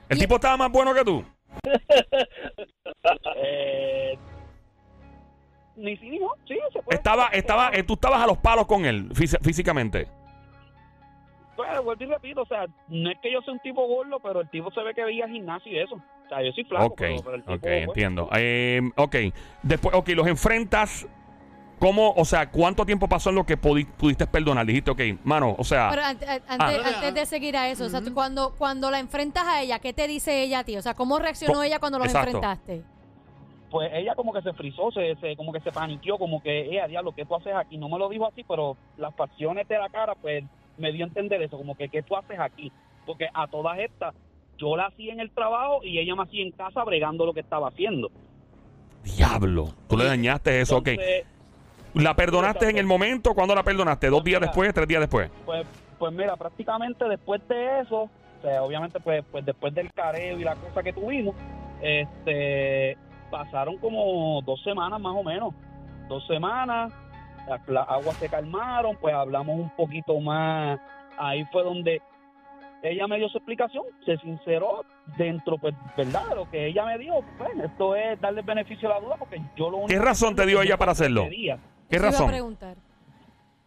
¿El 0.07 0.17
tipo 0.17 0.35
estaba 0.35 0.55
más 0.57 0.71
bueno 0.71 0.93
que 0.93 1.03
tú? 1.03 1.25
Eh, 3.35 4.17
ni 5.75 5.97
sí 5.97 6.09
ni 6.09 6.19
no, 6.19 6.29
sí, 6.47 6.57
se 6.71 6.81
puede. 6.81 6.97
Estaba, 6.97 7.27
estaba, 7.27 7.69
eh, 7.73 7.83
tú 7.83 7.93
estabas 7.93 8.21
a 8.21 8.27
los 8.27 8.37
palos 8.37 8.67
con 8.67 8.85
él 8.85 9.09
físicamente. 9.15 10.07
Pues, 11.55 11.83
vuelvo 11.83 12.03
y 12.03 12.07
repito, 12.07 12.41
o 12.41 12.45
sea, 12.45 12.65
no 12.87 13.11
es 13.11 13.19
que 13.19 13.31
yo 13.31 13.41
sea 13.41 13.53
un 13.53 13.59
tipo 13.59 13.85
gordo, 13.87 14.19
pero 14.19 14.41
el 14.41 14.49
tipo 14.49 14.71
se 14.71 14.81
ve 14.81 14.93
que 14.93 15.03
veía 15.03 15.27
gimnasio 15.27 15.71
y 15.71 15.79
eso. 15.79 15.95
O 15.95 16.29
sea, 16.29 16.41
yo 16.41 16.51
soy 16.53 16.63
flaco, 16.63 16.85
Ok, 16.85 16.97
pero, 16.97 17.21
pero 17.23 17.35
el 17.35 17.41
tipo, 17.43 17.53
ok, 17.53 17.65
entiendo. 17.65 18.29
Eh, 18.35 18.81
ok, 18.95 19.15
después, 19.61 19.95
ok, 19.95 20.09
los 20.09 20.27
enfrentas. 20.27 21.07
¿Cómo, 21.81 22.13
o 22.15 22.25
sea, 22.25 22.47
cuánto 22.51 22.85
tiempo 22.85 23.09
pasó 23.09 23.31
en 23.31 23.37
lo 23.37 23.43
que 23.43 23.59
pudi- 23.59 23.87
pudiste 23.87 24.27
perdonar? 24.27 24.67
Dijiste, 24.67 24.91
ok, 24.91 25.01
mano, 25.23 25.55
o 25.57 25.63
sea, 25.63 25.89
Pero 25.89 26.03
Ah. 26.03 26.09
antes, 26.47 27.13
de 27.15 27.25
seguir 27.25 27.57
a 27.57 27.69
eso, 27.69 27.85
o 27.85 27.89
sea, 27.89 28.01
tú 28.03 28.13
cuando, 28.13 28.53
cuando 28.55 28.91
la 28.91 28.99
enfrentas 28.99 29.43
a 29.47 29.63
ella, 29.63 29.79
¿qué 29.79 29.91
te 29.91 30.07
dice 30.07 30.43
ella 30.43 30.59
a 30.59 30.63
ti? 30.63 30.77
O 30.77 30.81
sea, 30.83 30.93
¿cómo 30.93 31.17
reaccionó 31.17 31.55
Co- 31.55 31.63
ella 31.63 31.79
cuando 31.79 31.97
los 31.97 32.05
Exacto. 32.07 32.27
enfrentaste? 32.37 32.83
pues 33.71 33.89
ella 33.93 34.13
como 34.15 34.33
que 34.33 34.41
se 34.41 34.51
frizó, 34.53 34.91
se, 34.91 35.15
se- 35.15 35.35
como 35.37 35.53
que 35.53 35.61
se 35.61 35.71
paniqueó, 35.71 36.17
como 36.17 36.43
que, 36.43 36.75
eh, 36.75 36.81
a 36.81 36.87
diablo, 36.87 37.13
¿qué 37.13 37.25
tú 37.25 37.35
haces 37.35 37.53
aquí? 37.55 37.77
No 37.77 37.87
me 37.87 37.97
lo 37.97 38.09
dijo 38.09 38.27
así, 38.27 38.43
pero 38.43 38.75
las 38.97 39.15
facciones 39.15 39.65
de 39.69 39.77
la 39.79 39.87
cara, 39.89 40.13
pues, 40.21 40.43
me 40.77 40.91
dio 40.91 41.05
a 41.05 41.07
entender 41.07 41.41
eso, 41.41 41.57
como 41.57 41.75
que, 41.75 41.87
¿qué 41.87 42.03
tú 42.03 42.17
haces 42.17 42.37
aquí? 42.37 42.69
Porque 43.05 43.29
a 43.33 43.47
todas 43.47 43.79
estas, 43.79 44.13
yo 44.57 44.75
la 44.75 44.87
hacía 44.87 45.13
en 45.13 45.21
el 45.21 45.31
trabajo 45.31 45.79
y 45.85 45.97
ella 45.99 46.13
me 46.15 46.23
hacía 46.23 46.43
en 46.43 46.51
casa 46.51 46.83
bregando 46.83 47.25
lo 47.25 47.33
que 47.33 47.39
estaba 47.39 47.69
haciendo. 47.69 48.11
diablo, 49.03 49.69
tú 49.87 49.95
le 49.97 50.03
dañaste 50.03 50.59
eso, 50.61 50.77
ok. 50.77 50.89
¿La 51.93 52.15
perdonaste 52.15 52.69
en 52.69 52.77
el 52.77 52.85
momento? 52.85 53.33
¿Cuándo 53.33 53.53
la 53.55 53.63
perdonaste? 53.63 54.07
¿Dos 54.07 54.23
días 54.23 54.41
después? 54.41 54.73
¿Tres 54.73 54.87
días 54.87 55.01
después? 55.01 55.29
pues, 55.45 55.65
pues 55.99 56.13
mira, 56.13 56.35
prácticamente 56.35 57.05
después 57.07 57.41
de 57.47 57.81
eso, 57.81 58.03
o 58.03 58.09
sea, 58.41 58.63
obviamente, 58.63 58.99
pues, 58.99 59.23
pues 59.31 59.45
después 59.45 59.73
del 59.73 59.91
careo 59.93 60.39
y 60.39 60.43
la 60.43 60.55
cosa 60.55 60.81
que 60.81 60.93
tuvimos, 60.93 61.35
Este, 61.81 62.97
pasaron 63.29 63.77
como 63.77 64.41
dos 64.43 64.61
semanas 64.63 64.99
más 64.99 65.13
o 65.15 65.23
menos. 65.23 65.53
Dos 66.07 66.25
semanas, 66.27 66.93
las 67.47 67.67
las 67.67 67.87
aguas 67.89 68.15
se 68.17 68.29
calmaron, 68.29 68.97
pues 69.01 69.13
hablamos 69.15 69.59
un 69.59 69.69
poquito 69.71 70.19
más. 70.19 70.79
Ahí 71.17 71.43
fue 71.51 71.63
donde 71.63 72.01
ella 72.83 73.07
me 73.07 73.17
dio 73.17 73.29
su 73.29 73.37
explicación, 73.37 73.83
se 74.05 74.17
sinceró 74.17 74.85
dentro, 75.17 75.57
pues, 75.57 75.73
¿verdad? 75.97 76.23
Lo 76.35 76.49
que 76.49 76.67
ella 76.67 76.85
me 76.85 76.97
dio, 76.97 77.13
pues, 77.37 77.51
esto 77.63 77.95
es 77.95 78.19
darle 78.21 78.41
beneficio 78.41 78.89
a 78.91 78.95
la 78.95 78.99
duda, 79.05 79.15
porque 79.17 79.39
yo 79.55 79.69
lo 79.69 79.77
único 79.77 79.87
¿Qué 79.87 79.95
que 79.95 80.05
razón 80.05 80.35
te 80.35 80.45
dio 80.45 80.61
ella 80.61 80.77
para 80.77 80.91
hacerlo? 80.93 81.23
quería, 81.25 81.57
¿Qué 81.91 81.97
Eso 81.97 82.05
iba 82.05 82.07
a 82.07 82.11
razón? 82.11 82.27
preguntar. 82.29 82.77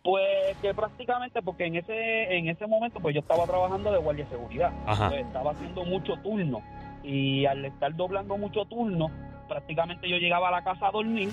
Pues 0.03 0.57
que 0.61 0.75
prácticamente, 0.75 1.43
porque 1.43 1.67
en 1.67 1.77
ese 1.77 2.37
en 2.37 2.49
ese 2.49 2.67
momento, 2.67 3.01
pues 3.01 3.15
yo 3.15 3.21
estaba 3.21 3.45
trabajando 3.45 3.93
de 3.93 3.99
guardia 3.99 4.25
de 4.25 4.31
seguridad. 4.31 4.73
Ajá. 4.87 5.11
Pues, 5.11 5.27
estaba 5.27 5.53
haciendo 5.53 5.85
mucho 5.85 6.17
turno. 6.17 6.63
Y 7.03 7.45
al 7.45 7.65
estar 7.67 7.95
doblando 7.95 8.39
mucho 8.39 8.65
turno, 8.65 9.11
prácticamente 9.47 10.09
yo 10.09 10.17
llegaba 10.17 10.49
a 10.49 10.53
la 10.53 10.65
casa 10.65 10.89
a 10.89 10.91
dormir, 10.91 11.29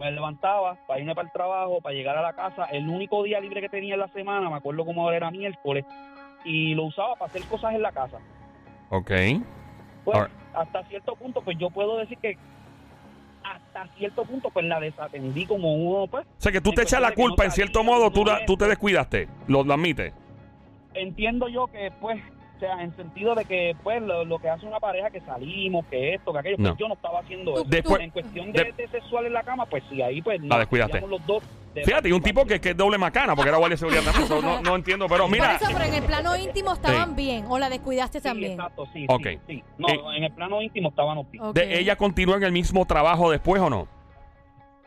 me 0.00 0.10
levantaba 0.10 0.78
para 0.86 1.00
irme 1.00 1.14
para 1.14 1.26
el 1.26 1.32
trabajo, 1.32 1.82
para 1.82 1.94
llegar 1.94 2.16
a 2.16 2.22
la 2.22 2.32
casa. 2.32 2.64
El 2.72 2.88
único 2.88 3.22
día 3.22 3.38
libre 3.40 3.60
que 3.60 3.68
tenía 3.68 3.94
en 3.94 4.00
la 4.00 4.08
semana, 4.08 4.48
me 4.48 4.56
acuerdo 4.56 4.86
cómo 4.86 5.10
era 5.10 5.30
miércoles, 5.30 5.84
y 6.46 6.74
lo 6.74 6.84
usaba 6.84 7.14
para 7.14 7.26
hacer 7.30 7.44
cosas 7.44 7.74
en 7.74 7.82
la 7.82 7.92
casa. 7.92 8.18
Ok. 8.88 9.10
Pues 10.04 10.18
hasta 10.54 10.82
cierto 10.84 11.14
punto, 11.16 11.42
pues 11.42 11.58
yo 11.58 11.68
puedo 11.70 11.98
decir 11.98 12.18
que 12.18 12.36
hasta 13.44 13.86
cierto 13.98 14.24
punto, 14.24 14.50
pues 14.50 14.64
la 14.66 14.78
desatendí 14.80 15.46
como 15.46 15.74
uno, 15.74 16.06
pues. 16.06 16.24
O 16.26 16.40
sea, 16.40 16.52
que 16.52 16.60
tú 16.60 16.72
te 16.72 16.82
echas 16.82 17.00
la 17.00 17.10
no 17.10 17.14
culpa, 17.14 17.44
en 17.44 17.50
cierto 17.50 17.80
sabía, 17.80 17.92
modo, 17.92 18.04
no 18.06 18.12
tú, 18.12 18.24
la- 18.24 18.44
tú 18.46 18.56
te 18.56 18.66
descuidaste. 18.66 19.28
Lo, 19.48 19.62
lo 19.64 19.74
admites. 19.74 20.12
entiendo 20.94 21.48
yo 21.48 21.66
que 21.68 21.90
pues 22.00 22.20
o 22.56 22.60
sea 22.60 22.82
en 22.82 22.94
sentido 22.96 23.34
de 23.34 23.44
que 23.46 23.74
pues 23.82 24.02
lo, 24.02 24.24
lo 24.24 24.38
que 24.38 24.48
hace 24.50 24.66
una 24.66 24.78
pareja 24.78 25.10
que 25.10 25.20
salimos 25.22 25.86
que 25.86 26.14
esto 26.14 26.32
que 26.32 26.38
aquello 26.38 26.56
pues 26.58 26.68
No. 26.68 26.76
yo 26.76 26.86
no 26.88 26.94
estaba 26.94 27.20
haciendo 27.20 27.54
eso 27.54 27.64
Después- 27.64 28.00
en 28.02 28.10
cuestión 28.10 28.52
de, 28.52 28.64
de- 28.64 28.72
de 28.72 28.88
sexual 28.88 29.26
en 29.26 29.32
la 29.32 29.42
cama 29.42 29.66
pues 29.66 29.82
sí 29.90 30.02
ahí 30.02 30.20
pues 30.22 30.40
La 30.42 30.58
descuidaste. 30.58 30.98
hacíamos 30.98 31.18
los 31.18 31.26
dos 31.26 31.42
Fíjate, 31.74 32.08
y 32.08 32.12
un 32.12 32.22
tipo 32.22 32.44
que, 32.44 32.60
que 32.60 32.70
es 32.70 32.76
doble 32.76 32.98
macana, 32.98 33.34
porque 33.34 33.48
era 33.48 33.58
guardia 33.58 33.74
de 33.74 33.78
seguridad 33.78 34.02
también. 34.02 34.28
so, 34.28 34.42
no, 34.42 34.60
no 34.60 34.76
entiendo, 34.76 35.06
pero 35.08 35.26
mira. 35.28 35.56
Por 35.58 35.62
eso, 35.68 35.70
pero 35.78 35.84
en 35.86 35.94
el 35.94 36.02
plano 36.04 36.36
íntimo 36.36 36.72
estaban 36.74 37.16
bien, 37.16 37.46
o 37.48 37.58
la 37.58 37.70
descuidaste 37.70 38.20
Sí, 38.20 38.28
también. 38.28 38.52
exacto 38.52 38.86
sí 38.92 39.06
Ok. 39.08 39.22
sí, 39.26 39.38
sí. 39.46 39.64
no 39.78 39.88
Eh, 39.88 40.00
en 40.16 40.24
el 40.24 40.32
plano 40.32 40.60
íntimo 40.60 40.90
bien 40.90 41.18
Ok. 41.40 41.54
De, 41.54 41.78
¿Ella 41.78 41.96
continúa 41.96 42.36
en 42.36 42.42
el 42.42 42.52
mismo 42.52 42.84
trabajo 42.86 43.30
después 43.30 43.60
o 43.62 43.70
no? 43.70 43.88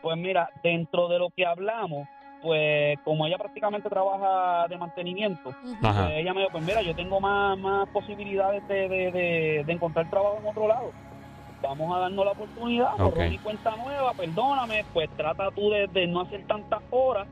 pues 0.02 0.16
mira 0.16 0.48
dentro 0.62 1.08
de 1.08 1.18
lo 1.18 1.30
que 1.30 1.44
hablamos 1.44 2.06
pues 2.42 2.96
como 3.02 3.26
ella 3.26 3.38
prácticamente 3.38 3.88
trabaja 3.88 4.68
de 4.68 4.76
mantenimiento. 4.78 5.52
Ajá. 5.82 6.04
pues 6.06 6.18
ella 6.18 6.32
me 6.32 6.40
dijo, 6.42 6.52
pues 6.52 6.64
mira, 6.64 6.80
yo 6.82 6.94
tengo 6.94 7.18
más, 7.18 7.58
más 7.58 7.88
posibilidades 7.88 8.62
de, 8.68 8.88
de, 8.88 9.10
de- 9.10 9.62
de 9.66 9.72
encontrar 9.72 10.08
trabajo 10.08 10.38
en 10.40 10.46
otro 10.46 10.68
lado. 10.68 10.92
Vamos 11.62 11.96
a 11.96 12.00
darnos 12.00 12.24
la 12.24 12.32
oportunidad, 12.32 12.88
Ok. 12.94 13.00
borrón 13.02 13.32
y 13.32 13.38
cuenta 13.38 13.76
nueva, 13.76 14.12
perdóname, 14.14 14.84
pues 14.92 15.08
trata 15.16 15.50
tú 15.50 15.70
de, 15.70 15.86
de 15.88 16.06
no 16.06 16.20
hacer 16.20 16.46
tantas 16.46 16.80
horas. 16.90 17.26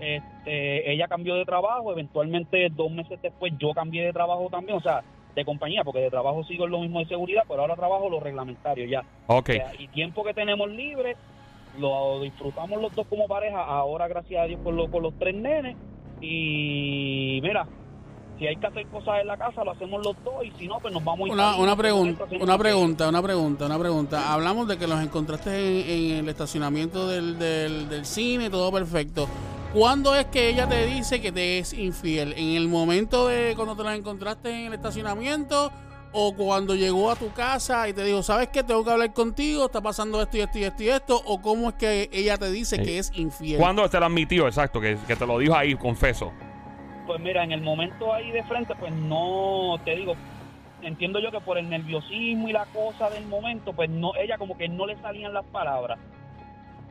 Este, 0.00 0.92
ella 0.92 1.06
cambió 1.08 1.34
de 1.34 1.44
trabajo, 1.44 1.92
eventualmente 1.92 2.68
dos 2.70 2.90
meses 2.90 3.20
después 3.22 3.52
yo 3.58 3.72
cambié 3.72 4.04
de 4.06 4.12
trabajo 4.12 4.48
también, 4.50 4.78
o 4.78 4.80
sea, 4.80 5.02
de 5.34 5.44
compañía, 5.44 5.82
porque 5.84 6.00
de 6.00 6.10
trabajo 6.10 6.44
sigo 6.44 6.64
en 6.66 6.70
lo 6.70 6.80
mismo 6.80 7.00
de 7.00 7.06
seguridad, 7.06 7.42
pero 7.48 7.62
ahora 7.62 7.76
trabajo 7.76 8.08
lo 8.08 8.20
reglamentario 8.20 8.86
ya. 8.86 9.02
Ok. 9.26 9.50
O 9.50 9.52
sea, 9.52 9.72
y 9.78 9.88
tiempo 9.88 10.22
que 10.24 10.34
tenemos 10.34 10.68
libre, 10.70 11.16
lo 11.78 12.20
disfrutamos 12.22 12.80
los 12.80 12.94
dos 12.94 13.06
como 13.08 13.26
pareja, 13.26 13.62
ahora 13.64 14.06
gracias 14.08 14.40
a 14.42 14.46
Dios 14.46 14.60
con, 14.62 14.76
lo- 14.76 14.88
con 14.88 15.02
los 15.02 15.14
tres 15.18 15.34
nenes. 15.34 15.76
Y 16.20 17.40
mira, 17.42 17.68
si 18.38 18.46
hay 18.46 18.56
que 18.56 18.66
hacer 18.66 18.86
cosas 18.88 19.20
en 19.20 19.26
la 19.28 19.36
casa, 19.36 19.64
lo 19.64 19.72
hacemos 19.72 20.04
los 20.04 20.16
dos, 20.24 20.44
y 20.44 20.50
si 20.58 20.66
no, 20.66 20.78
pues 20.80 20.92
nos 20.92 21.04
vamos 21.04 21.20
a 21.20 21.26
ir 21.28 21.32
Una, 21.32 21.56
una 21.56 21.76
pregunta, 21.76 22.24
una 22.40 22.58
pregunta, 22.58 23.08
una 23.08 23.22
pregunta, 23.22 23.66
una 23.66 23.78
pregunta. 23.78 24.32
Hablamos 24.32 24.68
de 24.68 24.76
que 24.76 24.86
los 24.86 25.00
encontraste 25.00 25.50
en, 25.50 26.12
en 26.12 26.18
el 26.18 26.28
estacionamiento 26.28 27.08
del, 27.08 27.38
del, 27.38 27.88
del 27.88 28.04
cine, 28.04 28.50
todo 28.50 28.72
perfecto. 28.72 29.28
¿Cuándo 29.72 30.14
es 30.14 30.26
que 30.26 30.48
ella 30.50 30.68
te 30.68 30.86
dice 30.86 31.20
que 31.20 31.32
te 31.32 31.58
es 31.58 31.72
infiel? 31.72 32.32
¿En 32.36 32.56
el 32.56 32.68
momento 32.68 33.26
de 33.26 33.54
cuando 33.56 33.74
te 33.74 33.82
las 33.82 33.98
encontraste 33.98 34.50
en 34.50 34.66
el 34.66 34.74
estacionamiento? 34.74 35.72
¿O 36.12 36.32
cuando 36.36 36.76
llegó 36.76 37.10
a 37.10 37.16
tu 37.16 37.32
casa 37.32 37.88
y 37.88 37.92
te 37.92 38.04
dijo, 38.04 38.22
¿sabes 38.22 38.48
qué? 38.52 38.62
Tengo 38.62 38.84
que 38.84 38.90
hablar 38.92 39.12
contigo, 39.12 39.66
está 39.66 39.80
pasando 39.80 40.22
esto 40.22 40.36
y 40.36 40.42
esto 40.42 40.58
y 40.60 40.62
esto 40.62 40.82
y 40.84 40.88
esto. 40.88 41.20
¿O 41.26 41.42
cómo 41.42 41.70
es 41.70 41.74
que 41.74 42.08
ella 42.12 42.38
te 42.38 42.52
dice 42.52 42.80
que 42.80 42.98
es 42.98 43.10
infiel? 43.16 43.58
¿Cuándo 43.58 43.88
te 43.88 43.98
lo 43.98 44.06
admitió? 44.06 44.46
Exacto, 44.46 44.80
que, 44.80 44.96
que 45.08 45.16
te 45.16 45.26
lo 45.26 45.38
dijo 45.38 45.56
ahí, 45.56 45.74
confeso. 45.74 46.30
Pues 47.06 47.20
mira, 47.20 47.44
en 47.44 47.52
el 47.52 47.60
momento 47.60 48.12
ahí 48.14 48.30
de 48.30 48.42
frente, 48.44 48.74
pues 48.76 48.92
no, 48.92 49.76
te 49.84 49.94
digo, 49.94 50.14
entiendo 50.82 51.20
yo 51.20 51.30
que 51.30 51.40
por 51.40 51.58
el 51.58 51.68
nerviosismo 51.68 52.48
y 52.48 52.52
la 52.52 52.64
cosa 52.66 53.10
del 53.10 53.26
momento, 53.26 53.72
pues 53.74 53.90
no, 53.90 54.14
ella 54.16 54.38
como 54.38 54.56
que 54.56 54.68
no 54.68 54.86
le 54.86 54.96
salían 55.02 55.34
las 55.34 55.44
palabras. 55.46 55.98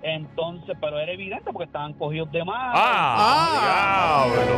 Entonces, 0.04 0.76
pero 0.82 1.00
era 1.00 1.12
evidente 1.14 1.46
porque 1.52 1.64
estaban 1.66 1.94
cogidos 1.94 2.32
de 2.32 2.44
más. 2.44 2.74
¡Ah! 2.76 4.26
diablo. 4.34 4.54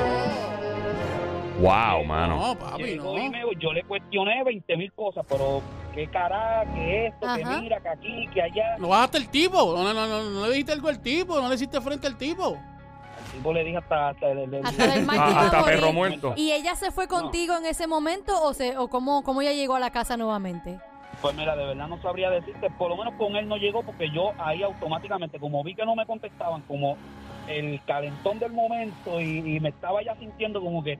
¡Wow, 1.59 2.03
mano! 2.03 2.35
No, 2.47 2.55
papi, 2.59 2.83
Llegó 2.83 3.15
no. 3.17 3.23
y 3.23 3.29
me- 3.29 3.41
yo 3.59 3.71
le 3.71 3.83
cuestioné 3.83 4.43
20 4.43 4.75
mil 4.75 4.91
cosas, 4.91 5.25
pero 5.29 5.61
qué 5.93 6.07
cara, 6.07 6.65
que 6.73 7.07
esto, 7.07 7.25
Ajá. 7.25 7.37
que 7.37 7.45
mira, 7.61 7.79
que 7.79 7.87
aquí, 7.89 8.27
que 8.33 8.41
allá. 8.41 8.75
No 8.77 8.89
bajaste 8.89 9.19
el 9.19 9.29
tipo, 9.29 9.57
no, 9.73 9.83
no, 9.83 9.93
no, 9.93 10.05
no, 10.07 10.29
no 10.31 10.41
le 10.47 10.51
dijiste 10.51 10.73
algo 10.73 10.89
al 10.89 10.99
tipo, 11.01 11.39
no 11.39 11.47
le 11.47 11.55
hiciste 11.55 11.79
frente 11.79 12.07
al 12.07 12.17
tipo. 12.17 12.57
El 13.35 13.39
tipo 13.41 13.53
le 13.53 13.63
dije 13.63 13.77
hasta... 13.77 14.09
Hasta, 14.09 14.31
el- 14.31 14.53
el- 14.53 14.65
Hasta 14.65 15.01
mal 15.01 15.17
Ah, 15.19 15.41
hasta 15.45 15.63
perro 15.65 15.91
muerto. 15.93 16.33
¿Y 16.37 16.51
ella 16.51 16.75
se 16.75 16.91
fue 16.91 17.07
contigo 17.07 17.57
en 17.57 17.65
ese 17.65 17.85
momento 17.87 18.33
o, 18.41 18.53
se, 18.53 18.77
o 18.77 18.87
cómo, 18.87 19.23
cómo 19.23 19.41
ella 19.41 19.51
llegó 19.53 19.75
a 19.75 19.79
la 19.79 19.89
casa 19.91 20.15
nuevamente? 20.17 20.79
Pues 21.21 21.35
mira, 21.35 21.55
de 21.55 21.65
verdad 21.65 21.87
no 21.87 22.01
sabría 22.01 22.29
decirte, 22.29 22.69
por 22.77 22.89
lo 22.89 22.97
menos 22.97 23.13
con 23.15 23.35
él 23.35 23.47
no 23.47 23.57
llegó 23.57 23.83
porque 23.83 24.09
yo 24.11 24.31
ahí 24.37 24.61
automáticamente, 24.63 25.39
como 25.39 25.63
vi 25.63 25.73
que 25.73 25.85
no 25.85 25.95
me 25.95 26.05
contestaban, 26.05 26.61
como 26.63 26.97
el 27.47 27.79
calentón 27.85 28.37
del 28.39 28.51
momento 28.51 29.19
y, 29.21 29.55
y 29.55 29.59
me 29.59 29.69
estaba 29.69 30.03
ya 30.03 30.15
sintiendo 30.15 30.61
como 30.61 30.83
que 30.83 30.99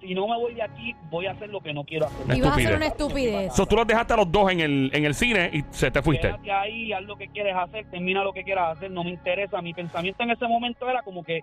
si 0.00 0.14
no 0.14 0.26
me 0.28 0.36
voy 0.38 0.54
de 0.54 0.62
aquí, 0.62 0.94
voy 1.10 1.26
a 1.26 1.32
hacer 1.32 1.50
lo 1.50 1.60
que 1.60 1.74
no 1.74 1.84
quiero 1.84 2.06
hacer. 2.06 2.24
Una 2.24 2.36
Ibas 2.36 2.50
a 2.52 2.54
hacer 2.54 2.76
una 2.76 2.86
estupidez. 2.86 3.52
So, 3.54 3.66
tú 3.66 3.76
los 3.76 3.86
dejaste 3.86 4.14
a 4.14 4.16
los 4.16 4.32
dos 4.32 4.50
en 4.50 4.60
el, 4.60 4.90
en 4.94 5.04
el 5.04 5.14
cine 5.14 5.50
y 5.52 5.62
se 5.70 5.90
te 5.90 6.00
fuiste. 6.00 6.28
Quédate 6.28 6.52
ahí, 6.52 6.90
haz 6.94 7.02
lo 7.02 7.16
que 7.16 7.28
quieres 7.28 7.54
hacer, 7.54 7.84
termina 7.90 8.24
lo 8.24 8.32
que 8.32 8.42
quieras 8.42 8.78
hacer, 8.78 8.90
no 8.90 9.04
me 9.04 9.10
interesa. 9.10 9.60
Mi 9.60 9.74
pensamiento 9.74 10.22
en 10.22 10.30
ese 10.30 10.46
momento 10.46 10.88
era 10.88 11.02
como 11.02 11.22
que, 11.22 11.42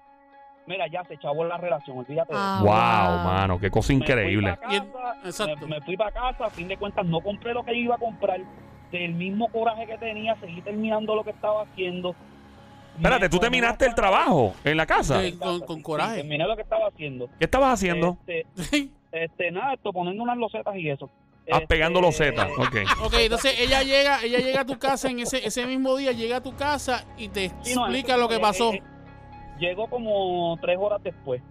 mira, 0.68 0.86
ya 0.88 1.03
se 1.05 1.18
chavó 1.18 1.43
la 1.45 1.57
relación, 1.57 1.97
olvídate 1.97 2.34
de 2.34 2.38
eso. 2.39 2.47
Ah, 2.47 2.59
Wow, 2.61 3.15
wow. 3.18 3.24
mano, 3.34 3.59
qué 3.59 3.72
cosa 3.72 3.93
increíble. 3.93 4.51
Me 4.51 4.57
fui 4.57 4.80
para 4.82 5.13
casa, 5.13 5.28
exacto. 5.28 5.68
me, 5.68 5.80
me 5.80 5.82
fui 5.86 5.97
para 5.97 6.11
casa, 6.11 6.45
a 6.45 6.49
fin 6.49 6.68
de 6.68 6.78
cuentas 6.78 7.05
no 7.05 7.22
compré 7.22 7.53
lo 7.53 7.63
que 7.63 7.74
iba 7.76 7.95
a 7.95 7.97
comprar. 7.97 8.39
Del 8.91 9.13
mismo 9.15 9.49
coraje 9.49 9.86
que 9.86 9.97
tenía, 9.97 10.36
seguí 10.39 10.61
terminando 10.61 11.13
lo 11.15 11.24
que 11.24 11.32
estaba 11.32 11.63
haciendo. 11.63 12.15
Espérate, 12.95 13.30
tú 13.30 13.38
terminaste 13.38 13.86
el 13.86 13.93
trabajo 13.93 14.55
en 14.63 14.78
la 14.78 14.86
casa. 14.86 15.22
Sí. 15.22 15.34
con- 15.34 15.59
con 15.61 15.78
Sí, 15.78 15.82
coraje. 15.84 16.15
terminé 16.18 16.47
lo 16.47 16.55
que 16.55 16.61
estaba 16.63 16.88
haciendo. 16.88 17.28
¿Qué 17.38 17.45
estabas 17.45 17.74
haciendo? 17.74 18.18
Este, 18.26 18.45
este, 19.11 19.51
nada, 19.51 19.74
esto, 19.74 19.91
poniendo 19.93 20.24
unas 20.24 20.38
losetas 20.38 20.76
y 20.78 20.89
eso. 20.89 21.09
Ah, 21.51 21.57
Este, 21.57 21.68
pegando 21.68 22.01
los 22.01 22.15
Z. 22.15 22.47
Ok. 22.57 22.76
Ok, 23.05 23.13
entonces 23.20 23.59
ella 23.59 23.84
llega, 23.84 24.22
ella 24.24 24.39
llega 24.39 24.61
a 24.61 24.65
tu 24.65 24.80
casa 24.80 25.09
en 25.09 25.20
ese, 25.20 25.45
ese 25.45 25.65
mismo 25.65 25.95
día, 25.97 26.11
llega 26.13 26.38
a 26.38 26.41
tu 26.41 26.55
casa 26.55 27.05
y 27.18 27.28
te 27.30 27.49
sí, 27.61 27.76
no, 27.76 27.82
explica 27.86 28.13
eso 28.13 28.22
lo 28.22 28.28
que 28.30 28.36
fue, 28.36 28.41
pasó. 28.41 28.74
eh, 28.74 28.78
eh, 28.78 28.84
llegó 29.59 29.87
como 29.89 30.57
tres 30.61 30.77
horas 30.79 31.01
después. 31.03 31.41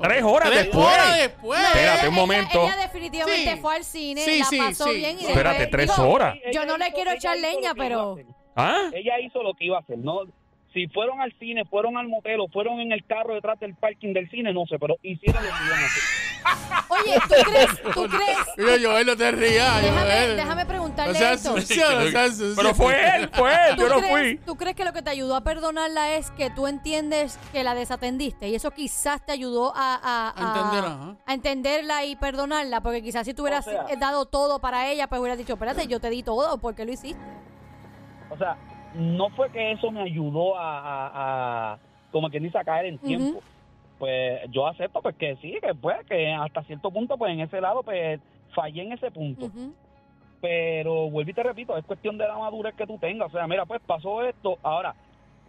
Tres 0.00 0.22
horas 0.22 0.50
Tres 0.50 0.64
después. 0.64 0.86
horas 0.86 1.16
después. 1.18 1.60
Espérate 1.60 2.00
Ella- 2.00 2.08
un 2.08 2.14
momento. 2.14 2.62
Ella, 2.64 2.76
definitivamente 2.76 3.52
Sí. 3.54 3.60
fue 3.60 3.74
al 3.76 3.84
cine, 3.84 4.20
Sí, 4.24 4.38
la 4.40 4.44
sí, 4.46 4.58
pasó 4.58 4.84
sí. 4.84 4.94
bien 4.96 5.18
y 5.20 5.24
Espérate, 5.26 5.58
después- 5.60 5.70
tres 5.86 5.96
digo, 5.96 6.08
horas. 6.10 6.36
Yo 6.52 6.64
no 6.66 6.76
le 6.78 6.92
quiero 6.92 7.12
echar 7.12 7.38
leña, 7.38 7.74
pero-. 7.76 8.16
¿Ah? 8.56 8.90
Ella 8.92 9.20
hizo 9.20 9.42
lo 9.42 9.54
que 9.54 9.66
iba 9.66 9.76
a 9.78 9.80
hacer, 9.80 9.98
¿no? 9.98 10.20
Si 10.72 10.86
fueron 10.88 11.20
al 11.20 11.32
cine, 11.38 11.64
fueron 11.66 11.96
al 11.98 12.08
motel 12.08 12.40
o 12.40 12.48
fueron 12.48 12.80
en 12.80 12.92
el 12.92 13.04
carro 13.06 13.34
detrás 13.34 13.60
del 13.60 13.74
parking 13.74 14.12
del 14.14 14.30
cine, 14.30 14.52
no 14.54 14.64
sé, 14.66 14.78
pero 14.78 14.96
hicieron 15.02 15.42
lo 15.44 15.50
que 15.50 15.64
iban 15.66 15.80
a 15.80 15.84
hacer. 15.86 16.02
Oye, 16.88 17.14
¿tú 17.28 17.50
crees? 17.50 17.82
¿Tú 17.94 18.06
crees? 18.08 18.80
Yo, 18.82 18.90
Joel, 18.90 19.06
no 19.06 19.16
te 19.16 19.30
rías. 19.32 19.82
Déjame, 19.82 20.10
déjame 20.34 20.66
preguntarle 20.66 21.12
No 21.12 21.18
seas 21.18 21.36
esto. 21.44 21.60
sucio, 21.60 21.84
no 22.00 22.06
seas 22.10 22.36
sucio. 22.36 22.54
Pero 22.56 22.74
fue 22.74 23.16
él, 23.16 23.30
fue 23.32 23.52
él, 23.68 23.76
¿Tú 23.76 23.82
yo 23.82 23.88
no 23.88 23.96
crees, 23.98 24.10
fui. 24.10 24.38
¿Tú 24.46 24.56
crees 24.56 24.74
que 24.76 24.84
lo 24.84 24.92
que 24.92 25.02
te 25.02 25.10
ayudó 25.10 25.36
a 25.36 25.44
perdonarla 25.44 26.16
es 26.16 26.30
que 26.32 26.50
tú 26.50 26.66
entiendes 26.66 27.38
que 27.52 27.62
la 27.64 27.74
desatendiste 27.74 28.48
y 28.48 28.54
eso 28.54 28.70
quizás 28.72 29.24
te 29.24 29.32
ayudó 29.32 29.72
a, 29.76 30.00
a- 30.02 31.14
A 31.26 31.32
entenderla 31.34 32.04
y 32.04 32.16
perdonarla? 32.16 32.80
Porque 32.80 33.02
quizás 33.02 33.24
si 33.26 33.34
tú 33.34 33.42
hubieras 33.42 33.66
O 33.66 33.70
sea- 33.70 33.86
dado 33.98 34.26
todo 34.26 34.58
para 34.60 34.88
ella, 34.90 35.06
pues 35.08 35.20
hubieras 35.20 35.38
dicho, 35.38 35.52
espérate, 35.54 35.86
yo 35.86 36.00
te 36.00 36.10
di 36.10 36.22
todo, 36.22 36.58
¿por 36.58 36.74
qué 36.74 36.84
lo 36.84 36.92
hiciste? 36.92 37.20
O 38.30 38.36
sea, 38.38 38.56
no 38.94 39.30
fue 39.30 39.50
que 39.50 39.72
eso 39.72 39.90
me 39.90 40.02
ayudó 40.02 40.56
a, 40.56 40.78
a- 40.78 41.72
a- 41.74 41.78
como 42.10 42.28
quien 42.30 42.42
dice, 42.42 42.58
a 42.58 42.64
caer 42.64 42.86
en 42.86 42.98
tiempo. 42.98 43.40
Pues 43.98 44.40
yo 44.50 44.66
acepto 44.66 45.00
pues 45.00 45.14
que 45.16 45.36
sí, 45.36 45.56
que 45.62 45.74
pues, 45.74 46.04
que 46.06 46.32
hasta 46.32 46.62
cierto 46.64 46.90
punto, 46.90 47.16
pues 47.16 47.32
en 47.32 47.40
ese 47.40 47.60
lado, 47.60 47.82
pues 47.82 48.20
fallé 48.54 48.82
en 48.82 48.92
ese 48.92 49.10
punto. 49.10 49.46
Pero 50.40 51.08
vuelvo 51.08 51.30
y 51.30 51.34
te 51.34 51.42
repito, 51.42 51.76
es 51.76 51.84
cuestión 51.84 52.18
de 52.18 52.26
la 52.26 52.36
madurez 52.36 52.74
que 52.74 52.86
tú 52.86 52.98
tengas. 52.98 53.28
O 53.28 53.30
sea, 53.30 53.46
mira, 53.46 53.64
pues 53.64 53.80
pasó 53.86 54.22
esto. 54.24 54.58
Ahora, 54.62 54.94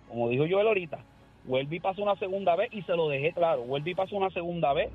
como 0.07 0.29
dijo 0.29 0.45
Joel 0.49 0.67
ahorita, 0.67 0.99
vuelve 1.45 1.77
y 1.77 1.79
pasó 1.79 2.03
una 2.03 2.15
segunda 2.17 2.55
vez 2.55 2.69
y 2.71 2.83
se 2.83 2.95
lo 2.95 3.09
dejé 3.09 3.33
claro. 3.33 3.63
Vuelve 3.63 3.89
y 3.91 3.95
pasó 3.95 4.15
una 4.15 4.29
segunda 4.29 4.71
vez. 4.73 4.91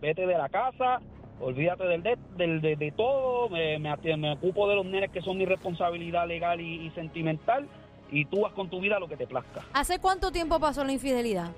Vete 0.00 0.26
de 0.26 0.38
la 0.38 0.48
casa, 0.48 1.00
olvídate 1.40 1.84
del 1.84 2.02
de, 2.02 2.18
del, 2.36 2.60
de, 2.60 2.76
de 2.76 2.92
todo, 2.92 3.48
me, 3.48 3.78
me, 3.78 3.90
ati- 3.90 4.16
me 4.16 4.32
ocupo 4.32 4.68
de 4.68 4.76
los 4.76 4.86
nenes 4.86 5.10
que 5.10 5.20
son 5.22 5.36
mi 5.38 5.44
responsabilidad 5.44 6.26
legal 6.26 6.60
y, 6.60 6.86
y 6.86 6.90
sentimental, 6.90 7.66
y 8.10 8.24
tú 8.26 8.42
vas 8.42 8.52
con 8.52 8.68
tu 8.70 8.80
vida 8.80 8.98
lo 8.98 9.08
que 9.08 9.16
te 9.16 9.26
plazca. 9.26 9.62
¿Hace 9.72 9.98
cuánto 9.98 10.30
tiempo 10.32 10.58
pasó 10.60 10.84
la 10.84 10.92
infidelidad? 10.92 11.50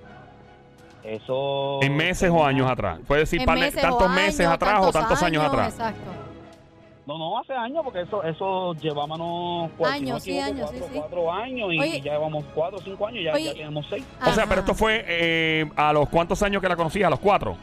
Eso... 1.05 1.79
En 1.83 1.97
meses 1.97 2.31
o 2.31 2.45
años 2.45 2.69
atrás. 2.69 2.99
Puede 3.07 3.21
decir 3.21 3.41
¿En 3.41 3.47
par 3.47 3.55
de- 3.57 3.65
meses 3.67 3.81
tantos 3.81 4.11
meses 4.11 4.41
años, 4.41 4.53
atrás 4.55 4.81
o 4.85 4.93
tantos 4.93 5.23
años, 5.23 5.45
atrás. 5.45 5.73
Exacto. 5.75 6.11
No, 7.07 7.17
no, 7.17 7.39
hace 7.39 7.55
años, 7.55 7.81
porque 7.85 8.03
eso, 8.03 8.23
eso 8.23 8.75
llevábamos 8.75 9.71
cuatro, 9.79 9.97
si 9.99 10.05
no 10.05 10.11
Años, 10.11 10.23
sí, 10.23 10.33
me 10.35 10.43
años, 10.43 10.71
sí, 10.71 10.77
cuatro, 10.79 10.89
sí. 10.93 10.99
cuatro 11.01 11.33
años 11.33 11.73
y, 11.73 11.79
Oye. 11.81 11.97
y 11.97 12.01
ya 12.03 12.13
llevamos 12.13 12.45
cuatro 12.55 12.77
o 12.79 12.83
cinco 12.83 13.07
años, 13.07 13.25
ya, 13.25 13.33
Oye. 13.33 13.45
ya 13.45 13.53
tenemos 13.55 13.87
seis. 13.89 14.05
O 14.27 14.31
sea, 14.33 14.45
pero 14.47 14.61
esto 14.61 14.75
fue 14.75 15.05
eh, 15.09 15.71
a 15.77 15.93
los 15.95 16.09
cuántos 16.11 16.43
años 16.43 16.61
que 16.61 16.69
la 16.69 16.77
conocías, 16.77 17.07
a 17.07 17.11
los 17.11 17.21
cuatro. 17.21 17.57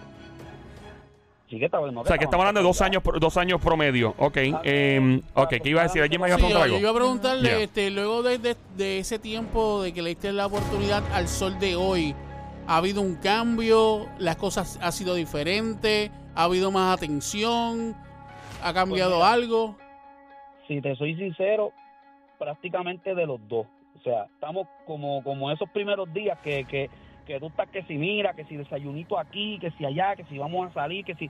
Sí 1.49 1.59
que 1.59 1.65
estaba, 1.65 1.91
no, 1.91 2.01
O 2.01 2.05
sea, 2.05 2.17
que 2.17 2.23
estamos 2.25 2.43
hablando 2.43 2.61
de 2.61 2.65
dos 2.67 2.81
años, 2.81 3.03
pro- 3.03 3.19
dos 3.19 3.37
años 3.37 3.61
promedio. 3.61 4.15
Ok, 4.17 4.37
eh, 4.63 5.21
ok, 5.35 5.49
¿qué 5.61 5.69
iba 5.69 5.81
a 5.81 5.83
decir? 5.83 6.01
¿Alguien 6.01 6.19
me 6.19 6.27
iba 6.27 6.35
a 6.35 6.39
Sí, 6.39 6.43
preguntar 6.45 6.67
yo, 6.67 6.71
yo 6.71 6.75
algo? 6.75 6.79
iba 6.79 6.89
a 6.89 6.93
preguntarle, 6.93 7.49
Yeah. 7.49 7.59
este, 7.61 7.91
luego 7.91 8.23
de, 8.23 8.37
de- 8.39 8.55
de 8.75 8.97
ese 8.99 9.19
tiempo 9.19 9.83
de 9.83 9.93
que 9.93 10.01
le 10.01 10.09
diste 10.09 10.31
la 10.33 10.47
oportunidad 10.47 11.03
al 11.13 11.27
sol 11.27 11.59
de 11.59 11.75
hoy, 11.75 12.15
¿ha 12.67 12.77
habido 12.77 13.01
un 13.01 13.15
cambio? 13.15 14.07
¿Las 14.17 14.37
cosas 14.37 14.79
ha 14.81 14.91
sido 14.91 15.13
diferente? 15.13 16.09
¿Ha 16.33 16.45
habido 16.45 16.71
más 16.71 16.97
atención? 16.97 17.95
¿Ha 18.63 18.73
cambiado 18.73 19.17
mira. 19.17 19.31
algo? 19.33 19.75
si 20.67 20.81
te 20.81 20.95
soy 20.95 21.15
sincero, 21.15 21.71
prácticamente 22.39 23.13
de 23.13 23.27
los 23.27 23.39
dos. 23.47 23.67
O 23.99 24.03
sea, 24.03 24.23
estamos 24.33 24.67
como, 24.87 25.23
como 25.23 25.51
esos 25.51 25.69
primeros 25.69 26.11
días 26.11 26.39
que, 26.43 26.65
que, 26.65 26.89
que 27.25 27.39
tú 27.39 27.47
estás 27.47 27.69
que 27.69 27.83
si 27.83 27.95
mira, 27.95 28.33
que 28.33 28.45
si 28.45 28.55
desayunito 28.55 29.17
aquí, 29.19 29.57
que 29.59 29.71
si 29.71 29.85
allá, 29.85 30.15
que 30.15 30.25
si 30.25 30.37
vamos 30.37 30.69
a 30.69 30.73
salir, 30.73 31.03
que 31.03 31.15
si... 31.15 31.29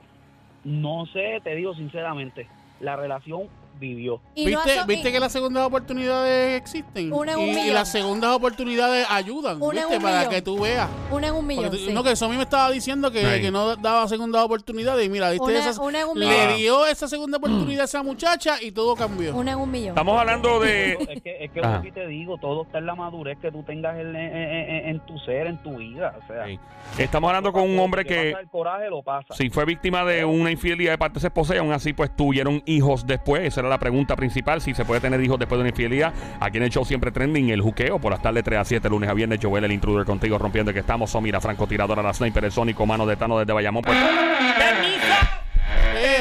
No 0.63 1.05
sé, 1.07 1.41
te 1.43 1.55
digo 1.55 1.75
sinceramente, 1.75 2.47
la 2.79 2.95
relación 2.95 3.49
vivió. 3.79 4.21
Y 4.35 4.45
no 4.47 4.63
¿Viste, 4.63 4.79
¿Viste 4.87 5.09
y- 5.09 5.11
que 5.11 5.19
las 5.19 5.31
segundas 5.31 5.65
oportunidades 5.65 6.59
existen? 6.61 7.11
Una 7.13 7.33
en 7.33 7.39
un 7.39 7.45
y, 7.45 7.51
y 7.51 7.55
millón. 7.55 7.73
las 7.73 7.91
segundas 7.91 8.31
oportunidades 8.35 9.05
ayudan, 9.09 9.61
Una 9.61 9.81
en 9.81 9.87
¿viste? 9.87 9.97
un 9.97 10.03
Para 10.03 10.17
millón. 10.19 10.31
que 10.33 10.41
tú 10.41 10.59
veas. 10.61 10.89
Una 11.11 11.27
en 11.27 11.33
un 11.35 11.47
millón. 11.47 11.65
Porque 11.65 11.77
tú- 11.77 11.85
sí. 11.85 11.93
No, 11.93 12.03
que 12.03 12.11
eso 12.11 12.25
a 12.25 12.29
mí 12.29 12.35
me 12.37 12.43
estaba 12.43 12.71
diciendo 12.71 13.11
que, 13.11 13.25
Ahí. 13.25 13.41
que 13.41 13.51
no 13.51 13.75
daba 13.75 14.07
segundas 14.07 14.43
oportunidades. 14.43 15.05
Y 15.05 15.09
mira, 15.09 15.29
¿viste 15.31 15.45
Una- 15.45 15.59
esas- 15.59 15.77
una 15.77 16.01
en 16.01 16.07
un 16.07 16.19
le 16.19 16.25
millón. 16.27 16.55
dio 16.57 16.85
esa 16.85 17.07
segunda 17.07 17.37
oportunidad 17.37 17.81
a 17.81 17.85
esa 17.85 18.03
muchacha 18.03 18.61
y 18.61 18.71
todo 18.71 18.95
cambió. 18.95 19.35
Una 19.35 19.51
en 19.53 19.59
un 19.59 19.71
millón. 19.71 19.89
Estamos 19.89 20.19
hablando 20.19 20.59
de... 20.59 20.93
Es 20.93 21.21
que, 21.21 21.43
es 21.45 21.51
que 21.51 21.59
Ajá. 21.59 21.77
lo 21.77 21.81
que 21.83 21.91
te 21.91 22.07
digo, 22.07 22.37
todo 22.37 22.63
está 22.63 22.77
en 22.79 22.85
la 22.85 22.95
madurez 22.95 23.37
que 23.41 23.51
tú 23.51 23.63
tengas 23.63 23.97
en, 23.99 24.15
en- 24.15 24.35
en- 24.35 24.89
en 24.89 24.99
tu 25.05 25.17
ser, 25.19 25.47
en 25.47 25.61
tu 25.63 25.77
vida. 25.77 26.15
O 26.23 26.27
sea, 26.27 26.45
Sí. 26.45 26.59
Estamos 26.97 27.27
hablando 27.29 27.51
con 27.51 27.63
un 27.63 27.79
hombre 27.79 28.05
que... 28.05 28.31
pasa 28.31 28.41
el 28.41 28.49
coraje 28.49 28.89
lo 28.89 29.01
pasa. 29.03 29.33
Si 29.35 29.49
fue 29.49 29.65
víctima 29.65 30.03
de 30.05 30.23
una 30.25 30.51
infidelidad 30.51 30.91
de 30.91 30.97
parte 30.97 31.15
de 31.15 31.21
su 31.21 31.27
esposa 31.27 31.55
y 31.55 31.57
aún 31.57 31.71
así 31.71 31.93
pues 31.93 32.15
tuvieron 32.15 32.61
hijos 32.65 33.05
después. 33.07 33.43
Esa 33.43 33.61
era 33.65 33.69
la 33.75 33.79
pregunta 33.79 34.15
principal, 34.15 34.61
si 34.61 34.73
se 34.73 34.85
puede 34.85 35.01
tener 35.01 35.21
hijos 35.23 35.37
después 35.39 35.57
de 35.57 35.61
una 35.61 35.69
infidelidad. 35.69 36.13
Aquí 36.39 36.57
en 36.57 36.63
el 36.63 36.69
show 36.69 36.85
siempre 36.85 37.11
trending 37.11 37.49
el 37.49 37.61
juqueo 37.61 37.99
por 37.99 38.11
las 38.11 38.21
tardes 38.21 38.43
3 38.43 38.59
a 38.59 38.65
7, 38.65 38.89
lunes 38.89 39.09
a 39.09 39.13
viernes. 39.13 39.39
Joel, 39.41 39.63
el 39.63 39.71
intruder 39.71 40.05
contigo 40.05 40.37
rompiendo 40.37 40.73
que 40.73 40.79
estamos. 40.79 41.09
Somira, 41.09 41.41
Franco 41.41 41.67
Tiradora, 41.67 42.01
la 42.01 42.13
sniper, 42.13 42.45
el 42.45 42.51
sónico, 42.51 42.85
mano 42.85 43.05
de 43.05 43.15
Tano 43.15 43.37
desde 43.39 43.53
Bayamón. 43.53 43.83
Pues, 43.83 43.97
Eh, 45.97 46.19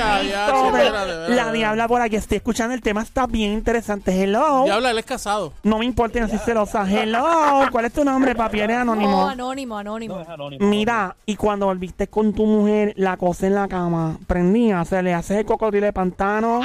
la 1.28 1.52
diabla 1.52 1.88
por 1.88 2.00
aquí. 2.00 2.16
Estoy 2.16 2.36
escuchando 2.36 2.74
el 2.74 2.80
tema, 2.80 3.02
está 3.02 3.26
bien 3.26 3.52
interesante. 3.52 4.22
Hello. 4.22 4.64
Diabla, 4.64 4.90
él 4.90 4.98
es 4.98 5.04
casado. 5.04 5.52
No 5.62 5.78
me 5.78 5.84
importa, 5.84 6.20
no 6.20 6.28
soy 6.28 6.38
celosa. 6.38 6.86
Hello. 6.88 7.66
¿Cuál 7.70 7.86
es 7.86 7.92
tu 7.92 8.04
nombre, 8.04 8.34
papi? 8.34 8.60
¿Eres 8.60 8.76
No, 8.76 8.82
anónimo? 8.92 9.28
anónimo, 9.28 9.76
anónimo. 9.78 10.14
No 10.16 10.20
es 10.22 10.28
anónimo. 10.28 10.66
Mira, 10.66 11.16
y 11.26 11.36
cuando 11.36 11.66
volviste 11.66 12.06
con 12.08 12.32
tu 12.32 12.46
mujer, 12.46 12.94
la 12.96 13.16
cosa 13.16 13.46
en 13.46 13.54
la 13.54 13.68
cama, 13.68 14.16
prendía, 14.26 14.80
o 14.80 14.84
sea, 14.84 15.02
le 15.02 15.12
haces 15.14 15.38
el 15.38 15.44
cocodrilo 15.44 15.86
de 15.86 15.92
pantano, 15.92 16.60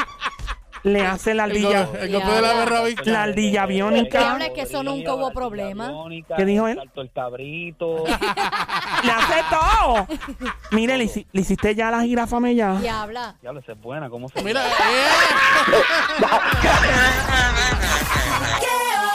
le 0.84 1.06
haces 1.06 1.36
la 1.36 1.44
ardilla, 1.44 1.90
el 2.00 2.12
golpe 2.12 2.32
de 2.32 2.42
la 2.42 2.54
berra 2.54 2.82
la 3.06 3.24
ardilla 3.24 3.66
biónica, 3.66 4.20
Diabla, 4.20 4.46
es 4.48 4.52
que 4.54 4.62
eso 4.62 4.84
nunca 4.84 5.14
hubo 5.14 5.32
problema. 5.32 5.92
¿Qué 6.36 6.46
dijo 6.46 6.68
él? 6.68 6.78
Salto 6.78 7.02
el 7.02 7.12
cabrito. 7.12 8.04
le 9.04 9.12
haces 9.12 9.44
todo. 9.50 10.08
Mire, 10.72 10.98
le, 10.98 11.06
hici- 11.06 11.26
le 11.32 11.42
hiciste 11.42 11.76
ya 11.76 11.92
la 11.92 12.02
jirafa 12.02 12.40
mella. 12.40 12.74
Diabla. 12.80 13.36
Diablo, 13.42 13.60
esa 13.60 13.74
es 13.74 13.82
buena, 13.82 14.10
¿cómo 14.10 14.30
se 14.30 14.42
Mira, 14.44 14.66
eh, 14.66 14.70